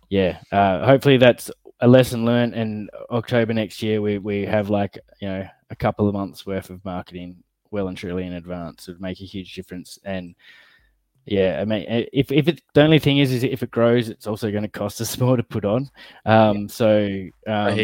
yeah, 0.10 0.40
uh, 0.52 0.86
hopefully 0.86 1.18
that's 1.18 1.52
a 1.82 1.88
lesson 1.88 2.26
learned. 2.26 2.54
And 2.54 2.90
October 3.10 3.54
next 3.54 3.82
year, 3.82 4.02
we 4.02 4.18
we 4.18 4.46
have 4.46 4.70
like 4.70 4.98
you 5.22 5.28
know 5.28 5.48
a 5.70 5.76
couple 5.76 6.08
of 6.08 6.14
months 6.14 6.46
worth 6.46 6.70
of 6.70 6.84
marketing 6.86 7.44
well 7.72 7.88
and 7.88 7.98
truly 7.98 8.26
in 8.26 8.34
advance. 8.34 8.88
It 8.88 8.94
would 8.94 9.02
make 9.02 9.22
a 9.22 9.26
huge 9.26 9.54
difference 9.54 10.00
and 10.04 10.36
yeah, 11.30 11.60
I 11.62 11.66
mean, 11.66 11.86
if 11.88 12.32
if 12.32 12.48
it 12.48 12.60
the 12.74 12.82
only 12.82 12.98
thing 12.98 13.20
is, 13.20 13.32
is 13.32 13.44
if 13.44 13.62
it 13.62 13.70
grows, 13.70 14.10
it's 14.10 14.26
also 14.26 14.50
going 14.50 14.64
to 14.64 14.70
cost 14.70 15.00
us 15.00 15.16
more 15.20 15.38
to 15.38 15.44
put 15.44 15.64
on. 15.64 15.88
Um, 16.26 16.68
so 16.68 17.08
um, 17.46 17.80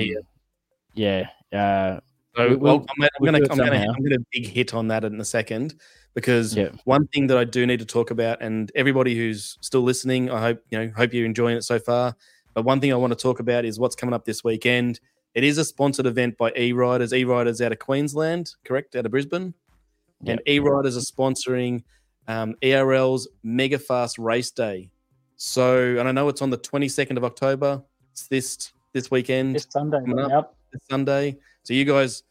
yeah, 0.95 1.27
uh, 1.53 1.99
so 2.35 2.57
we'll, 2.57 2.85
I'm, 2.89 3.03
I'm 3.03 3.09
going 3.23 3.43
to 3.43 3.51
I'm 3.51 3.57
going 3.57 4.09
to 4.09 4.25
big 4.31 4.47
hit 4.47 4.73
on 4.73 4.87
that 4.87 5.03
in 5.03 5.21
a 5.21 5.25
second 5.25 5.75
because 6.15 6.55
yeah. 6.55 6.69
one 6.85 7.05
thing 7.07 7.27
that 7.27 7.37
I 7.37 7.43
do 7.43 7.67
need 7.67 7.77
to 7.79 7.85
talk 7.85 8.09
about, 8.09 8.41
and 8.41 8.71
everybody 8.73 9.15
who's 9.15 9.59
still 9.61 9.81
listening, 9.81 10.31
I 10.31 10.41
hope 10.41 10.63
you 10.71 10.79
know, 10.79 10.91
hope 10.97 11.13
you're 11.13 11.25
enjoying 11.25 11.55
it 11.55 11.63
so 11.63 11.77
far. 11.77 12.15
But 12.55 12.65
one 12.65 12.81
thing 12.81 12.91
I 12.91 12.95
want 12.95 13.11
to 13.11 13.19
talk 13.21 13.39
about 13.39 13.63
is 13.63 13.79
what's 13.79 13.95
coming 13.95 14.13
up 14.13 14.25
this 14.25 14.43
weekend. 14.43 14.99
It 15.35 15.43
is 15.43 15.59
a 15.59 15.65
sponsored 15.65 16.07
event 16.07 16.35
by 16.39 16.51
E 16.57 16.71
Riders. 16.71 17.13
E 17.13 17.25
Riders 17.25 17.61
out 17.61 17.73
of 17.73 17.77
Queensland, 17.77 18.55
correct? 18.63 18.95
Out 18.95 19.05
of 19.05 19.11
Brisbane, 19.11 19.53
and 20.25 20.41
E 20.47 20.57
Riders 20.57 20.97
are 20.97 21.01
sponsoring 21.01 21.83
um, 22.27 22.55
ERL's 22.63 23.27
Mega 23.43 23.79
Fast 23.79 24.17
Race 24.17 24.51
Day. 24.51 24.89
So, 25.37 25.97
and 25.97 26.07
I 26.07 26.11
know 26.11 26.29
it's 26.29 26.41
on 26.41 26.49
the 26.49 26.57
22nd 26.57 27.17
of 27.17 27.23
October. 27.23 27.81
It's 28.11 28.27
this 28.27 28.71
this 28.93 29.11
weekend. 29.11 29.55
This 29.55 29.67
Sunday. 29.69 29.99
Yep. 30.07 30.55
This 30.71 30.81
Sunday. 30.89 31.37
So, 31.63 31.73
you 31.73 31.83
guys, 31.83 32.23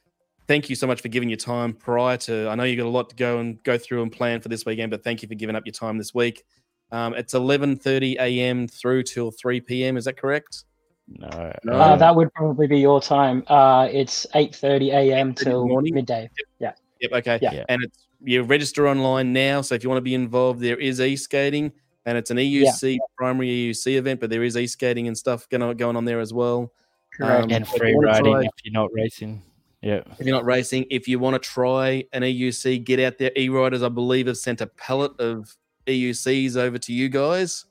thank 0.46 0.70
you 0.70 0.76
so 0.76 0.86
much 0.86 1.00
for 1.00 1.08
giving 1.08 1.28
your 1.28 1.36
time 1.36 1.74
prior 1.74 2.16
to. 2.18 2.48
I 2.48 2.54
know 2.54 2.64
you 2.64 2.76
got 2.76 2.86
a 2.86 2.88
lot 2.88 3.10
to 3.10 3.16
go 3.16 3.38
and 3.38 3.62
go 3.62 3.76
through 3.76 4.02
and 4.02 4.10
plan 4.10 4.40
for 4.40 4.48
this 4.48 4.64
weekend, 4.64 4.90
but 4.90 5.04
thank 5.04 5.22
you 5.22 5.28
for 5.28 5.34
giving 5.34 5.56
up 5.56 5.66
your 5.66 5.72
time 5.72 5.98
this 5.98 6.14
week. 6.14 6.44
Um, 6.92 7.14
it's 7.14 7.34
11:30 7.34 8.16
a.m. 8.16 8.68
through 8.68 9.02
till 9.04 9.30
3 9.30 9.60
p.m. 9.60 9.96
Is 9.96 10.04
that 10.04 10.16
correct? 10.16 10.64
No, 11.08 11.52
no. 11.64 11.72
Uh, 11.72 11.96
that 11.96 12.14
would 12.14 12.32
probably 12.34 12.66
be 12.66 12.78
your 12.78 13.00
time. 13.00 13.42
Uh, 13.48 13.88
it's 13.90 14.26
8:30 14.34 14.92
a.m. 14.92 15.34
till 15.34 15.66
morning. 15.66 15.94
midday. 15.94 16.22
Yep. 16.22 16.48
Yeah. 16.60 16.72
Yep. 17.00 17.12
Okay. 17.20 17.38
Yeah. 17.42 17.64
And 17.68 17.82
it's 17.82 18.03
you 18.24 18.42
register 18.42 18.88
online 18.88 19.32
now. 19.32 19.60
So 19.60 19.74
if 19.74 19.82
you 19.82 19.88
want 19.90 19.98
to 19.98 20.02
be 20.02 20.14
involved, 20.14 20.60
there 20.60 20.78
is 20.78 21.00
e 21.00 21.16
skating, 21.16 21.72
and 22.06 22.18
it's 22.18 22.30
an 22.30 22.36
EUC 22.38 22.98
primary 23.16 23.48
EUC 23.48 23.96
event, 23.96 24.20
but 24.20 24.30
there 24.30 24.42
is 24.42 24.56
e 24.56 24.66
skating 24.66 25.06
and 25.08 25.16
stuff 25.16 25.48
going 25.48 25.62
on, 25.62 25.76
going 25.76 25.96
on 25.96 26.04
there 26.04 26.20
as 26.20 26.32
well. 26.32 26.72
Correct. 27.12 27.44
Um, 27.44 27.50
and 27.52 27.64
if 27.64 27.68
free 27.70 27.94
riding 27.94 28.32
try- 28.32 28.42
if 28.42 28.50
you're 28.64 28.72
not 28.72 28.90
racing. 28.92 29.42
Yeah. 29.82 30.00
if 30.18 30.26
you're 30.26 30.34
not 30.34 30.46
racing, 30.46 30.86
if 30.90 31.06
you 31.06 31.18
want 31.18 31.34
to 31.34 31.38
try 31.48 32.04
an 32.14 32.22
EUC, 32.22 32.82
get 32.84 32.98
out 33.00 33.18
there. 33.18 33.30
E 33.36 33.50
Riders, 33.50 33.82
I 33.82 33.90
believe, 33.90 34.26
have 34.28 34.38
sent 34.38 34.62
a 34.62 34.66
pallet 34.66 35.12
of 35.20 35.54
EUCs 35.86 36.56
over 36.56 36.78
to 36.78 36.92
you 36.92 37.10
guys. 37.10 37.66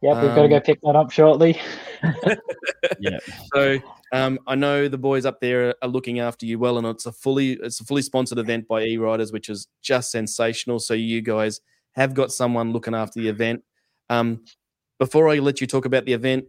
Yep, 0.00 0.22
we've 0.22 0.34
got 0.34 0.42
to 0.42 0.48
go 0.48 0.56
Um, 0.56 0.62
pick 0.62 0.80
that 0.82 0.96
up 0.96 1.10
shortly. 1.10 1.60
Yeah. 3.00 3.18
So 3.54 3.78
um, 4.12 4.38
I 4.46 4.54
know 4.54 4.88
the 4.88 4.98
boys 4.98 5.26
up 5.26 5.40
there 5.40 5.74
are 5.82 5.88
looking 5.88 6.20
after 6.20 6.46
you 6.46 6.58
well, 6.58 6.78
and 6.78 6.86
it's 6.86 7.06
a 7.06 7.12
fully 7.12 7.52
it's 7.62 7.80
a 7.80 7.84
fully 7.84 8.02
sponsored 8.02 8.38
event 8.38 8.66
by 8.68 8.82
E 8.84 8.96
Riders, 8.96 9.32
which 9.32 9.48
is 9.48 9.68
just 9.82 10.10
sensational. 10.10 10.78
So 10.78 10.94
you 10.94 11.20
guys 11.20 11.60
have 11.92 12.14
got 12.14 12.32
someone 12.32 12.72
looking 12.72 12.94
after 12.94 13.20
the 13.20 13.28
event. 13.28 13.62
Um, 14.08 14.44
before 14.98 15.28
I 15.28 15.38
let 15.38 15.60
you 15.60 15.66
talk 15.66 15.84
about 15.84 16.06
the 16.06 16.12
event, 16.12 16.46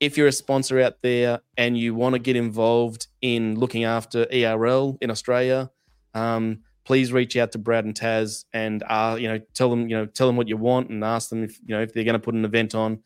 if 0.00 0.16
you're 0.16 0.28
a 0.28 0.32
sponsor 0.32 0.80
out 0.80 1.02
there 1.02 1.40
and 1.56 1.76
you 1.76 1.94
want 1.94 2.14
to 2.14 2.18
get 2.18 2.36
involved 2.36 3.06
in 3.20 3.58
looking 3.58 3.84
after 3.84 4.26
ERL 4.32 4.96
in 5.00 5.10
Australia, 5.10 5.70
um, 6.14 6.60
please 6.84 7.12
reach 7.12 7.36
out 7.36 7.52
to 7.52 7.58
Brad 7.58 7.84
and 7.84 7.94
Taz 7.94 8.44
and 8.52 8.82
uh, 8.88 9.16
you 9.18 9.28
know 9.28 9.38
tell 9.54 9.70
them 9.70 9.88
you 9.88 9.96
know 9.96 10.06
tell 10.06 10.26
them 10.26 10.36
what 10.36 10.48
you 10.48 10.56
want 10.56 10.90
and 10.90 11.04
ask 11.04 11.30
them 11.30 11.44
if 11.44 11.58
you 11.64 11.74
know 11.74 11.82
if 11.82 11.92
they're 11.92 12.04
going 12.04 12.14
to 12.14 12.18
put 12.18 12.34
an 12.34 12.44
event 12.44 12.74
on. 12.74 13.00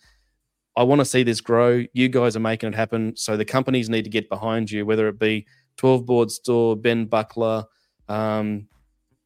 I 0.76 0.82
want 0.82 1.00
to 1.00 1.04
see 1.04 1.22
this 1.22 1.40
grow. 1.40 1.84
You 1.92 2.08
guys 2.08 2.36
are 2.36 2.40
making 2.40 2.70
it 2.70 2.74
happen. 2.74 3.16
So 3.16 3.36
the 3.36 3.44
companies 3.44 3.88
need 3.88 4.04
to 4.04 4.10
get 4.10 4.28
behind 4.28 4.70
you, 4.70 4.84
whether 4.84 5.06
it 5.08 5.18
be 5.18 5.46
12 5.76 6.04
Board 6.04 6.30
Store, 6.30 6.76
Ben 6.76 7.06
Buckler, 7.06 7.64
um, 8.08 8.66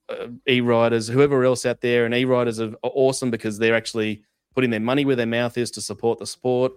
uh, 0.09 0.29
E 0.49 0.61
Riders, 0.61 1.09
whoever 1.09 1.45
else 1.45 1.65
out 1.65 1.81
there. 1.81 2.05
And 2.05 2.15
E 2.15 2.25
Riders 2.25 2.61
are 2.61 2.73
are 2.85 2.93
awesome 2.95 3.31
because 3.31 3.59
they're 3.59 3.77
actually 3.77 4.23
putting 4.55 4.71
their 4.71 4.81
money 4.81 5.05
where 5.05 5.17
their 5.17 5.27
mouth 5.27 5.57
is 5.57 5.71
to 5.73 5.81
support 5.81 6.19
the 6.19 6.27
sport. 6.27 6.73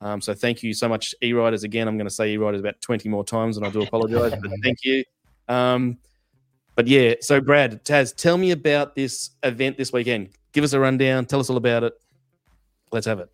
Um, 0.00 0.20
so 0.20 0.34
thank 0.34 0.62
you 0.62 0.74
so 0.74 0.88
much, 0.88 1.14
E 1.22 1.32
Riders. 1.32 1.64
Again, 1.64 1.88
I'm 1.88 1.96
going 1.96 2.08
to 2.08 2.14
say 2.14 2.32
E 2.32 2.36
Riders 2.36 2.60
about 2.60 2.80
20 2.80 3.08
more 3.08 3.24
times, 3.24 3.56
and 3.56 3.66
I 3.66 3.70
do 3.70 3.82
apologize, 3.82 4.32
but 4.40 4.50
thank 4.62 4.78
you. 4.84 5.04
Um, 5.48 5.98
but 6.74 6.86
yeah, 6.86 7.14
so 7.20 7.40
Brad, 7.40 7.84
Taz, 7.84 8.14
tell 8.14 8.36
me 8.36 8.50
about 8.50 8.94
this 8.94 9.30
event 9.42 9.78
this 9.78 9.92
weekend. 9.92 10.30
Give 10.52 10.64
us 10.64 10.74
a 10.74 10.80
rundown. 10.80 11.24
Tell 11.24 11.40
us 11.40 11.48
all 11.48 11.56
about 11.56 11.84
it. 11.84 11.94
Let's 12.92 13.06
have 13.06 13.20
it. 13.20 13.30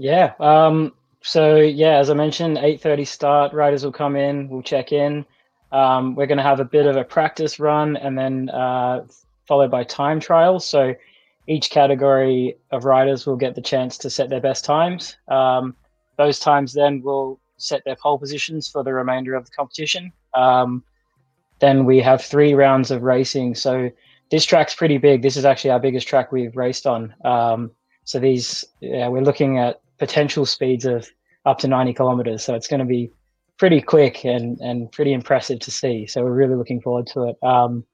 Yeah. 0.00 0.34
Um, 0.38 0.92
so 1.22 1.56
yeah, 1.56 1.98
as 1.98 2.08
I 2.08 2.14
mentioned, 2.14 2.58
eight 2.58 2.80
thirty 2.80 3.04
start. 3.04 3.52
Riders 3.52 3.84
will 3.84 3.92
come 3.92 4.14
in. 4.14 4.48
We'll 4.48 4.62
check 4.62 4.92
in. 4.92 5.26
Um, 5.72 6.14
we're 6.14 6.26
going 6.26 6.38
to 6.38 6.44
have 6.44 6.60
a 6.60 6.64
bit 6.64 6.86
of 6.86 6.96
a 6.96 7.02
practice 7.02 7.58
run, 7.58 7.96
and 7.96 8.16
then 8.16 8.48
uh, 8.50 9.04
followed 9.48 9.72
by 9.72 9.82
time 9.82 10.20
trials. 10.20 10.64
So 10.64 10.94
each 11.48 11.70
category 11.70 12.56
of 12.70 12.84
riders 12.84 13.26
will 13.26 13.36
get 13.36 13.56
the 13.56 13.60
chance 13.60 13.98
to 13.98 14.08
set 14.08 14.30
their 14.30 14.40
best 14.40 14.64
times. 14.64 15.16
Um, 15.26 15.74
those 16.16 16.38
times 16.38 16.72
then 16.74 17.02
will 17.02 17.40
set 17.56 17.82
their 17.84 17.96
pole 17.96 18.18
positions 18.18 18.68
for 18.68 18.84
the 18.84 18.92
remainder 18.92 19.34
of 19.34 19.46
the 19.46 19.50
competition. 19.50 20.12
Um, 20.32 20.84
then 21.58 21.84
we 21.84 22.00
have 22.00 22.22
three 22.22 22.54
rounds 22.54 22.92
of 22.92 23.02
racing. 23.02 23.56
So 23.56 23.90
this 24.30 24.44
track's 24.44 24.76
pretty 24.76 24.98
big. 24.98 25.22
This 25.22 25.36
is 25.36 25.44
actually 25.44 25.70
our 25.70 25.80
biggest 25.80 26.06
track 26.06 26.30
we've 26.30 26.56
raced 26.56 26.86
on. 26.86 27.12
Um, 27.24 27.72
so 28.04 28.20
these, 28.20 28.64
yeah, 28.80 29.08
we're 29.08 29.22
looking 29.22 29.58
at 29.58 29.80
potential 29.98 30.46
speeds 30.46 30.84
of 30.84 31.08
up 31.44 31.58
to 31.58 31.68
90 31.68 31.94
kilometers. 31.94 32.44
So 32.44 32.54
it's 32.54 32.68
going 32.68 32.80
to 32.80 32.86
be 32.86 33.10
pretty 33.58 33.80
quick 33.80 34.24
and, 34.24 34.58
and 34.60 34.90
pretty 34.92 35.12
impressive 35.12 35.58
to 35.60 35.70
see. 35.70 36.06
So 36.06 36.22
we're 36.22 36.32
really 36.32 36.54
looking 36.54 36.80
forward 36.80 37.06
to 37.08 37.24
it. 37.24 37.36
Um, 37.42 37.84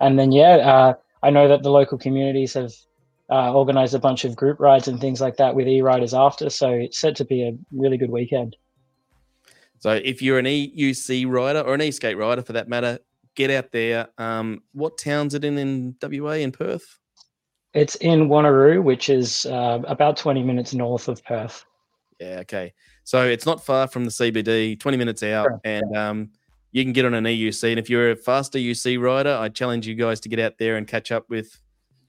and 0.00 0.18
then, 0.18 0.32
yeah, 0.32 0.56
uh, 0.56 0.94
I 1.22 1.30
know 1.30 1.48
that 1.48 1.62
the 1.62 1.70
local 1.70 1.98
communities 1.98 2.54
have 2.54 2.72
uh, 3.30 3.52
organized 3.52 3.94
a 3.94 3.98
bunch 3.98 4.24
of 4.24 4.36
group 4.36 4.60
rides 4.60 4.88
and 4.88 5.00
things 5.00 5.20
like 5.20 5.36
that 5.38 5.54
with 5.54 5.66
e-riders 5.66 6.14
after. 6.14 6.50
So 6.50 6.70
it's 6.70 6.98
set 6.98 7.16
to 7.16 7.24
be 7.24 7.42
a 7.42 7.56
really 7.72 7.96
good 7.96 8.10
weekend. 8.10 8.56
So 9.78 9.92
if 9.92 10.22
you're 10.22 10.38
an 10.38 10.46
EUC 10.46 11.28
rider 11.28 11.60
or 11.60 11.74
an 11.74 11.82
e-skate 11.82 12.16
rider 12.16 12.42
for 12.42 12.52
that 12.52 12.68
matter, 12.68 12.98
get 13.34 13.50
out 13.50 13.72
there. 13.72 14.08
Um, 14.18 14.62
what 14.72 14.98
town's 14.98 15.34
it 15.34 15.44
in 15.44 15.58
in 15.58 15.96
WA 16.02 16.32
in 16.32 16.52
Perth? 16.52 16.98
It's 17.76 17.94
in 17.96 18.28
Wanneroo, 18.28 18.82
which 18.82 19.10
is 19.10 19.44
uh, 19.44 19.82
about 19.86 20.16
20 20.16 20.42
minutes 20.42 20.72
north 20.72 21.08
of 21.08 21.22
Perth. 21.24 21.66
Yeah, 22.18 22.38
okay. 22.40 22.72
So 23.04 23.22
it's 23.28 23.44
not 23.44 23.64
far 23.64 23.86
from 23.86 24.06
the 24.06 24.10
CBD, 24.10 24.80
20 24.80 24.96
minutes 24.96 25.22
out, 25.22 25.44
Sure. 25.44 25.60
and 25.62 25.96
um, 25.96 26.30
you 26.72 26.82
can 26.82 26.94
get 26.94 27.04
on 27.04 27.12
an 27.12 27.24
EUC. 27.24 27.68
And 27.68 27.78
if 27.78 27.90
you're 27.90 28.12
a 28.12 28.16
fast 28.16 28.54
EUC 28.54 28.98
rider, 28.98 29.36
I 29.38 29.50
challenge 29.50 29.86
you 29.86 29.94
guys 29.94 30.20
to 30.20 30.30
get 30.30 30.38
out 30.38 30.54
there 30.58 30.76
and 30.76 30.86
catch 30.88 31.12
up 31.12 31.28
with 31.28 31.54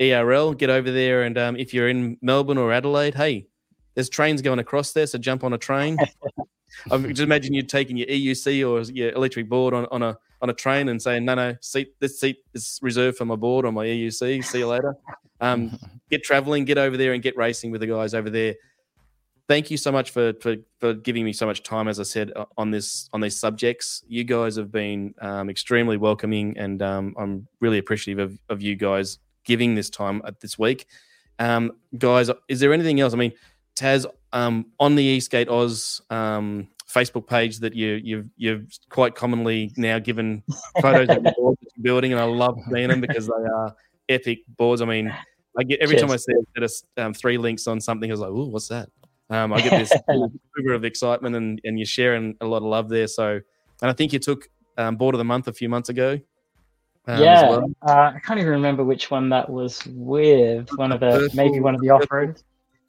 ERL. 0.01 0.53
Get 0.53 0.69
over 0.69 0.89
there, 0.89 1.23
and 1.23 1.37
um, 1.37 1.57
if 1.57 1.73
you're 1.73 1.89
in 1.89 2.17
Melbourne 2.21 2.57
or 2.57 2.71
Adelaide, 2.71 3.15
hey, 3.15 3.47
there's 3.93 4.07
trains 4.07 4.41
going 4.41 4.59
across 4.59 4.93
there, 4.93 5.05
so 5.05 5.17
jump 5.17 5.43
on 5.43 5.51
a 5.51 5.57
train. 5.57 5.97
I 6.91 6.97
just 6.97 7.19
imagine 7.19 7.53
you 7.53 7.63
taking 7.63 7.97
your 7.97 8.07
EUC 8.07 8.69
or 8.69 8.89
your 8.91 9.11
electric 9.11 9.49
board 9.49 9.73
on, 9.73 9.85
on 9.91 10.01
a 10.01 10.17
on 10.41 10.49
a 10.49 10.53
train 10.53 10.89
and 10.89 11.01
saying, 11.01 11.25
"No, 11.25 11.35
no, 11.35 11.55
seat 11.61 11.93
this 11.99 12.19
seat 12.19 12.37
is 12.53 12.79
reserved 12.81 13.17
for 13.17 13.25
my 13.25 13.35
board 13.35 13.65
on 13.65 13.73
my 13.73 13.85
EUC. 13.85 14.43
See 14.43 14.59
you 14.59 14.67
later." 14.67 14.95
Um, 15.39 15.77
get 16.09 16.23
traveling, 16.23 16.65
get 16.65 16.77
over 16.77 16.97
there, 16.97 17.13
and 17.13 17.23
get 17.23 17.37
racing 17.37 17.71
with 17.71 17.81
the 17.81 17.87
guys 17.87 18.13
over 18.13 18.29
there. 18.29 18.55
Thank 19.47 19.71
you 19.71 19.77
so 19.77 19.91
much 19.91 20.11
for 20.11 20.33
for, 20.41 20.55
for 20.79 20.93
giving 20.93 21.23
me 21.23 21.33
so 21.33 21.45
much 21.45 21.63
time, 21.63 21.87
as 21.87 21.99
I 21.99 22.03
said, 22.03 22.31
on 22.57 22.71
this 22.71 23.09
on 23.13 23.21
these 23.21 23.39
subjects. 23.39 24.03
You 24.07 24.23
guys 24.23 24.55
have 24.57 24.71
been 24.71 25.13
um, 25.21 25.49
extremely 25.49 25.97
welcoming, 25.97 26.57
and 26.57 26.81
um, 26.81 27.15
I'm 27.17 27.47
really 27.59 27.77
appreciative 27.77 28.31
of, 28.31 28.39
of 28.49 28.61
you 28.61 28.75
guys 28.75 29.19
giving 29.45 29.75
this 29.75 29.89
time 29.89 30.21
at 30.25 30.39
this 30.41 30.59
week. 30.59 30.85
Um, 31.39 31.73
guys, 31.97 32.29
is 32.49 32.59
there 32.59 32.73
anything 32.73 32.99
else? 32.99 33.13
I 33.13 33.17
mean, 33.17 33.33
Taz, 33.75 34.05
um, 34.33 34.67
on 34.79 34.95
the 34.95 35.17
Esk8 35.17 35.49
Oz 35.49 36.01
um, 36.09 36.67
Facebook 36.97 37.27
page 37.27 37.59
that 37.59 37.73
you 37.75 37.99
you've 38.03 38.29
you've 38.37 38.67
quite 38.89 39.13
commonly 39.15 39.71
now 39.77 39.99
given 39.99 40.43
photos 40.81 41.09
of 41.15 41.23
the 41.23 41.33
boards 41.37 41.59
that 41.61 41.69
you're 41.75 41.83
building, 41.83 42.11
and 42.13 42.19
I 42.21 42.25
love 42.25 42.57
seeing 42.71 42.87
them 42.89 43.01
because 43.01 43.27
they 43.27 43.33
are 43.33 43.75
epic 44.09 44.39
boards. 44.57 44.81
I 44.81 44.85
mean, 44.85 45.13
I 45.57 45.63
get 45.63 45.79
every 45.79 45.95
time 45.97 46.11
I 46.11 46.15
see 46.17 46.33
it, 46.55 46.71
um, 46.97 47.13
three 47.13 47.37
links 47.37 47.67
on 47.67 47.79
something, 47.81 48.09
I 48.09 48.13
was 48.13 48.19
like, 48.19 48.31
"Ooh, 48.31 48.47
what's 48.49 48.67
that?" 48.69 48.89
Um, 49.29 49.53
I 49.53 49.61
get 49.61 49.71
this 49.71 49.93
quiver 50.53 50.73
of 50.73 50.85
excitement, 50.85 51.35
and 51.35 51.61
and 51.63 51.77
you're 51.77 51.85
sharing 51.85 52.35
a 52.41 52.45
lot 52.45 52.57
of 52.57 52.63
love 52.63 52.89
there. 52.89 53.07
So, 53.07 53.39
and 53.81 53.91
I 53.91 53.93
think 53.93 54.13
you 54.13 54.19
took 54.19 54.47
um, 54.77 54.95
board 54.95 55.13
of 55.15 55.19
the 55.19 55.25
month 55.25 55.47
a 55.47 55.53
few 55.53 55.69
months 55.69 55.89
ago. 55.89 56.19
um, 57.07 57.21
yeah, 57.21 57.49
well. 57.49 57.65
uh, 57.87 58.11
I 58.15 58.19
can't 58.25 58.39
even 58.39 58.51
remember 58.53 58.83
which 58.83 59.11
one 59.11 59.29
that 59.29 59.49
was 59.49 59.85
with. 59.87 60.69
One 60.77 60.91
of 60.91 60.99
the 61.01 61.29
maybe 61.33 61.59
one 61.59 61.75
of 61.75 61.81
the 61.81 61.89
off 61.91 62.09
road. 62.11 62.41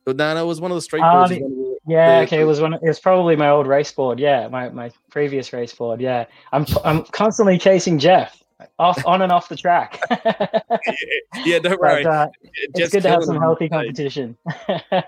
No, 0.06 0.12
no, 0.14 0.42
it 0.42 0.46
was 0.46 0.60
one 0.60 0.70
of 0.70 0.76
the 0.76 0.80
street 0.82 1.02
Ah, 1.02 1.12
boards. 1.26 1.30
the- 1.30 1.42
One 1.42 1.52
of 1.52 1.57
the- 1.57 1.57
Yeah, 1.88 2.20
okay. 2.20 2.40
It 2.40 2.44
was 2.44 2.60
one. 2.60 2.74
It 2.74 2.82
was 2.82 3.00
probably 3.00 3.34
my 3.36 3.48
old 3.48 3.66
race 3.66 3.90
board. 3.90 4.20
Yeah, 4.20 4.48
my, 4.48 4.68
my 4.68 4.90
previous 5.10 5.52
race 5.52 5.74
board. 5.74 6.00
Yeah, 6.00 6.26
I'm 6.52 6.66
I'm 6.84 7.04
constantly 7.04 7.58
chasing 7.58 7.98
Jeff 7.98 8.42
off 8.78 9.04
on 9.06 9.22
and 9.22 9.30
off 9.32 9.48
the 9.48 9.56
track. 9.56 10.00
yeah, 11.44 11.58
don't 11.60 11.80
worry. 11.80 12.02
but, 12.02 12.10
uh, 12.12 12.28
it's 12.74 12.90
good 12.90 13.02
to 13.04 13.08
have 13.08 13.24
some 13.24 13.38
healthy 13.38 13.68
competition. 13.68 14.36
I- 14.68 15.02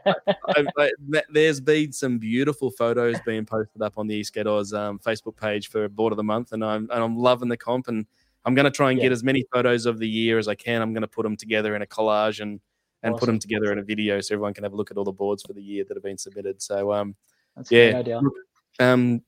I- 0.78 0.90
th- 1.12 1.24
there's 1.30 1.60
been 1.60 1.92
some 1.92 2.18
beautiful 2.18 2.70
photos 2.70 3.18
being 3.26 3.44
posted 3.44 3.82
up 3.82 3.98
on 3.98 4.06
the 4.06 4.20
Esk8 4.20 4.72
um, 4.74 4.98
Facebook 5.00 5.36
page 5.36 5.68
for 5.68 5.88
Board 5.88 6.12
of 6.12 6.16
the 6.16 6.24
Month, 6.24 6.52
and 6.52 6.64
I'm 6.64 6.88
and 6.90 7.02
I'm 7.02 7.16
loving 7.16 7.48
the 7.48 7.56
comp, 7.56 7.88
and 7.88 8.06
I'm 8.44 8.54
going 8.54 8.64
to 8.64 8.70
try 8.70 8.90
and 8.90 9.00
get 9.00 9.12
as 9.12 9.22
many 9.22 9.44
photos 9.52 9.84
of 9.86 9.98
the 9.98 10.08
year 10.08 10.38
as 10.38 10.48
I 10.48 10.54
can. 10.54 10.80
I'm 10.80 10.92
going 10.92 11.02
to 11.02 11.08
put 11.08 11.24
them 11.24 11.36
together 11.36 11.76
in 11.76 11.82
a 11.82 11.86
collage 11.86 12.40
and 12.40 12.60
and 13.02 13.16
put 13.16 13.26
them 13.26 13.38
together 13.38 13.72
in 13.72 13.78
a 13.78 13.82
video 13.82 14.20
so 14.20 14.34
everyone 14.34 14.54
can 14.54 14.64
have 14.64 14.72
a 14.72 14.76
look 14.76 14.90
at 14.90 14.96
all 14.96 15.04
the 15.04 15.12
boards 15.12 15.42
for 15.42 15.52
the 15.52 15.62
year 15.62 15.84
that 15.88 15.96
have 15.96 16.02
been 16.02 16.18
submitted. 16.18 16.60
So 16.60 16.92
um, 16.92 17.14
That's 17.56 17.70
Yeah. 17.70 17.96
idea. 17.96 18.20
um, 18.78 19.22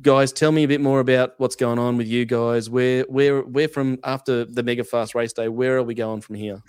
guys, 0.00 0.32
tell 0.32 0.52
me 0.52 0.64
a 0.64 0.68
bit 0.68 0.80
more 0.80 1.00
about 1.00 1.34
what's 1.38 1.56
going 1.56 1.78
on 1.78 1.96
with 1.96 2.06
you 2.06 2.24
guys. 2.24 2.70
Where 2.70 3.02
where 3.08 3.42
where 3.42 3.68
from 3.68 3.98
after 4.04 4.44
the 4.44 4.62
Mega 4.62 4.84
Fast 4.84 5.14
Race 5.14 5.32
Day? 5.32 5.48
Where 5.48 5.76
are 5.76 5.82
we 5.82 5.94
going 5.94 6.20
from 6.20 6.36
here? 6.36 6.62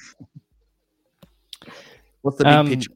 What's 2.21 2.37
the 2.37 2.45
big 2.45 2.53
Um, 2.53 2.67
picture? 2.67 2.91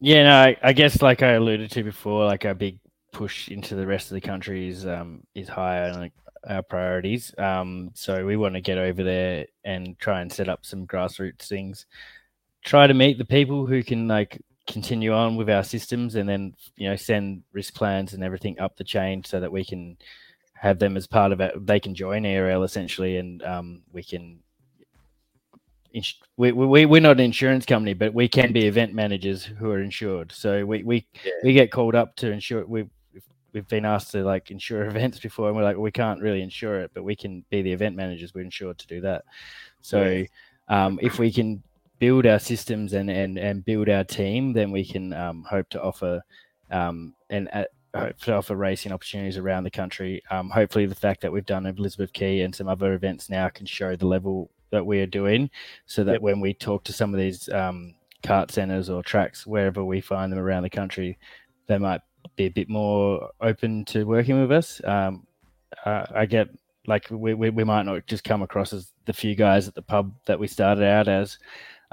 Yeah, 0.00 0.24
no, 0.24 0.36
I, 0.36 0.56
I 0.62 0.72
guess 0.72 1.00
like 1.00 1.22
I 1.22 1.32
alluded 1.32 1.70
to 1.70 1.82
before, 1.82 2.26
like 2.26 2.44
our 2.44 2.54
big 2.54 2.78
push 3.12 3.48
into 3.48 3.74
the 3.76 3.86
rest 3.86 4.10
of 4.10 4.16
the 4.16 4.20
country 4.20 4.68
is 4.68 4.84
um 4.86 5.22
is 5.34 5.48
higher 5.48 5.92
on 5.92 6.00
like, 6.00 6.12
our 6.46 6.62
priorities. 6.62 7.32
Um, 7.38 7.90
so 7.94 8.26
we 8.26 8.36
want 8.36 8.54
to 8.54 8.60
get 8.60 8.76
over 8.76 9.02
there 9.02 9.46
and 9.64 9.98
try 9.98 10.20
and 10.20 10.30
set 10.30 10.48
up 10.48 10.66
some 10.66 10.86
grassroots 10.86 11.48
things. 11.48 11.86
Try 12.64 12.86
to 12.86 12.94
meet 12.94 13.18
the 13.18 13.24
people 13.24 13.66
who 13.66 13.82
can 13.82 14.08
like 14.08 14.40
continue 14.66 15.12
on 15.12 15.36
with 15.36 15.48
our 15.50 15.62
systems, 15.62 16.14
and 16.16 16.28
then 16.28 16.54
you 16.76 16.88
know 16.88 16.96
send 16.96 17.42
risk 17.52 17.74
plans 17.74 18.14
and 18.14 18.24
everything 18.24 18.58
up 18.58 18.76
the 18.76 18.84
chain 18.84 19.22
so 19.22 19.38
that 19.40 19.52
we 19.52 19.64
can 19.64 19.96
have 20.54 20.78
them 20.78 20.96
as 20.96 21.06
part 21.06 21.30
of 21.32 21.40
it. 21.40 21.66
They 21.66 21.78
can 21.78 21.94
join 21.94 22.24
ERL 22.26 22.62
essentially, 22.62 23.18
and 23.18 23.42
um, 23.42 23.82
we 23.92 24.02
can 24.02 24.38
ins- 25.92 26.18
we, 26.36 26.52
we, 26.52 26.86
we're 26.86 27.00
not 27.00 27.18
an 27.18 27.20
insurance 27.20 27.66
company, 27.66 27.94
but 27.94 28.12
we 28.12 28.28
can 28.28 28.52
be 28.52 28.66
event 28.66 28.94
managers 28.94 29.44
who 29.44 29.70
are 29.70 29.80
insured. 29.80 30.32
So 30.32 30.64
we 30.64 30.82
we, 30.82 31.06
Yeah. 31.24 31.32
we 31.42 31.52
get 31.52 31.70
called 31.70 31.94
up 31.94 32.16
to 32.16 32.30
insure. 32.30 32.66
We 32.66 32.86
we've 33.52 33.68
been 33.68 33.84
asked 33.84 34.10
to 34.12 34.24
like 34.24 34.50
insure 34.50 34.84
events 34.88 35.18
before, 35.18 35.48
and 35.48 35.56
we're 35.56 35.64
like, 35.64 35.76
we 35.76 35.92
can't 35.92 36.20
really 36.20 36.42
insure 36.42 36.80
it, 36.80 36.90
but 36.94 37.04
we 37.04 37.14
can 37.16 37.44
be 37.50 37.62
the 37.62 37.72
event 37.72 37.94
managers. 37.96 38.34
We're 38.34 38.40
insured 38.44 38.78
to 38.78 38.86
do 38.86 39.00
that. 39.02 39.24
So 39.82 40.24
um, 40.68 40.98
if 41.02 41.18
we 41.18 41.30
can 41.30 41.62
build 41.98 42.26
our 42.26 42.38
systems 42.38 42.92
and 42.92 43.10
and 43.10 43.38
and 43.38 43.64
build 43.64 43.88
our 43.88 44.04
team, 44.04 44.52
then 44.52 44.70
we 44.70 44.84
can 44.84 45.12
um, 45.12 45.44
hope 45.48 45.68
to 45.70 45.82
offer 45.82 46.22
um, 46.70 47.14
and 47.30 47.48
uh, 47.52 47.64
hope 47.94 48.18
to 48.18 48.34
offer 48.34 48.56
racing 48.56 48.92
opportunities 48.92 49.38
around 49.38 49.64
the 49.64 49.70
country. 49.70 50.22
Um, 50.30 50.50
hopefully, 50.50 50.86
the 50.86 50.94
fact 50.94 51.20
that 51.22 51.32
we've 51.32 51.46
done 51.46 51.66
Elizabeth 51.66 52.12
Quay 52.12 52.40
and 52.40 52.54
some 52.54 52.68
other 52.68 52.94
events 52.94 53.30
now 53.30 53.48
can 53.48 53.66
show 53.66 53.96
the 53.96 54.06
level 54.06 54.50
that 54.70 54.84
we 54.84 55.00
are 55.00 55.06
doing, 55.06 55.50
so 55.86 56.02
that 56.04 56.14
Yep. 56.14 56.20
when 56.22 56.40
we 56.40 56.54
talk 56.54 56.84
to 56.84 56.92
some 56.92 57.14
of 57.14 57.20
these 57.20 57.48
um, 57.50 57.94
kart 58.22 58.50
centers 58.50 58.90
or 58.90 59.02
tracks 59.02 59.46
wherever 59.46 59.84
we 59.84 60.00
find 60.00 60.32
them 60.32 60.38
around 60.38 60.64
the 60.64 60.70
country, 60.70 61.18
they 61.66 61.78
might 61.78 62.00
be 62.36 62.46
a 62.46 62.50
bit 62.50 62.68
more 62.68 63.30
open 63.40 63.84
to 63.84 64.04
working 64.04 64.40
with 64.40 64.50
us. 64.50 64.80
Um, 64.84 65.26
uh, 65.84 66.06
I 66.14 66.26
get 66.26 66.48
like 66.86 67.06
we, 67.10 67.34
we, 67.34 67.50
we 67.50 67.64
might 67.64 67.84
not 67.84 68.06
just 68.06 68.24
come 68.24 68.42
across 68.42 68.72
as 68.72 68.92
the 69.06 69.12
few 69.12 69.34
guys 69.34 69.68
at 69.68 69.74
the 69.74 69.82
pub 69.82 70.12
that 70.26 70.38
we 70.38 70.46
started 70.46 70.84
out 70.84 71.08
as 71.08 71.38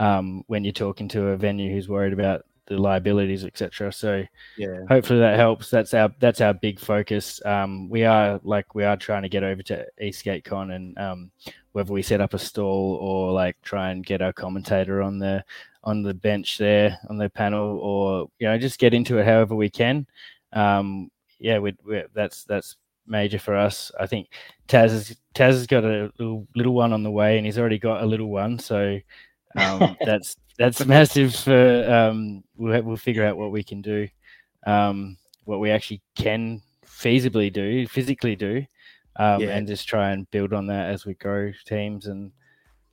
um, 0.01 0.43
when 0.47 0.63
you're 0.63 0.73
talking 0.73 1.07
to 1.09 1.27
a 1.27 1.37
venue 1.37 1.71
who's 1.71 1.87
worried 1.87 2.11
about 2.13 2.43
the 2.65 2.77
liabilities, 2.77 3.43
etc. 3.45 3.91
So 3.93 4.23
Yeah. 4.57 4.79
hopefully 4.89 5.19
that 5.19 5.35
helps. 5.37 5.69
That's 5.69 5.93
our 5.93 6.11
that's 6.19 6.41
our 6.41 6.53
big 6.55 6.79
focus. 6.79 7.39
Um, 7.45 7.87
we 7.87 8.03
are 8.03 8.39
like 8.43 8.73
we 8.73 8.83
are 8.83 8.97
trying 8.97 9.21
to 9.21 9.29
get 9.29 9.43
over 9.43 9.61
to 9.63 9.85
Esk8 10.01 10.43
Con 10.43 10.71
and 10.71 10.97
um, 10.97 11.31
whether 11.73 11.93
we 11.93 12.01
set 12.01 12.19
up 12.19 12.33
a 12.33 12.39
stall 12.39 12.95
or 12.99 13.31
like 13.31 13.61
try 13.61 13.91
and 13.91 14.03
get 14.05 14.21
our 14.23 14.33
commentator 14.33 15.01
on 15.03 15.19
the 15.19 15.43
on 15.83 16.01
the 16.01 16.13
bench 16.13 16.57
there 16.57 16.97
on 17.09 17.17
the 17.17 17.29
panel 17.29 17.77
or 17.79 18.27
you 18.39 18.47
know 18.47 18.57
just 18.57 18.79
get 18.79 18.93
into 18.93 19.19
it 19.19 19.25
however 19.25 19.55
we 19.55 19.69
can. 19.69 20.07
Um, 20.53 21.11
yeah, 21.39 21.59
we, 21.59 21.75
we 21.85 22.03
that's 22.13 22.43
that's 22.45 22.75
major 23.05 23.37
for 23.39 23.55
us. 23.55 23.91
I 23.99 24.07
think 24.07 24.29
Taz 24.67 24.89
has 24.91 25.17
Taz 25.35 25.53
has 25.59 25.67
got 25.67 25.83
a 25.83 26.11
little 26.17 26.47
little 26.55 26.73
one 26.73 26.91
on 26.93 27.03
the 27.03 27.11
way 27.11 27.37
and 27.37 27.45
he's 27.45 27.59
already 27.59 27.79
got 27.79 28.01
a 28.01 28.05
little 28.07 28.29
one, 28.29 28.57
so 28.57 28.99
um, 29.57 29.97
that's 30.05 30.35
that's 30.57 30.85
massive 30.85 31.35
for 31.35 31.89
um, 31.91 32.43
we'll, 32.55 32.81
we'll 32.83 32.97
figure 32.97 33.25
out 33.25 33.37
what 33.37 33.51
we 33.51 33.63
can 33.63 33.81
do 33.81 34.07
um, 34.67 35.17
what 35.45 35.59
we 35.59 35.71
actually 35.71 36.01
can 36.15 36.61
feasibly 36.85 37.51
do 37.51 37.87
physically 37.87 38.35
do 38.35 38.65
um, 39.17 39.41
Yeah. 39.41 39.49
and 39.49 39.67
just 39.67 39.87
try 39.87 40.11
and 40.11 40.29
build 40.31 40.53
on 40.53 40.67
that 40.67 40.89
as 40.89 41.05
we 41.05 41.13
grow 41.15 41.51
teams 41.65 42.07
and 42.07 42.31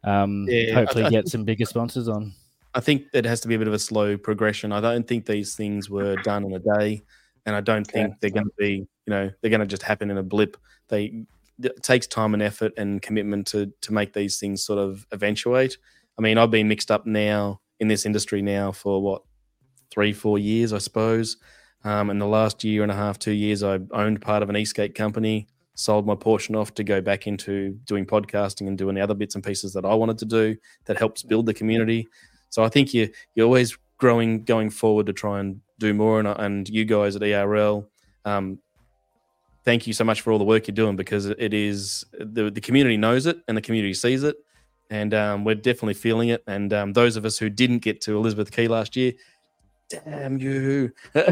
um, 0.04 0.46
Yeah, 0.48 0.74
hopefully 0.74 1.04
I 1.04 1.11
get 1.11 1.28
some 1.28 1.44
bigger 1.44 1.64
sponsors 1.64 2.09
on 2.09 2.32
I 2.74 2.80
think 2.80 3.06
it 3.12 3.24
has 3.24 3.40
to 3.40 3.48
be 3.48 3.54
a 3.54 3.59
bit 3.59 3.66
of 3.66 3.74
a 3.74 3.78
slow 3.78 4.16
progression. 4.16 4.72
I 4.72 4.80
don't 4.80 5.06
think 5.06 5.26
these 5.26 5.54
things 5.54 5.88
were 5.90 6.16
done 6.16 6.44
in 6.44 6.52
a 6.52 6.59
day, 6.59 7.02
and 7.46 7.56
I 7.56 7.61
don't 7.61 7.84
think 7.84 8.14
they're 8.20 8.30
going 8.30 8.44
to 8.44 8.52
be, 8.59 8.86
you 9.06 9.11
know, 9.11 9.30
they're 9.40 9.50
going 9.50 9.61
to 9.61 9.66
just 9.66 9.82
happen 9.82 10.11
in 10.11 10.18
a 10.18 10.22
blip. 10.22 10.56
They 10.88 11.24
it 11.61 11.82
takes 11.82 12.06
time 12.06 12.34
and 12.34 12.42
effort 12.42 12.72
and 12.76 13.02
commitment 13.02 13.46
to 13.48 13.72
to 13.80 13.92
make 13.92 14.12
these 14.12 14.38
things 14.38 14.62
sort 14.62 14.78
of 14.78 15.06
eventuate. 15.12 15.78
I 16.18 16.22
mean, 16.22 16.36
I've 16.36 16.50
been 16.50 16.68
mixed 16.68 16.90
up 16.90 17.06
now 17.06 17.60
in 17.80 17.88
this 17.88 18.04
industry 18.04 18.42
now 18.42 18.72
for 18.72 19.00
what 19.00 19.22
three, 19.90 20.12
four 20.12 20.38
years, 20.38 20.72
I 20.72 20.78
suppose. 20.78 21.36
Um, 21.84 22.10
in 22.10 22.18
the 22.18 22.26
last 22.26 22.64
year 22.64 22.82
and 22.82 22.90
a 22.90 22.94
half, 22.94 23.18
two 23.18 23.32
years, 23.32 23.62
I 23.62 23.78
owned 23.92 24.20
part 24.20 24.42
of 24.42 24.50
an 24.50 24.56
Esk8 24.56 24.94
company, 24.94 25.46
sold 25.74 26.06
my 26.06 26.16
portion 26.16 26.56
off 26.56 26.74
to 26.74 26.82
go 26.82 27.00
back 27.00 27.28
into 27.28 27.78
doing 27.84 28.04
podcasting 28.04 28.66
and 28.66 28.76
doing 28.76 28.96
the 28.96 29.00
other 29.00 29.14
bits 29.14 29.36
and 29.36 29.44
pieces 29.44 29.72
that 29.74 29.84
I 29.84 29.94
wanted 29.94 30.18
to 30.18 30.24
do 30.24 30.56
that 30.86 30.98
helps 30.98 31.22
build 31.22 31.46
the 31.46 31.54
community. 31.54 32.08
So 32.50 32.64
I 32.64 32.68
think 32.68 32.92
you 32.92 33.10
you're 33.34 33.46
always 33.46 33.78
growing 33.98 34.44
going 34.44 34.70
forward 34.70 35.06
to 35.06 35.12
try 35.12 35.38
and 35.38 35.60
do 35.78 35.94
more. 35.94 36.18
And 36.18 36.28
and 36.28 36.68
you 36.68 36.84
guys 36.84 37.14
at 37.14 37.22
ERL, 37.22 37.88
um, 38.24 38.58
thank 39.64 39.86
you 39.86 39.92
so 39.92 40.02
much 40.02 40.20
for 40.20 40.32
all 40.32 40.38
the 40.38 40.44
work 40.44 40.66
you're 40.66 40.74
doing 40.74 40.96
because 40.96 41.26
it 41.26 41.54
is 41.54 42.04
the 42.12 42.50
the 42.50 42.60
community 42.60 42.96
knows 42.96 43.26
it 43.26 43.38
and 43.46 43.56
the 43.56 43.62
community 43.62 43.94
sees 43.94 44.24
it, 44.24 44.36
and 44.91 45.14
um, 45.14 45.45
we're 45.45 45.55
definitely 45.55 45.95
feeling 45.95 46.30
it. 46.30 46.43
And 46.47 46.72
um, 46.72 46.93
those 46.93 47.16
of 47.16 47.24
us 47.24 47.39
who 47.39 47.51
didn't 47.51 47.78
get 47.78 48.01
to 48.03 48.16
Elizabeth 48.16 48.51
Quay 48.51 48.68
last 48.68 48.97
year, 48.97 49.12
damn 49.89 50.39
you, 50.39 50.93
we 51.14 51.22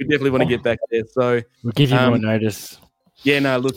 definitely 0.00 0.30
want 0.30 0.42
to 0.42 0.48
get 0.48 0.62
back 0.62 0.78
there. 0.90 1.04
So 1.12 1.42
we'll 1.62 1.72
give 1.72 1.90
you 1.90 1.96
more 1.96 2.14
Um, 2.14 2.20
notice 2.20 2.78
yeah, 3.22 3.38
no, 3.38 3.58
look, 3.58 3.76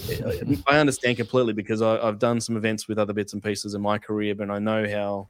I 0.67 0.77
understand 0.77 1.17
completely 1.17 1.53
because 1.53 1.81
I, 1.81 1.97
I've 1.97 2.19
done 2.19 2.41
some 2.41 2.57
events 2.57 2.87
with 2.87 2.99
other 2.99 3.13
bits 3.13 3.33
and 3.33 3.43
pieces 3.43 3.73
in 3.73 3.81
my 3.81 3.97
career, 3.97 4.35
but 4.35 4.49
I 4.49 4.59
know 4.59 4.87
how 4.87 5.29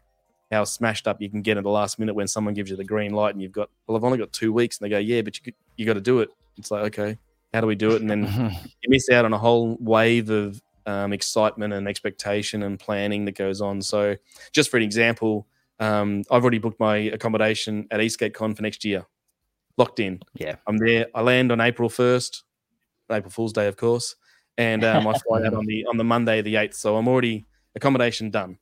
how 0.52 0.64
smashed 0.64 1.08
up 1.08 1.22
you 1.22 1.30
can 1.30 1.44
get 1.44 1.58
at 1.58 1.64
the 1.64 1.70
last 1.70 2.00
minute 2.00 2.16
when 2.16 2.28
someone 2.28 2.56
gives 2.56 2.72
you 2.72 2.76
the 2.76 2.84
green 2.84 3.14
light 3.14 3.36
and 3.36 3.42
you've 3.42 3.52
got 3.52 3.70
well, 3.86 3.96
I've 3.96 4.04
only 4.04 4.18
got 4.18 4.34
two 4.34 4.52
weeks, 4.52 4.78
and 4.78 4.86
they 4.86 4.90
go, 4.90 4.98
yeah, 4.98 5.22
but 5.22 5.40
you 5.46 5.54
you 5.78 5.86
got 5.86 5.94
to 5.94 6.02
do 6.02 6.20
it. 6.20 6.30
It's 6.58 6.72
like, 6.72 6.84
okay, 6.86 7.18
how 7.54 7.62
do 7.62 7.68
we 7.68 7.76
do 7.76 7.92
it? 7.92 8.02
And 8.02 8.10
then 8.10 8.24
you 8.82 8.90
miss 8.90 9.10
out 9.10 9.26
on 9.26 9.34
a 9.34 9.38
whole 9.38 9.78
wave 9.80 10.30
of 10.30 10.62
um, 10.90 11.14
excitement 11.14 11.74
and 11.74 11.88
expectation 11.88 12.64
and 12.64 12.80
planning 12.80 13.26
that 13.26 13.38
goes 13.38 13.62
on. 13.62 13.82
So, 13.82 14.16
just 14.52 14.70
for 14.72 14.78
an 14.78 14.84
example, 14.84 15.48
um, 15.80 16.24
I've 16.32 16.42
already 16.44 16.58
booked 16.60 16.80
my 16.80 16.98
accommodation 16.98 17.88
at 17.92 18.00
Esk8 18.00 18.34
Con 18.34 18.56
for 18.56 18.64
next 18.64 18.84
year, 18.84 19.06
locked 19.78 20.00
in. 20.00 20.20
Yeah. 20.36 20.56
I'm 20.68 20.78
there. 20.78 21.08
I 21.14 21.22
land 21.22 21.52
on 21.52 21.62
April 21.62 21.90
1st, 21.90 22.44
April 23.12 23.32
Fool's 23.32 23.54
Day, 23.54 23.68
of 23.68 23.78
course, 23.78 24.16
and 24.58 24.84
um, 24.84 25.08
I 25.08 25.14
fly 25.20 25.46
out 25.46 25.54
on 25.54 25.66
the 25.66 25.86
on 25.86 25.98
the 25.98 26.04
Monday 26.04 26.42
the 26.42 26.56
8th. 26.56 26.74
So 26.76 26.98
I'm 26.98 27.08
already 27.08 27.46
accommodation 27.76 28.30
done. 28.32 28.58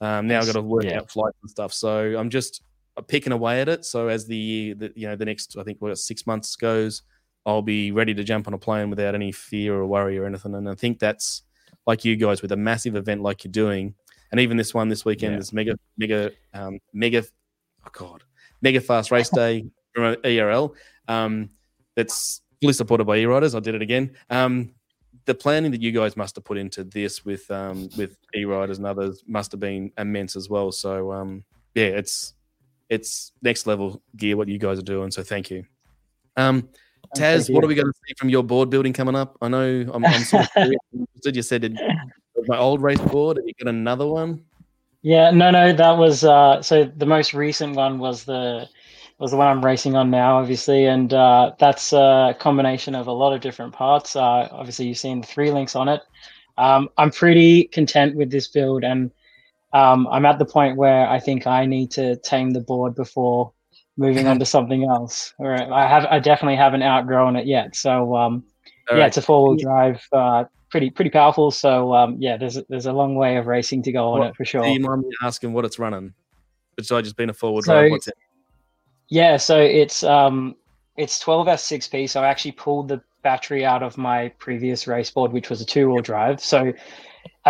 Um, 0.00 0.26
now 0.28 0.40
I've 0.40 0.46
got 0.46 0.52
to 0.52 0.62
work 0.62 0.84
Yeah. 0.84 0.98
out 0.98 1.10
flights 1.10 1.36
and 1.42 1.50
stuff. 1.50 1.72
So 1.72 2.16
I'm 2.18 2.30
just 2.30 2.62
picking 3.06 3.32
away 3.32 3.60
at 3.60 3.68
it. 3.68 3.84
So 3.84 4.08
as 4.08 4.26
the 4.26 4.74
the, 4.74 4.92
you 4.96 5.08
know, 5.08 5.16
the 5.16 5.24
next 5.24 5.56
I 5.58 5.62
think 5.62 5.80
what 5.80 5.96
six 5.98 6.26
months 6.26 6.56
goes, 6.56 7.02
I'll 7.46 7.62
be 7.62 7.92
ready 7.92 8.14
to 8.14 8.24
jump 8.24 8.46
on 8.48 8.54
a 8.54 8.58
plane 8.58 8.90
without 8.90 9.14
any 9.14 9.32
fear 9.32 9.74
or 9.74 9.86
worry 9.86 10.18
or 10.18 10.26
anything. 10.26 10.54
And 10.54 10.68
I 10.68 10.74
think 10.74 10.98
that's 10.98 11.42
like 11.88 12.04
you 12.04 12.14
guys 12.14 12.42
with 12.42 12.52
a 12.52 12.56
massive 12.56 12.94
event 12.94 13.22
like 13.22 13.42
you're 13.42 13.50
doing, 13.50 13.94
and 14.30 14.38
even 14.40 14.56
this 14.56 14.72
one 14.74 14.88
this 14.88 15.04
weekend, 15.04 15.32
Yeah. 15.32 15.38
this 15.38 15.52
mega, 15.52 15.76
mega, 15.96 16.30
um, 16.54 16.78
mega, 16.92 17.24
oh 17.84 17.90
god, 17.92 18.22
mega 18.62 18.80
fast 18.80 19.10
race 19.10 19.28
day 19.42 19.64
from 19.94 20.16
ERL. 20.24 20.74
Um, 21.08 21.48
that's 21.96 22.42
fully 22.60 22.74
supported 22.74 23.04
by 23.06 23.16
e-riders. 23.16 23.54
I 23.56 23.60
did 23.60 23.74
it 23.74 23.82
again. 23.82 24.14
Um, 24.30 24.70
the 25.24 25.34
planning 25.34 25.70
that 25.72 25.82
you 25.82 25.90
guys 25.92 26.16
must 26.16 26.36
have 26.36 26.44
put 26.44 26.56
into 26.58 26.84
this 26.84 27.24
with 27.24 27.50
um, 27.50 27.88
with 27.96 28.16
e-riders 28.34 28.78
and 28.78 28.86
others 28.86 29.24
must 29.26 29.50
have 29.52 29.60
been 29.60 29.90
immense 29.98 30.36
as 30.36 30.48
well. 30.48 30.70
So 30.70 31.10
um, 31.12 31.42
yeah, 31.74 31.86
it's 31.86 32.34
it's 32.88 33.32
next 33.42 33.66
level 33.66 34.00
gear 34.16 34.36
what 34.36 34.48
you 34.48 34.58
guys 34.58 34.78
are 34.78 34.82
doing. 34.94 35.10
So 35.10 35.22
thank 35.22 35.50
you. 35.50 35.64
Um, 36.36 36.68
Taz, 37.16 37.52
what 37.52 37.64
are 37.64 37.66
we 37.66 37.74
going 37.74 37.86
to 37.86 37.98
see 38.06 38.14
from 38.18 38.28
your 38.28 38.42
board 38.42 38.70
building 38.70 38.92
coming 38.92 39.16
up? 39.16 39.36
I 39.40 39.48
know 39.48 39.90
I'm, 39.92 40.04
I'm 40.04 40.22
sort 40.22 40.46
of 40.56 40.72
interested. 40.92 41.34
You 41.36 41.42
said 41.42 41.64
it 41.64 41.72
my 42.48 42.58
old 42.58 42.82
race 42.82 43.00
board. 43.00 43.36
Have 43.36 43.46
you 43.46 43.54
got 43.62 43.68
another 43.68 44.06
one? 44.06 44.42
Yeah, 45.02 45.30
no, 45.30 45.50
no, 45.50 45.72
that 45.72 45.96
was 45.96 46.24
uh, 46.24 46.60
so 46.62 46.84
the 46.84 47.06
most 47.06 47.34
recent 47.34 47.76
one 47.76 47.98
was 47.98 48.24
the 48.24 48.68
was 49.18 49.32
the 49.32 49.36
one 49.36 49.48
I'm 49.48 49.64
racing 49.64 49.96
on 49.96 50.10
now, 50.10 50.38
obviously, 50.38 50.86
and 50.86 51.12
uh, 51.12 51.52
that's 51.58 51.92
a 51.92 52.36
combination 52.38 52.94
of 52.94 53.08
a 53.08 53.12
lot 53.12 53.32
of 53.32 53.40
different 53.40 53.72
parts. 53.72 54.16
Uh, 54.16 54.48
obviously, 54.50 54.86
you've 54.86 54.98
seen 54.98 55.20
the 55.20 55.26
three 55.26 55.50
links 55.50 55.76
on 55.76 55.88
it. 55.88 56.02
Um, 56.56 56.88
I'm 56.96 57.10
pretty 57.10 57.64
content 57.64 58.16
with 58.16 58.30
this 58.30 58.48
build, 58.48 58.84
and 58.84 59.10
um, 59.72 60.06
I'm 60.08 60.24
at 60.24 60.38
the 60.38 60.44
point 60.44 60.76
where 60.76 61.08
I 61.08 61.20
think 61.20 61.46
I 61.46 61.66
need 61.66 61.90
to 61.92 62.16
tame 62.16 62.50
the 62.50 62.60
board 62.60 62.94
before 62.94 63.52
moving 63.98 64.26
on 64.26 64.38
to 64.38 64.46
something 64.56 64.84
else. 64.84 65.34
Or 65.38 65.52
I 65.54 65.86
have, 65.86 66.06
I 66.06 66.18
definitely 66.20 66.56
haven't 66.56 66.82
outgrown 66.82 67.36
it 67.36 67.46
yet. 67.46 67.76
So 67.76 68.16
um, 68.16 68.44
All 68.90 68.96
yeah, 68.96 69.02
right. 69.02 69.06
it's 69.08 69.18
a 69.18 69.22
four 69.22 69.48
wheel 69.48 69.56
drive, 69.56 70.00
uh, 70.12 70.44
pretty 70.70 70.88
pretty 70.90 71.10
powerful. 71.10 71.50
So 71.50 71.94
um, 71.94 72.16
yeah, 72.18 72.36
there's 72.38 72.56
a- 72.56 72.64
there's 72.70 72.86
a 72.86 72.92
long 72.92 73.14
way 73.16 73.36
of 73.36 73.46
racing 73.46 73.82
to 73.82 73.92
go 73.92 74.08
on 74.12 74.20
What- 74.20 74.28
it 74.30 74.36
for 74.36 74.44
sure. 74.46 74.62
Do 74.62 74.70
you 74.70 74.80
mind 74.80 75.02
me 75.02 75.10
asking 75.22 75.52
what 75.52 75.64
it's 75.66 75.78
running? 75.78 76.14
Besides 76.76 77.08
just 77.08 77.16
being 77.16 77.28
a 77.28 77.34
forward 77.34 77.64
So- 77.64 77.74
drive, 77.74 77.90
what's 77.90 78.08
it? 78.08 78.14
Yeah, 79.08 79.36
so 79.36 79.58
it's 79.60 80.02
um 80.04 80.54
it's 80.96 81.22
12S6P. 81.22 82.08
So 82.08 82.22
I 82.22 82.28
actually 82.28 82.52
pulled 82.52 82.88
the 82.88 83.00
battery 83.22 83.64
out 83.64 83.82
of 83.82 83.96
my 83.98 84.28
previous 84.38 84.86
race 84.86 85.10
board, 85.10 85.32
which 85.32 85.48
was 85.50 85.60
a 85.60 85.64
two-wheel 85.64 86.02
drive. 86.02 86.40
So 86.40 86.72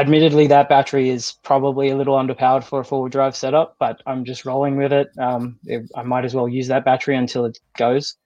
admittedly, 0.01 0.47
that 0.49 0.69
battery 0.69 1.11
is 1.11 1.35
probably 1.43 1.91
a 1.91 1.97
little 1.97 2.17
underpowered 2.17 2.65
for 2.65 2.81
a 2.81 2.85
four-wheel 2.85 3.09
drive 3.11 3.37
setup, 3.37 3.77
but 3.79 4.03
I'm 4.07 4.25
just 4.25 4.45
rolling 4.45 4.77
with 4.77 4.93
it. 4.93 5.09
Um, 5.19 5.59
it- 5.65 5.91
I 5.97 6.03
might 6.03 6.25
as 6.25 6.35
well 6.35 6.49
use 6.49 6.69
that 6.69 6.85
battery 6.85 7.17
until 7.17 7.45
it 7.45 7.59
goes. 7.77 8.17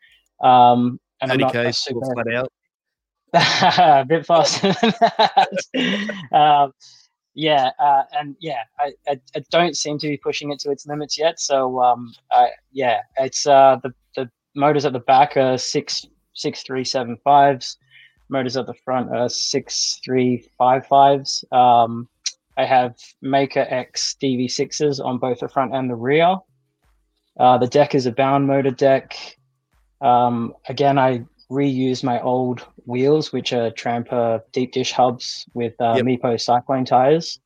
Um, 0.42 1.00
and 1.20 1.30
I'm 1.32 1.38
Thirty 1.38 1.44
not 1.44 1.56
a 1.56 1.62
k 1.64 1.72
super 1.72 2.06
flat 2.14 2.34
out. 2.34 2.52
a 4.02 4.04
bit 4.04 4.26
faster 4.26 4.74
than 4.80 4.92
that. 5.00 6.32
um, 6.32 6.72
yeah, 7.34 7.70
uh, 7.78 8.02
and 8.12 8.36
yeah, 8.40 8.62
I, 8.78 8.92
I, 9.08 9.20
I 9.34 9.42
don't 9.50 9.76
seem 9.76 9.98
to 9.98 10.08
be 10.08 10.18
pushing 10.18 10.52
it 10.52 10.58
to 10.60 10.70
its 10.70 10.86
limits 10.86 11.18
yet. 11.18 11.40
So 11.40 11.80
um, 11.80 12.12
I, 12.30 12.50
yeah, 12.72 13.00
it's 13.16 13.46
uh, 13.46 13.78
the 13.82 13.94
the 14.16 14.30
motors 14.54 14.84
at 14.84 14.92
the 14.92 15.00
back 15.00 15.36
are 15.36 15.56
six 15.56 16.04
six 16.34 16.62
three 16.62 16.84
seven 16.84 17.16
fives. 17.24 17.78
Motors 18.32 18.56
at 18.56 18.66
the 18.66 18.74
front 18.74 19.14
are 19.14 19.28
six 19.28 20.00
three 20.04 20.48
five 20.58 20.86
fives. 20.86 21.44
Um, 21.52 22.08
I 22.56 22.64
have 22.64 22.96
MakerX 23.24 24.16
DV6s 24.20 25.04
on 25.04 25.18
both 25.18 25.40
the 25.40 25.48
front 25.48 25.74
and 25.74 25.88
the 25.88 25.94
rear. 25.94 26.36
Uh, 27.38 27.58
the 27.58 27.66
deck 27.66 27.94
is 27.94 28.06
a 28.06 28.12
bound 28.12 28.46
motor 28.46 28.70
deck. 28.70 29.16
Um, 30.00 30.54
again, 30.68 30.98
I 30.98 31.24
reuse 31.50 32.02
my 32.02 32.20
old 32.20 32.66
wheels, 32.86 33.32
which 33.32 33.52
are 33.52 33.70
Trampa 33.70 34.42
deep 34.52 34.72
dish 34.72 34.92
hubs 34.92 35.46
with 35.54 35.74
uh, 35.80 35.94
Yep. 35.96 36.04
Meepo 36.04 36.40
cyclone 36.40 36.84
tires. 36.84 37.38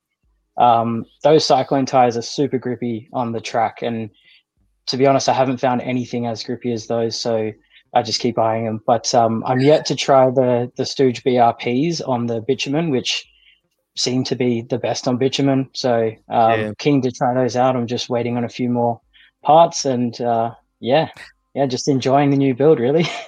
Um, 0.57 1.05
those 1.23 1.45
cyclone 1.45 1.85
tires 1.85 2.17
are 2.17 2.21
super 2.21 2.57
grippy 2.57 3.09
on 3.13 3.31
the 3.31 3.41
track, 3.41 3.81
and 3.81 4.09
to 4.87 4.97
be 4.97 5.05
honest, 5.05 5.29
I 5.29 5.33
haven't 5.33 5.57
found 5.59 5.81
anything 5.81 6.25
as 6.25 6.43
grippy 6.43 6.71
as 6.71 6.87
those. 6.87 7.19
So 7.19 7.51
I 7.97 8.03
just 8.03 8.19
keep 8.19 8.37
eyeing 8.37 8.65
them. 8.65 8.81
But 8.85 9.13
um, 9.15 9.43
I'm 9.45 9.59
yet 9.59 9.85
to 9.87 9.95
try 9.95 10.29
the 10.29 10.71
the 10.77 10.85
Stooge 10.85 11.23
BRPs 11.23 12.01
on 12.07 12.27
the 12.27 12.41
bitumen, 12.41 12.89
which 12.91 13.27
seem 13.95 14.23
to 14.25 14.35
be 14.35 14.61
the 14.61 14.77
best 14.77 15.07
on 15.07 15.17
bitumen. 15.17 15.69
So 15.73 16.11
um, 16.29 16.59
Yeah. 16.59 16.71
keen 16.77 17.01
to 17.01 17.11
try 17.11 17.33
those 17.33 17.55
out. 17.55 17.75
I'm 17.75 17.87
just 17.87 18.09
waiting 18.09 18.37
on 18.37 18.43
a 18.43 18.49
few 18.49 18.69
more 18.69 19.01
parts, 19.43 19.85
and 19.85 20.19
uh, 20.21 20.53
yeah, 20.79 21.09
yeah, 21.55 21.65
just 21.65 21.87
enjoying 21.87 22.29
the 22.29 22.37
new 22.37 22.53
build 22.53 22.79
really. 22.79 23.07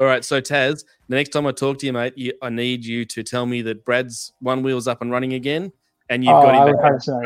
All 0.00 0.06
right, 0.08 0.24
so 0.24 0.40
Taz, 0.40 0.84
the 1.08 1.14
next 1.16 1.28
time 1.30 1.46
I 1.46 1.52
talk 1.52 1.78
to 1.78 1.86
you, 1.86 1.92
mate, 1.92 2.14
you, 2.16 2.32
I 2.42 2.48
need 2.48 2.84
you 2.84 3.04
to 3.04 3.22
tell 3.22 3.46
me 3.46 3.62
that 3.62 3.84
Brad's 3.84 4.32
one 4.40 4.62
wheel's 4.64 4.88
up 4.88 5.02
and 5.02 5.10
running 5.10 5.34
again, 5.34 5.70
and 6.08 6.24
you've 6.24 6.34
oh, 6.34 6.42
got 6.42 6.54
I 6.54 6.58
him 6.58 6.64
would 6.64 6.78
back. 6.78 7.00
so. 7.00 7.22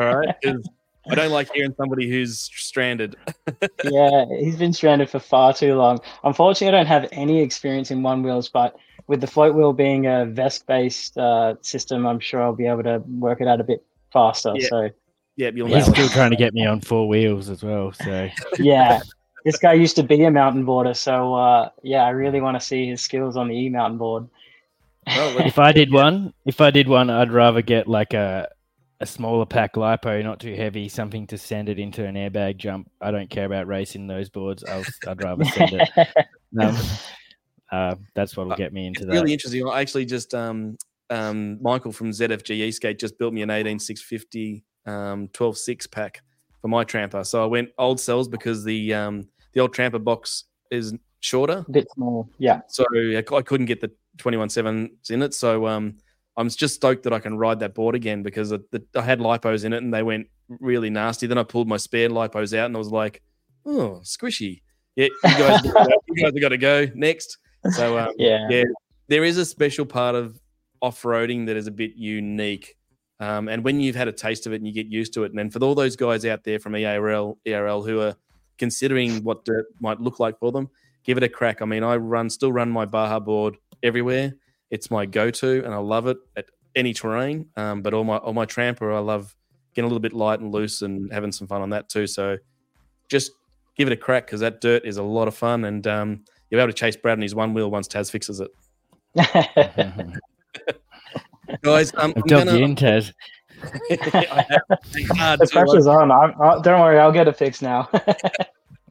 All 0.00 0.16
right, 0.16 0.34
I 1.10 1.14
don't 1.14 1.30
like 1.30 1.52
hearing 1.52 1.74
somebody 1.76 2.08
who's 2.08 2.38
stranded. 2.38 3.16
yeah, 3.84 4.24
he's 4.38 4.56
been 4.56 4.72
stranded 4.72 5.10
for 5.10 5.18
far 5.18 5.52
too 5.52 5.74
long. 5.74 6.00
Unfortunately, 6.22 6.68
I 6.68 6.78
don't 6.78 6.86
have 6.86 7.08
any 7.12 7.42
experience 7.42 7.90
in 7.90 8.02
one 8.02 8.22
wheels, 8.22 8.48
but 8.48 8.76
with 9.06 9.20
the 9.20 9.26
Floatwheel 9.26 9.76
being 9.76 10.06
a 10.06 10.26
VESC 10.26 10.66
based 10.66 11.18
uh, 11.18 11.54
system, 11.60 12.06
I'm 12.06 12.20
sure 12.20 12.42
I'll 12.42 12.54
be 12.54 12.66
able 12.66 12.84
to 12.84 13.02
work 13.06 13.40
it 13.40 13.48
out 13.48 13.60
a 13.60 13.64
bit 13.64 13.84
faster. 14.12 14.52
Yeah. 14.56 14.68
So, 14.68 14.90
yeah, 15.36 15.50
you'll 15.54 15.68
He's 15.68 15.86
still 15.86 16.08
trying 16.08 16.30
to 16.30 16.36
get 16.36 16.54
me 16.54 16.64
on 16.64 16.80
four 16.80 17.06
wheels 17.08 17.50
as 17.50 17.62
well. 17.62 17.92
So 17.92 18.30
yeah, 18.58 19.00
this 19.44 19.58
guy 19.58 19.74
used 19.74 19.96
to 19.96 20.02
be 20.02 20.24
a 20.24 20.30
mountain 20.30 20.64
boarder. 20.64 20.94
So, 20.94 21.34
uh, 21.34 21.70
yeah, 21.82 22.04
I 22.04 22.10
really 22.10 22.40
want 22.40 22.58
to 22.58 22.64
see 22.64 22.88
his 22.88 23.02
skills 23.02 23.36
on 23.36 23.48
the 23.48 23.54
e 23.54 23.68
mountain 23.68 23.98
board. 23.98 24.28
Well, 25.06 25.38
if 25.46 25.58
I 25.58 25.72
did 25.72 25.92
one, 25.92 26.32
if 26.46 26.62
I 26.62 26.70
did 26.70 26.88
one, 26.88 27.10
I'd 27.10 27.30
rather 27.30 27.60
get 27.60 27.86
like 27.86 28.14
a 28.14 28.48
a 29.04 29.06
smaller 29.06 29.44
pack 29.44 29.74
lipo, 29.74 30.22
not 30.24 30.40
too 30.40 30.54
heavy, 30.54 30.88
something 30.88 31.26
to 31.26 31.36
send 31.36 31.68
it 31.68 31.78
into 31.78 32.04
an 32.06 32.14
airbag 32.14 32.56
jump. 32.56 32.90
I 33.02 33.10
don't 33.10 33.28
care 33.28 33.44
about 33.44 33.66
racing 33.66 34.06
those 34.06 34.30
boards. 34.30 34.64
I'll, 34.64 34.82
I'd 35.06 35.22
rather 35.22 35.44
send 35.44 35.74
it. 35.74 35.88
Um, 36.56 36.76
uh, 37.72 37.96
that's 38.14 38.36
what'll 38.36 38.54
get 38.54 38.72
me 38.72 38.86
into 38.86 39.00
it's 39.00 39.08
that. 39.08 39.12
really 39.12 39.32
interesting. 39.32 39.68
I 39.68 39.80
actually 39.80 40.04
just 40.04 40.32
um, 40.34 40.78
um, 41.10 41.60
Michael 41.60 41.90
from 41.90 42.10
ZFG 42.10 42.72
Skate 42.72 42.96
just 43.00 43.18
built 43.18 43.34
me 43.34 43.42
an 43.42 43.50
18650 43.50 44.64
um, 44.86 45.26
12 45.32 45.58
six 45.58 45.88
pack 45.88 46.22
for 46.62 46.68
my 46.68 46.84
Trampa. 46.84 47.26
So 47.26 47.42
I 47.42 47.46
went 47.46 47.70
old 47.76 47.98
cells 47.98 48.28
because 48.28 48.62
the 48.62 48.94
um, 48.94 49.26
the 49.52 49.58
old 49.58 49.74
Trampa 49.74 49.98
box 49.98 50.44
is 50.70 50.94
shorter, 51.18 51.64
a 51.66 51.72
bit 51.72 51.88
small. 51.92 52.30
Yeah. 52.38 52.60
so 52.68 52.84
I 52.94 53.18
I 53.18 53.42
couldn't 53.42 53.66
get 53.66 53.80
the 53.80 53.90
21 54.18 54.50
sevens 54.50 55.10
in 55.10 55.22
it. 55.22 55.34
So 55.34 55.66
um, 55.66 55.96
I'm 56.36 56.48
just 56.48 56.74
stoked 56.74 57.04
that 57.04 57.12
I 57.12 57.20
can 57.20 57.38
ride 57.38 57.60
that 57.60 57.74
board 57.74 57.94
again 57.94 58.22
because 58.22 58.52
it, 58.52 58.70
the, 58.70 58.84
I 58.96 59.02
had 59.02 59.20
lipos 59.20 59.64
in 59.64 59.72
it 59.72 59.82
and 59.82 59.94
they 59.94 60.02
went 60.02 60.26
really 60.48 60.90
nasty. 60.90 61.26
Then 61.26 61.38
I 61.38 61.44
pulled 61.44 61.68
my 61.68 61.76
spare 61.76 62.08
lipos 62.08 62.56
out 62.56 62.66
and 62.66 62.74
I 62.74 62.78
was 62.78 62.90
like, 62.90 63.22
oh, 63.66 64.00
squishy. 64.02 64.62
Yeah, 64.96 65.08
you 65.24 65.38
guys, 65.38 65.64
you 65.64 65.72
guys 65.72 66.32
have 66.32 66.40
got 66.40 66.48
to 66.50 66.58
go 66.58 66.86
next. 66.94 67.38
So 67.70 67.98
um, 67.98 68.12
Yeah. 68.18 68.46
yeah, 68.50 68.64
there 69.08 69.24
is 69.24 69.38
a 69.38 69.44
special 69.44 69.86
part 69.86 70.14
of 70.14 70.38
off-roading 70.82 71.46
that 71.46 71.56
is 71.56 71.66
a 71.66 71.70
bit 71.70 71.92
unique. 71.96 72.76
Um, 73.20 73.48
and 73.48 73.64
when 73.64 73.80
you've 73.80 73.96
had 73.96 74.08
a 74.08 74.12
taste 74.12 74.46
of 74.46 74.52
it 74.52 74.56
and 74.56 74.66
you 74.66 74.72
get 74.72 74.86
used 74.86 75.14
to 75.14 75.24
it, 75.24 75.30
and 75.30 75.38
then 75.38 75.50
for 75.50 75.60
all 75.60 75.74
those 75.74 75.96
guys 75.96 76.24
out 76.26 76.44
there 76.44 76.58
from 76.58 76.74
ERL, 76.74 77.38
ERL 77.46 77.82
who 77.82 78.00
are 78.00 78.14
considering 78.58 79.22
what 79.22 79.44
dirt 79.44 79.66
might 79.80 80.00
look 80.00 80.20
like 80.20 80.38
for 80.38 80.52
them, 80.52 80.68
give 81.04 81.16
it 81.16 81.22
a 81.22 81.28
crack. 81.28 81.62
I 81.62 81.64
mean, 81.64 81.82
I 81.84 81.96
run 81.96 82.28
still 82.28 82.52
run 82.52 82.70
my 82.70 82.84
Baja 82.84 83.20
board 83.20 83.56
everywhere. 83.82 84.34
It's 84.74 84.90
my 84.90 85.06
go-to, 85.06 85.64
and 85.64 85.72
I 85.72 85.76
love 85.78 86.08
it 86.08 86.16
at 86.36 86.46
any 86.74 86.92
terrain. 86.92 87.46
Um, 87.56 87.80
but 87.80 87.94
all 87.94 88.02
my 88.02 88.16
all 88.16 88.32
my 88.32 88.44
Trampa, 88.44 88.92
I 88.92 88.98
love 88.98 89.34
getting 89.72 89.84
a 89.86 89.88
little 89.88 90.00
bit 90.00 90.12
light 90.12 90.40
and 90.40 90.52
loose 90.52 90.82
and 90.82 91.12
having 91.12 91.30
some 91.30 91.46
fun 91.46 91.62
on 91.62 91.70
that 91.70 91.88
too. 91.88 92.08
So 92.08 92.36
just 93.08 93.30
give 93.76 93.86
it 93.86 93.92
a 93.92 93.96
crack 93.96 94.26
because 94.26 94.40
that 94.40 94.60
dirt 94.60 94.84
is 94.84 94.96
a 94.96 95.02
lot 95.02 95.28
of 95.28 95.34
fun, 95.36 95.64
and 95.64 95.86
um, 95.86 96.24
you'll 96.50 96.58
be 96.58 96.62
able 96.62 96.72
to 96.72 96.76
chase 96.76 96.96
Brad 96.96 97.18
on 97.18 97.22
his 97.22 97.36
one 97.36 97.54
wheel 97.54 97.70
once 97.70 97.86
Taz 97.86 98.10
fixes 98.10 98.40
it. 98.40 98.50
Guys, 101.62 101.92
um, 101.94 102.12
I've 102.16 102.16
I'm 102.16 102.22
gonna- 102.26 102.56
you 102.56 102.64
in, 102.64 102.74
Tez. 102.74 103.12
I 103.90 104.44
have. 104.50 104.78
It's 104.94 105.16
hard 105.16 105.38
the 105.40 105.46
to, 105.46 105.52
pressure's 105.52 105.86
on. 105.86 106.10
I'm, 106.10 106.34
uh, 106.40 106.58
don't 106.58 106.80
worry, 106.80 106.98
I'll 106.98 107.12
get 107.12 107.28
it 107.28 107.36
fixed 107.36 107.62
now. 107.62 107.88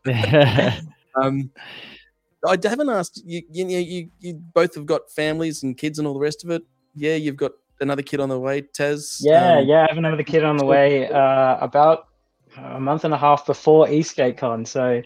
Um, 1.15 1.51
I 2.47 2.57
haven't 2.63 2.89
asked 2.89 3.21
you. 3.25 3.41
You, 3.51 3.65
know, 3.65 3.77
you 3.77 4.09
you 4.19 4.33
both 4.35 4.75
have 4.75 4.85
got 4.85 5.09
families 5.11 5.63
and 5.63 5.77
kids 5.77 5.97
and 5.99 6.07
all 6.07 6.13
the 6.13 6.19
rest 6.19 6.43
of 6.43 6.49
it. 6.51 6.63
Yeah, 6.95 7.15
you've 7.15 7.37
got 7.37 7.51
another 7.79 8.01
kid 8.01 8.19
on 8.19 8.29
the 8.29 8.39
way, 8.39 8.61
Taz. 8.61 9.17
yeah, 9.21 9.57
Um, 9.59 9.65
yeah. 9.67 9.83
I 9.83 9.87
have 9.89 9.97
another 9.97 10.23
kid 10.23 10.43
on 10.43 10.57
the 10.57 10.65
way. 10.65 11.09
Uh, 11.09 11.57
about 11.59 12.07
a 12.57 12.79
month 12.79 13.03
and 13.03 13.13
a 13.13 13.17
half 13.17 13.45
before 13.47 13.87
Esk8 13.87 14.37
Con, 14.37 14.63
so 14.65 15.01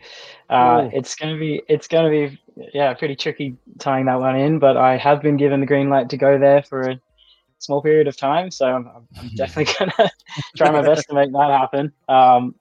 uh, 0.49 0.89
it's 0.91 1.15
gonna 1.15 1.37
be 1.37 1.61
it's 1.69 1.87
gonna 1.87 2.09
be 2.09 2.37
yeah 2.73 2.93
pretty 2.93 3.15
tricky 3.15 3.55
tying 3.79 4.05
that 4.07 4.19
one 4.19 4.35
in. 4.35 4.59
But 4.59 4.75
I 4.77 4.97
have 4.97 5.21
been 5.21 5.37
given 5.37 5.59
the 5.61 5.65
green 5.65 5.89
light 5.89 6.09
to 6.09 6.17
go 6.17 6.37
there 6.37 6.61
for 6.63 6.81
a 6.89 6.99
small 7.59 7.81
period 7.81 8.07
of 8.07 8.17
time, 8.17 8.51
so 8.51 8.65
I'm, 8.67 8.87
I'm- 8.87 9.07
I'm 9.19 9.29
definitely 9.35 9.73
gonna 9.79 10.09
try 10.57 10.71
my 10.71 10.81
best 10.81 11.07
to 11.07 11.15
make 11.15 11.31
that 11.31 11.49
happen. 11.51 11.93
Um, 12.09 12.55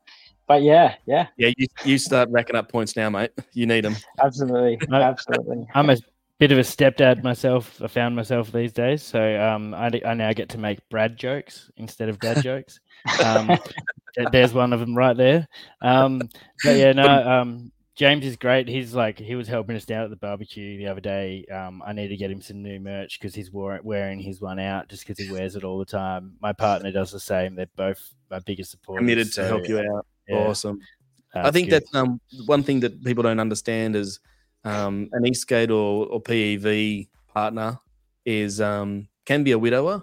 but 0.47 0.63
yeah, 0.63 0.95
yeah, 1.07 1.27
Yeah, 1.37 1.51
you, 1.57 1.67
you 1.85 1.99
start 1.99 2.29
racking 2.31 2.57
up 2.57 2.71
points 2.71 2.97
now, 2.97 3.11
mate. 3.11 3.31
You 3.53 3.67
need 3.67 3.85
them. 3.85 3.97
absolutely, 4.23 4.79
I- 4.93 5.03
absolutely. 5.03 5.67
I'm 5.75 5.91
a 5.91 5.97
bit 6.39 6.53
of 6.53 6.59
a 6.59 6.63
stepdad 6.63 7.23
myself. 7.23 7.81
I 7.83 7.87
found 7.89 8.15
myself 8.15 8.53
these 8.53 8.73
days, 8.73 9.03
so 9.03 9.41
um, 9.41 9.75
I, 9.75 9.91
I 10.05 10.15
now 10.15 10.33
get 10.33 10.49
to 10.51 10.59
make 10.59 10.87
Brad 10.89 11.17
jokes 11.17 11.71
instead 11.77 12.09
of 12.09 12.19
dad 12.21 12.43
jokes. 12.43 12.81
Um, 13.25 13.59
there's 14.33 14.53
one 14.53 14.73
of 14.73 14.81
them 14.81 14.97
right 14.97 15.17
there. 15.17 15.49
Um, 15.83 16.21
but 16.65 16.77
yeah, 16.77 16.93
no, 16.93 17.07
um, 17.07 17.73
James 17.97 18.27
is 18.27 18.37
great. 18.37 18.69
He's 18.69 18.95
like 18.95 19.19
he 19.19 19.35
was 19.35 19.49
helping 19.49 19.75
us 19.75 19.87
down 19.87 20.05
at 20.05 20.11
the 20.11 20.17
barbecue 20.17 20.77
the 20.77 20.87
other 20.87 21.01
day. 21.01 21.47
Um, 21.47 21.83
I 21.85 21.95
need 21.95 22.09
to 22.09 22.17
get 22.17 22.31
him 22.31 22.43
some 22.43 22.63
new 22.63 22.79
merch 22.79 23.19
because 23.19 23.35
he's 23.35 23.51
wore, 23.51 23.81
wearing 23.83 24.21
his 24.21 24.41
one 24.41 24.59
out 24.59 24.89
just 24.89 25.07
because 25.07 25.19
he 25.25 25.33
wears 25.33 25.57
it 25.57 25.65
all 25.65 25.79
the 25.79 25.87
time. 25.87 26.35
My 26.41 26.53
partner 26.53 26.93
does 26.93 27.11
the 27.11 27.21
same. 27.21 27.55
They're 27.55 27.69
both 27.75 28.15
my 28.31 28.41
biggest 28.41 28.71
supporters. 28.71 29.01
Committed 29.01 29.29
to 29.29 29.33
so, 29.33 29.47
help 29.47 29.69
you 29.69 29.79
out. 29.79 30.07
Yeah, 30.29 30.37
Awesome. 30.37 30.81
that's 31.33 31.49
I 31.49 31.51
think 31.51 31.71
good. 31.71 31.83
that's 31.83 31.95
um, 31.95 32.21
one 32.47 32.63
thing 32.63 32.81
that 32.81 33.03
people 33.05 33.23
don't 33.23 33.41
understand 33.41 33.97
is 33.97 34.21
um, 34.65 35.09
an 35.13 35.23
Esk8 35.23 35.71
or, 35.71 36.07
or 36.07 36.21
PEV 36.21 37.09
partner 37.33 37.79
is 38.25 38.61
um, 38.61 39.09
can 39.25 39.45
be 39.45 39.53
a 39.53 39.59
widower 39.59 40.03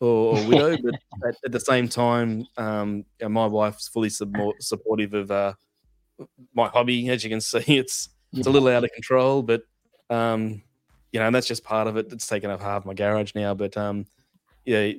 or, 0.00 0.36
or 0.36 0.44
widow, 0.48 0.76
but 0.76 0.94
at, 1.26 1.36
at 1.44 1.52
the 1.52 1.60
same 1.60 1.88
time, 1.88 2.46
um, 2.56 3.04
my 3.22 3.46
wife's 3.46 3.88
fully 3.88 4.08
submo- 4.08 4.60
supportive 4.60 5.14
of 5.14 5.30
uh, 5.30 5.54
my 6.54 6.68
hobby. 6.68 7.08
As 7.08 7.24
you 7.24 7.30
can 7.30 7.40
see, 7.40 7.58
it's 7.78 8.10
it's 8.32 8.46
a 8.46 8.50
little 8.50 8.68
out 8.68 8.84
of 8.84 8.92
control, 8.92 9.42
but 9.42 9.62
um, 10.10 10.62
you 11.12 11.20
know, 11.20 11.26
and 11.26 11.34
that's 11.34 11.46
just 11.46 11.64
part 11.64 11.86
of 11.86 11.96
it. 11.96 12.12
It's 12.12 12.26
taken 12.26 12.50
up 12.50 12.60
half 12.60 12.84
my 12.84 12.94
garage 12.94 13.34
now, 13.34 13.54
but 13.54 13.76
um, 13.76 14.06
yeah, 14.64 14.92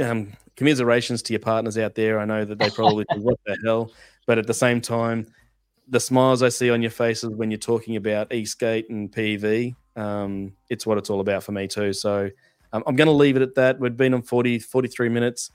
um, 0.00 0.32
commiserations 0.56 1.22
to 1.22 1.32
your 1.32 1.40
partners 1.40 1.78
out 1.78 1.94
there. 1.94 2.18
I 2.18 2.24
know 2.24 2.44
that 2.44 2.58
they 2.58 2.70
probably 2.70 3.04
what 3.16 3.38
the 3.46 3.56
hell, 3.64 3.92
but 4.26 4.38
at 4.38 4.46
the 4.46 4.54
same 4.54 4.80
time, 4.80 5.26
the 5.88 6.00
smiles 6.00 6.42
I 6.42 6.48
see 6.48 6.70
on 6.70 6.82
your 6.82 6.90
faces 6.90 7.30
when 7.30 7.50
you're 7.50 7.58
talking 7.58 7.96
about 7.96 8.30
Esk8 8.30 8.88
and 8.88 9.10
PV, 9.12 9.74
um, 9.96 10.52
it's 10.70 10.86
what 10.86 10.98
it's 10.98 11.10
all 11.10 11.20
about 11.20 11.42
for 11.42 11.52
me 11.52 11.66
too. 11.66 11.92
So 11.92 12.30
um, 12.72 12.82
I'm 12.86 12.96
going 12.96 13.06
to 13.06 13.12
leave 13.12 13.36
it 13.36 13.42
at 13.42 13.54
that. 13.56 13.78
We've 13.78 13.96
been 13.96 14.14
on 14.14 14.22
40, 14.22 14.58
43 14.60 15.08
minutes. 15.08 15.50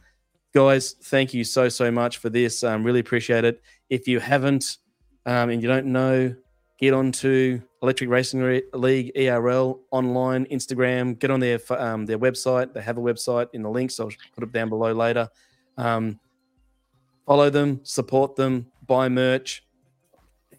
Guys, 0.53 0.95
thank 1.03 1.33
you 1.33 1.43
so, 1.43 1.69
so 1.69 1.91
much 1.91 2.17
for 2.17 2.29
this. 2.29 2.63
Um, 2.63 2.83
really 2.83 2.99
appreciate 2.99 3.45
it. 3.45 3.61
If 3.89 4.07
you 4.07 4.19
haven't 4.19 4.77
um, 5.25 5.49
and 5.49 5.61
you 5.61 5.67
don't 5.67 5.87
know, 5.87 6.35
get 6.77 6.93
onto 6.93 7.61
Electric 7.81 8.09
Racing 8.09 8.39
Re- 8.41 8.63
League 8.73 9.11
ERL 9.17 9.81
online, 9.91 10.45
Instagram. 10.45 11.17
Get 11.19 11.31
on 11.31 11.39
their 11.39 11.59
um, 11.69 12.05
their 12.05 12.19
website. 12.19 12.73
They 12.73 12.81
have 12.81 12.97
a 12.97 13.01
website 13.01 13.47
in 13.53 13.63
the 13.63 13.69
links. 13.69 13.99
I'll 13.99 14.11
put 14.35 14.43
it 14.43 14.51
down 14.51 14.69
below 14.69 14.93
later. 14.93 15.29
Um, 15.77 16.19
follow 17.25 17.49
them, 17.49 17.81
support 17.83 18.35
them, 18.35 18.67
buy 18.85 19.09
merch, 19.09 19.63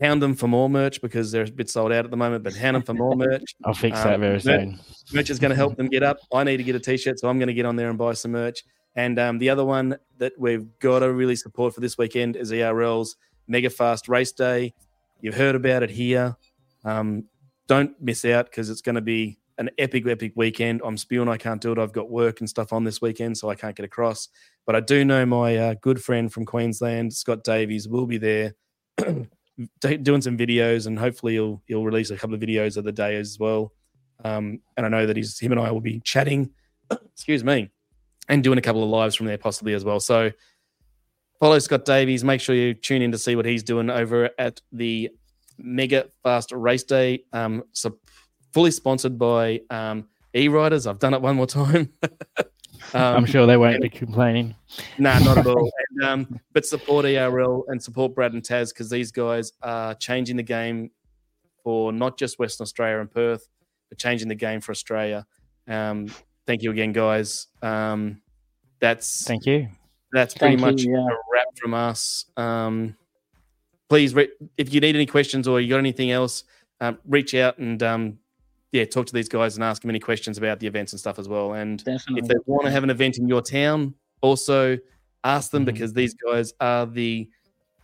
hound 0.01 0.23
them 0.23 0.35
for 0.35 0.47
more 0.47 0.69
merch 0.69 1.01
because 1.01 1.33
they're 1.33 1.45
a 1.45 1.51
bit 1.51 1.69
sold 1.71 1.93
out 1.93 2.05
at 2.05 2.11
the 2.11 2.16
moment. 2.16 2.45
But 2.45 2.55
hound 2.55 2.77
them 2.77 2.83
for 2.83 2.95
more 2.95 3.16
merch. 3.16 3.57
I'll 3.64 3.75
fix 3.75 3.99
um, 3.99 4.05
that 4.05 4.21
very 4.21 4.33
merch- 4.35 4.43
soon. 4.43 4.81
Merch 5.12 5.31
is 5.31 5.39
going 5.39 5.51
to 5.51 5.57
help 5.57 5.77
them 5.77 5.89
get 5.89 6.03
up. 6.03 6.19
I 6.33 6.45
need 6.45 6.59
to 6.59 6.64
get 6.64 6.75
a 6.75 6.81
t-shirt, 6.81 7.19
so 7.19 7.29
I'm 7.29 7.39
going 7.39 7.49
to 7.49 7.55
get 7.55 7.66
on 7.66 7.77
there 7.77 7.89
and 7.89 7.99
buy 7.99 8.12
some 8.12 8.33
merch. 8.33 8.64
And 8.95 9.19
um, 9.19 9.39
the 9.39 9.51
other 9.51 9.64
one 9.64 9.97
that 10.19 10.33
we've 10.39 10.66
got 10.81 11.01
to 11.01 11.12
really 11.12 11.37
support 11.37 11.75
for 11.75 11.81
this 11.81 11.97
weekend 11.97 12.37
is 12.37 12.53
ERL's 12.53 13.16
Mega 13.47 13.71
Fast 13.71 14.09
Race 14.09 14.33
Day. 14.33 14.75
You've 15.21 15.35
heard 15.35 15.55
about 15.55 15.83
it 15.83 15.91
here. 15.91 16.37
Um, 16.85 17.25
don't 17.66 18.01
miss 18.01 18.25
out 18.25 18.47
because 18.47 18.71
it's 18.71 18.81
going 18.81 18.95
to 18.95 19.01
be 19.01 19.39
an 19.59 19.71
epic, 19.79 20.07
epic 20.07 20.33
weekend. 20.37 20.81
I'm 20.85 20.97
spewing 20.97 21.29
I 21.29 21.37
can't 21.37 21.61
do 21.61 21.73
it. 21.73 21.79
I've 21.79 21.93
got 21.93 22.11
work 22.11 22.41
and 22.41 22.49
stuff 22.49 22.73
on 22.73 22.85
this 22.85 23.03
weekend, 23.03 23.37
so 23.37 23.51
I 23.51 23.55
can't 23.55 23.77
get 23.77 23.85
across. 23.85 24.29
But 24.66 24.77
I 24.77 24.81
do 24.81 25.05
know 25.05 25.27
my 25.27 25.57
uh, 25.57 25.75
good 25.81 26.03
friend 26.03 26.33
from 26.33 26.47
Queensland, 26.47 27.12
Scott 27.12 27.43
Davies, 27.43 27.89
will 27.89 28.07
be 28.07 28.19
there 28.19 28.55
doing 29.81 30.23
some 30.23 30.39
videos, 30.39 30.87
and 30.87 30.99
hopefully 30.99 31.35
he'll 31.35 31.62
he'll 31.66 31.85
release 31.85 32.11
a 32.11 32.16
couple 32.16 32.35
of 32.35 32.41
videos 32.41 32.77
of 32.77 32.85
the 32.85 32.93
day 32.93 33.16
as 33.16 33.39
well. 33.39 33.73
Um, 34.25 34.61
and 34.77 34.87
I 34.87 34.89
know 34.89 35.07
that 35.07 35.16
he's 35.16 35.39
him 35.39 35.53
and 35.53 35.61
I 35.61 35.71
will 35.71 35.81
be 35.81 36.01
chatting. 36.01 36.51
excuse 36.91 37.43
me, 37.43 37.71
and 38.29 38.45
doing 38.45 38.59
a 38.59 38.62
couple 38.62 38.85
of 38.85 38.91
lives 38.91 39.16
from 39.16 39.27
there 39.27 39.39
possibly 39.39 39.75
as 39.75 39.85
well. 39.85 40.01
So 40.01 40.31
follow 41.41 41.59
Scott 41.59 41.84
Davies. 41.84 42.24
Make 42.24 42.41
sure 42.41 42.55
you 42.55 42.74
tune 42.74 43.03
in 43.03 43.12
to 43.12 43.18
see 43.18 43.36
what 43.36 43.47
he's 43.47 43.62
doing 43.62 43.91
over 43.91 44.30
at 44.39 44.61
the 44.72 45.11
Mega 45.59 46.09
Fast 46.22 46.53
Race 46.53 46.84
Day. 46.84 47.24
Um, 47.32 47.64
so 47.72 47.99
fully 48.53 48.70
sponsored 48.70 49.18
by 49.18 49.61
um, 49.70 50.09
E 50.34 50.49
Riders. 50.49 50.86
I've 50.86 50.99
done 50.99 51.14
it 51.14 51.22
one 51.22 51.36
more 51.36 51.47
time. 51.47 51.93
um, 52.95 53.16
I'm 53.16 53.26
sure 53.26 53.47
they 53.47 53.57
won't 53.57 53.80
be 53.82 53.89
complaining. 53.89 54.55
Nah, 54.99 55.18
not 55.20 55.39
at 55.39 55.47
all. 55.47 55.70
and, 55.91 56.05
um, 56.05 56.41
but 56.53 56.66
support 56.66 57.05
ERL 57.05 57.64
and 57.68 57.82
support 57.82 58.14
Brad 58.14 58.32
and 58.32 58.43
Taz 58.43 58.72
because 58.72 58.91
these 58.91 59.11
guys 59.12 59.53
are 59.62 59.95
changing 59.95 60.36
the 60.36 60.43
game 60.43 60.91
for 61.62 61.93
not 61.93 62.18
just 62.18 62.39
Western 62.39 62.64
Australia 62.64 63.01
and 63.01 63.11
Perth, 63.11 63.49
but 63.89 63.99
changing 63.99 64.28
the 64.28 64.34
game 64.34 64.61
for 64.61 64.72
Australia. 64.72 65.26
Um, 65.66 66.09
thank 66.47 66.62
you 66.62 66.70
again, 66.70 66.93
guys. 66.93 67.49
Um, 67.62 68.22
that's 68.80 69.26
thank 69.26 69.45
you. 69.45 69.68
That's 70.13 70.35
pretty 70.35 70.57
thank 70.57 70.61
much 70.61 70.83
you, 70.83 70.93
yeah. 70.93 71.07
a 71.07 71.17
wrap 71.33 71.47
from 71.61 71.75
us. 71.75 72.27
Um, 72.37 72.97
please, 73.89 74.15
re- 74.15 74.31
if 74.57 74.73
you 74.73 74.81
need 74.81 74.95
any 74.95 75.07
questions 75.07 75.47
or 75.47 75.61
you 75.61 75.69
got 75.69 75.79
anything 75.79 76.11
else, 76.11 76.45
um, 76.81 76.99
reach 77.07 77.35
out 77.35 77.59
and 77.59 77.83
um, 77.83 78.19
yeah, 78.73 78.85
talk 78.85 79.07
to 79.07 79.13
these 79.13 79.29
guys 79.29 79.57
and 79.57 79.65
ask 79.65 79.83
them 79.83 79.91
any 79.91 79.99
questions 79.99 80.39
about 80.39 80.61
the 80.61 80.67
events 80.67 80.93
and 80.93 81.01
stuff 81.01 81.19
as 81.19 81.29
well. 81.29 81.55
And 81.55 81.83
Definitely. 81.85 82.23
if 82.23 82.29
they 82.29 82.35
want 82.47 82.65
to 82.65 82.71
have 82.71 82.85
an 82.85 82.91
event 82.91 83.19
in 83.19 83.29
your 83.29 83.43
town, 83.43 83.95
also 84.21 84.79
ask 85.25 85.51
them 85.51 85.65
mm-hmm. 85.65 85.73
because 85.73 85.93
these 85.93 86.15
guys 86.15 86.53
are 86.61 86.87
the 86.87 87.29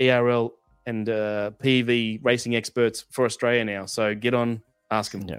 ERL 0.01 0.55
and 0.87 1.09
uh, 1.09 1.51
PV 1.63 2.21
racing 2.23 2.55
experts 2.57 3.07
for 3.11 3.25
Australia 3.25 3.65
now. 3.65 3.87
So 3.87 4.15
get 4.15 4.35
on, 4.35 4.63
ask 4.91 5.13
them. 5.13 5.23
Yeah. 5.27 5.39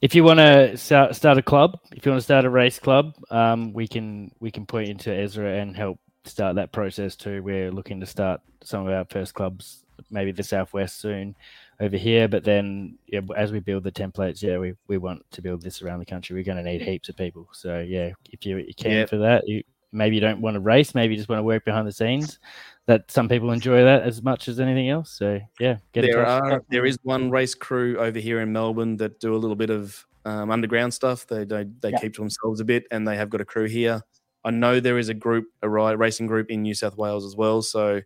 If 0.00 0.14
you 0.14 0.22
want 0.22 0.38
to 0.38 0.76
start, 0.76 1.16
start 1.16 1.38
a 1.38 1.42
club, 1.42 1.78
if 1.90 2.06
you 2.06 2.12
want 2.12 2.20
to 2.20 2.24
start 2.24 2.44
a 2.44 2.50
race 2.50 2.78
club, 2.78 3.14
um, 3.30 3.72
we 3.72 3.88
can 3.88 4.30
we 4.38 4.50
can 4.50 4.64
point 4.64 4.88
into 4.88 5.10
ESRA 5.10 5.60
and 5.60 5.76
help 5.76 5.98
start 6.24 6.56
that 6.56 6.72
process 6.72 7.16
too. 7.16 7.42
We're 7.42 7.70
looking 7.70 8.00
to 8.00 8.06
start 8.06 8.40
some 8.62 8.86
of 8.86 8.92
our 8.92 9.04
first 9.04 9.34
clubs, 9.34 9.84
maybe 10.10 10.32
the 10.32 10.42
southwest 10.42 11.00
soon 11.00 11.34
over 11.80 11.96
here. 11.96 12.28
But 12.28 12.44
then, 12.44 12.98
yeah, 13.06 13.20
as 13.36 13.52
we 13.52 13.60
build 13.60 13.84
the 13.84 13.92
templates, 13.92 14.42
yeah, 14.42 14.58
we, 14.58 14.74
we 14.88 14.98
want 14.98 15.24
to 15.32 15.42
build 15.42 15.62
this 15.62 15.82
around 15.82 16.00
the 16.00 16.06
country. 16.06 16.34
We're 16.34 16.44
going 16.44 16.62
to 16.62 16.70
need 16.70 16.82
heaps 16.82 17.08
of 17.08 17.16
people. 17.16 17.48
So 17.52 17.80
yeah, 17.80 18.12
if 18.30 18.44
you, 18.44 18.58
you 18.58 18.74
can 18.74 19.06
for 19.06 19.18
that, 19.18 19.46
you 19.48 19.62
maybe 19.92 20.16
you 20.16 20.20
don't 20.20 20.40
want 20.40 20.54
to 20.54 20.60
race, 20.60 20.94
maybe 20.94 21.14
you 21.14 21.18
just 21.18 21.28
want 21.28 21.38
to 21.38 21.44
work 21.44 21.64
behind 21.64 21.86
the 21.86 21.92
scenes. 21.92 22.38
That 22.86 23.10
some 23.10 23.28
people 23.28 23.50
enjoy 23.52 23.84
that 23.84 24.02
as 24.02 24.22
much 24.22 24.48
as 24.48 24.60
anything 24.60 24.88
else. 24.88 25.10
So 25.10 25.40
yeah, 25.60 25.76
there 25.92 26.26
are 26.26 26.62
there 26.70 26.86
is 26.86 26.98
one 27.02 27.30
race 27.30 27.54
crew 27.54 27.98
over 27.98 28.18
here 28.18 28.40
in 28.40 28.52
Melbourne 28.52 28.96
that 28.96 29.20
do 29.20 29.34
a 29.34 29.36
little 29.36 29.56
bit 29.56 29.70
of 29.70 30.06
um, 30.24 30.50
underground 30.50 30.94
stuff. 30.94 31.26
They 31.26 31.44
they, 31.44 31.64
they 31.80 31.90
yeah. 31.90 31.98
keep 31.98 32.14
to 32.14 32.22
themselves 32.22 32.60
a 32.60 32.64
bit, 32.64 32.86
and 32.90 33.06
they 33.06 33.16
have 33.16 33.28
got 33.30 33.40
a 33.40 33.44
crew 33.44 33.66
here. 33.66 34.02
I 34.44 34.50
know 34.50 34.80
there 34.80 34.98
is 34.98 35.08
a 35.08 35.14
group, 35.14 35.46
a 35.62 35.68
racing 35.68 36.26
group 36.26 36.50
in 36.50 36.62
New 36.62 36.74
South 36.74 36.96
Wales 36.96 37.24
as 37.24 37.36
well. 37.36 37.62
So 37.62 38.02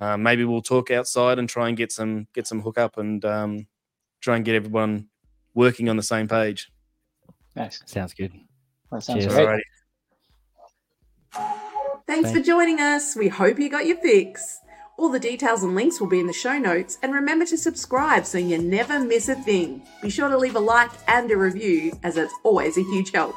uh, 0.00 0.16
maybe 0.16 0.44
we'll 0.44 0.62
talk 0.62 0.90
outside 0.90 1.38
and 1.38 1.48
try 1.48 1.68
and 1.68 1.76
get 1.76 1.92
some 1.92 2.26
get 2.34 2.46
some 2.46 2.60
hookup 2.60 2.98
and 2.98 3.24
um, 3.24 3.66
try 4.20 4.36
and 4.36 4.44
get 4.44 4.54
everyone 4.54 5.08
working 5.54 5.88
on 5.88 5.96
the 5.96 6.02
same 6.02 6.28
page. 6.28 6.70
Nice. 7.56 7.80
Sounds 7.86 8.14
good. 8.14 8.32
That 8.90 9.02
sounds 9.02 9.24
Cheers. 9.24 9.34
great. 9.34 9.64
Thanks, 11.32 12.28
Thanks 12.28 12.32
for 12.32 12.40
joining 12.40 12.80
us. 12.80 13.16
We 13.16 13.28
hope 13.28 13.58
you 13.58 13.68
got 13.70 13.86
your 13.86 13.96
fix. 13.96 14.60
All 14.96 15.08
the 15.08 15.18
details 15.18 15.64
and 15.64 15.74
links 15.74 16.00
will 16.00 16.06
be 16.06 16.20
in 16.20 16.28
the 16.28 16.32
show 16.32 16.56
notes, 16.56 16.98
and 17.02 17.12
remember 17.12 17.44
to 17.46 17.58
subscribe 17.58 18.24
so 18.24 18.38
you 18.38 18.58
never 18.58 19.00
miss 19.00 19.28
a 19.28 19.34
thing. 19.34 19.82
Be 20.00 20.08
sure 20.08 20.28
to 20.28 20.38
leave 20.38 20.54
a 20.54 20.60
like 20.60 20.90
and 21.08 21.28
a 21.32 21.36
review, 21.36 21.98
as 22.04 22.16
it's 22.16 22.32
always 22.44 22.78
a 22.78 22.82
huge 22.82 23.10
help. 23.10 23.34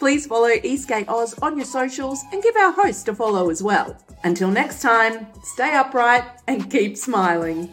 Please 0.00 0.26
follow 0.26 0.48
Esk8 0.48 1.08
Oz 1.08 1.38
on 1.40 1.56
your 1.56 1.64
socials 1.64 2.24
and 2.32 2.42
give 2.42 2.56
our 2.56 2.72
host 2.72 3.06
a 3.06 3.14
follow 3.14 3.50
as 3.50 3.62
well. 3.62 3.96
Until 4.24 4.50
next 4.50 4.82
time, 4.82 5.28
stay 5.44 5.74
upright 5.74 6.24
and 6.48 6.68
keep 6.68 6.96
smiling. 6.96 7.72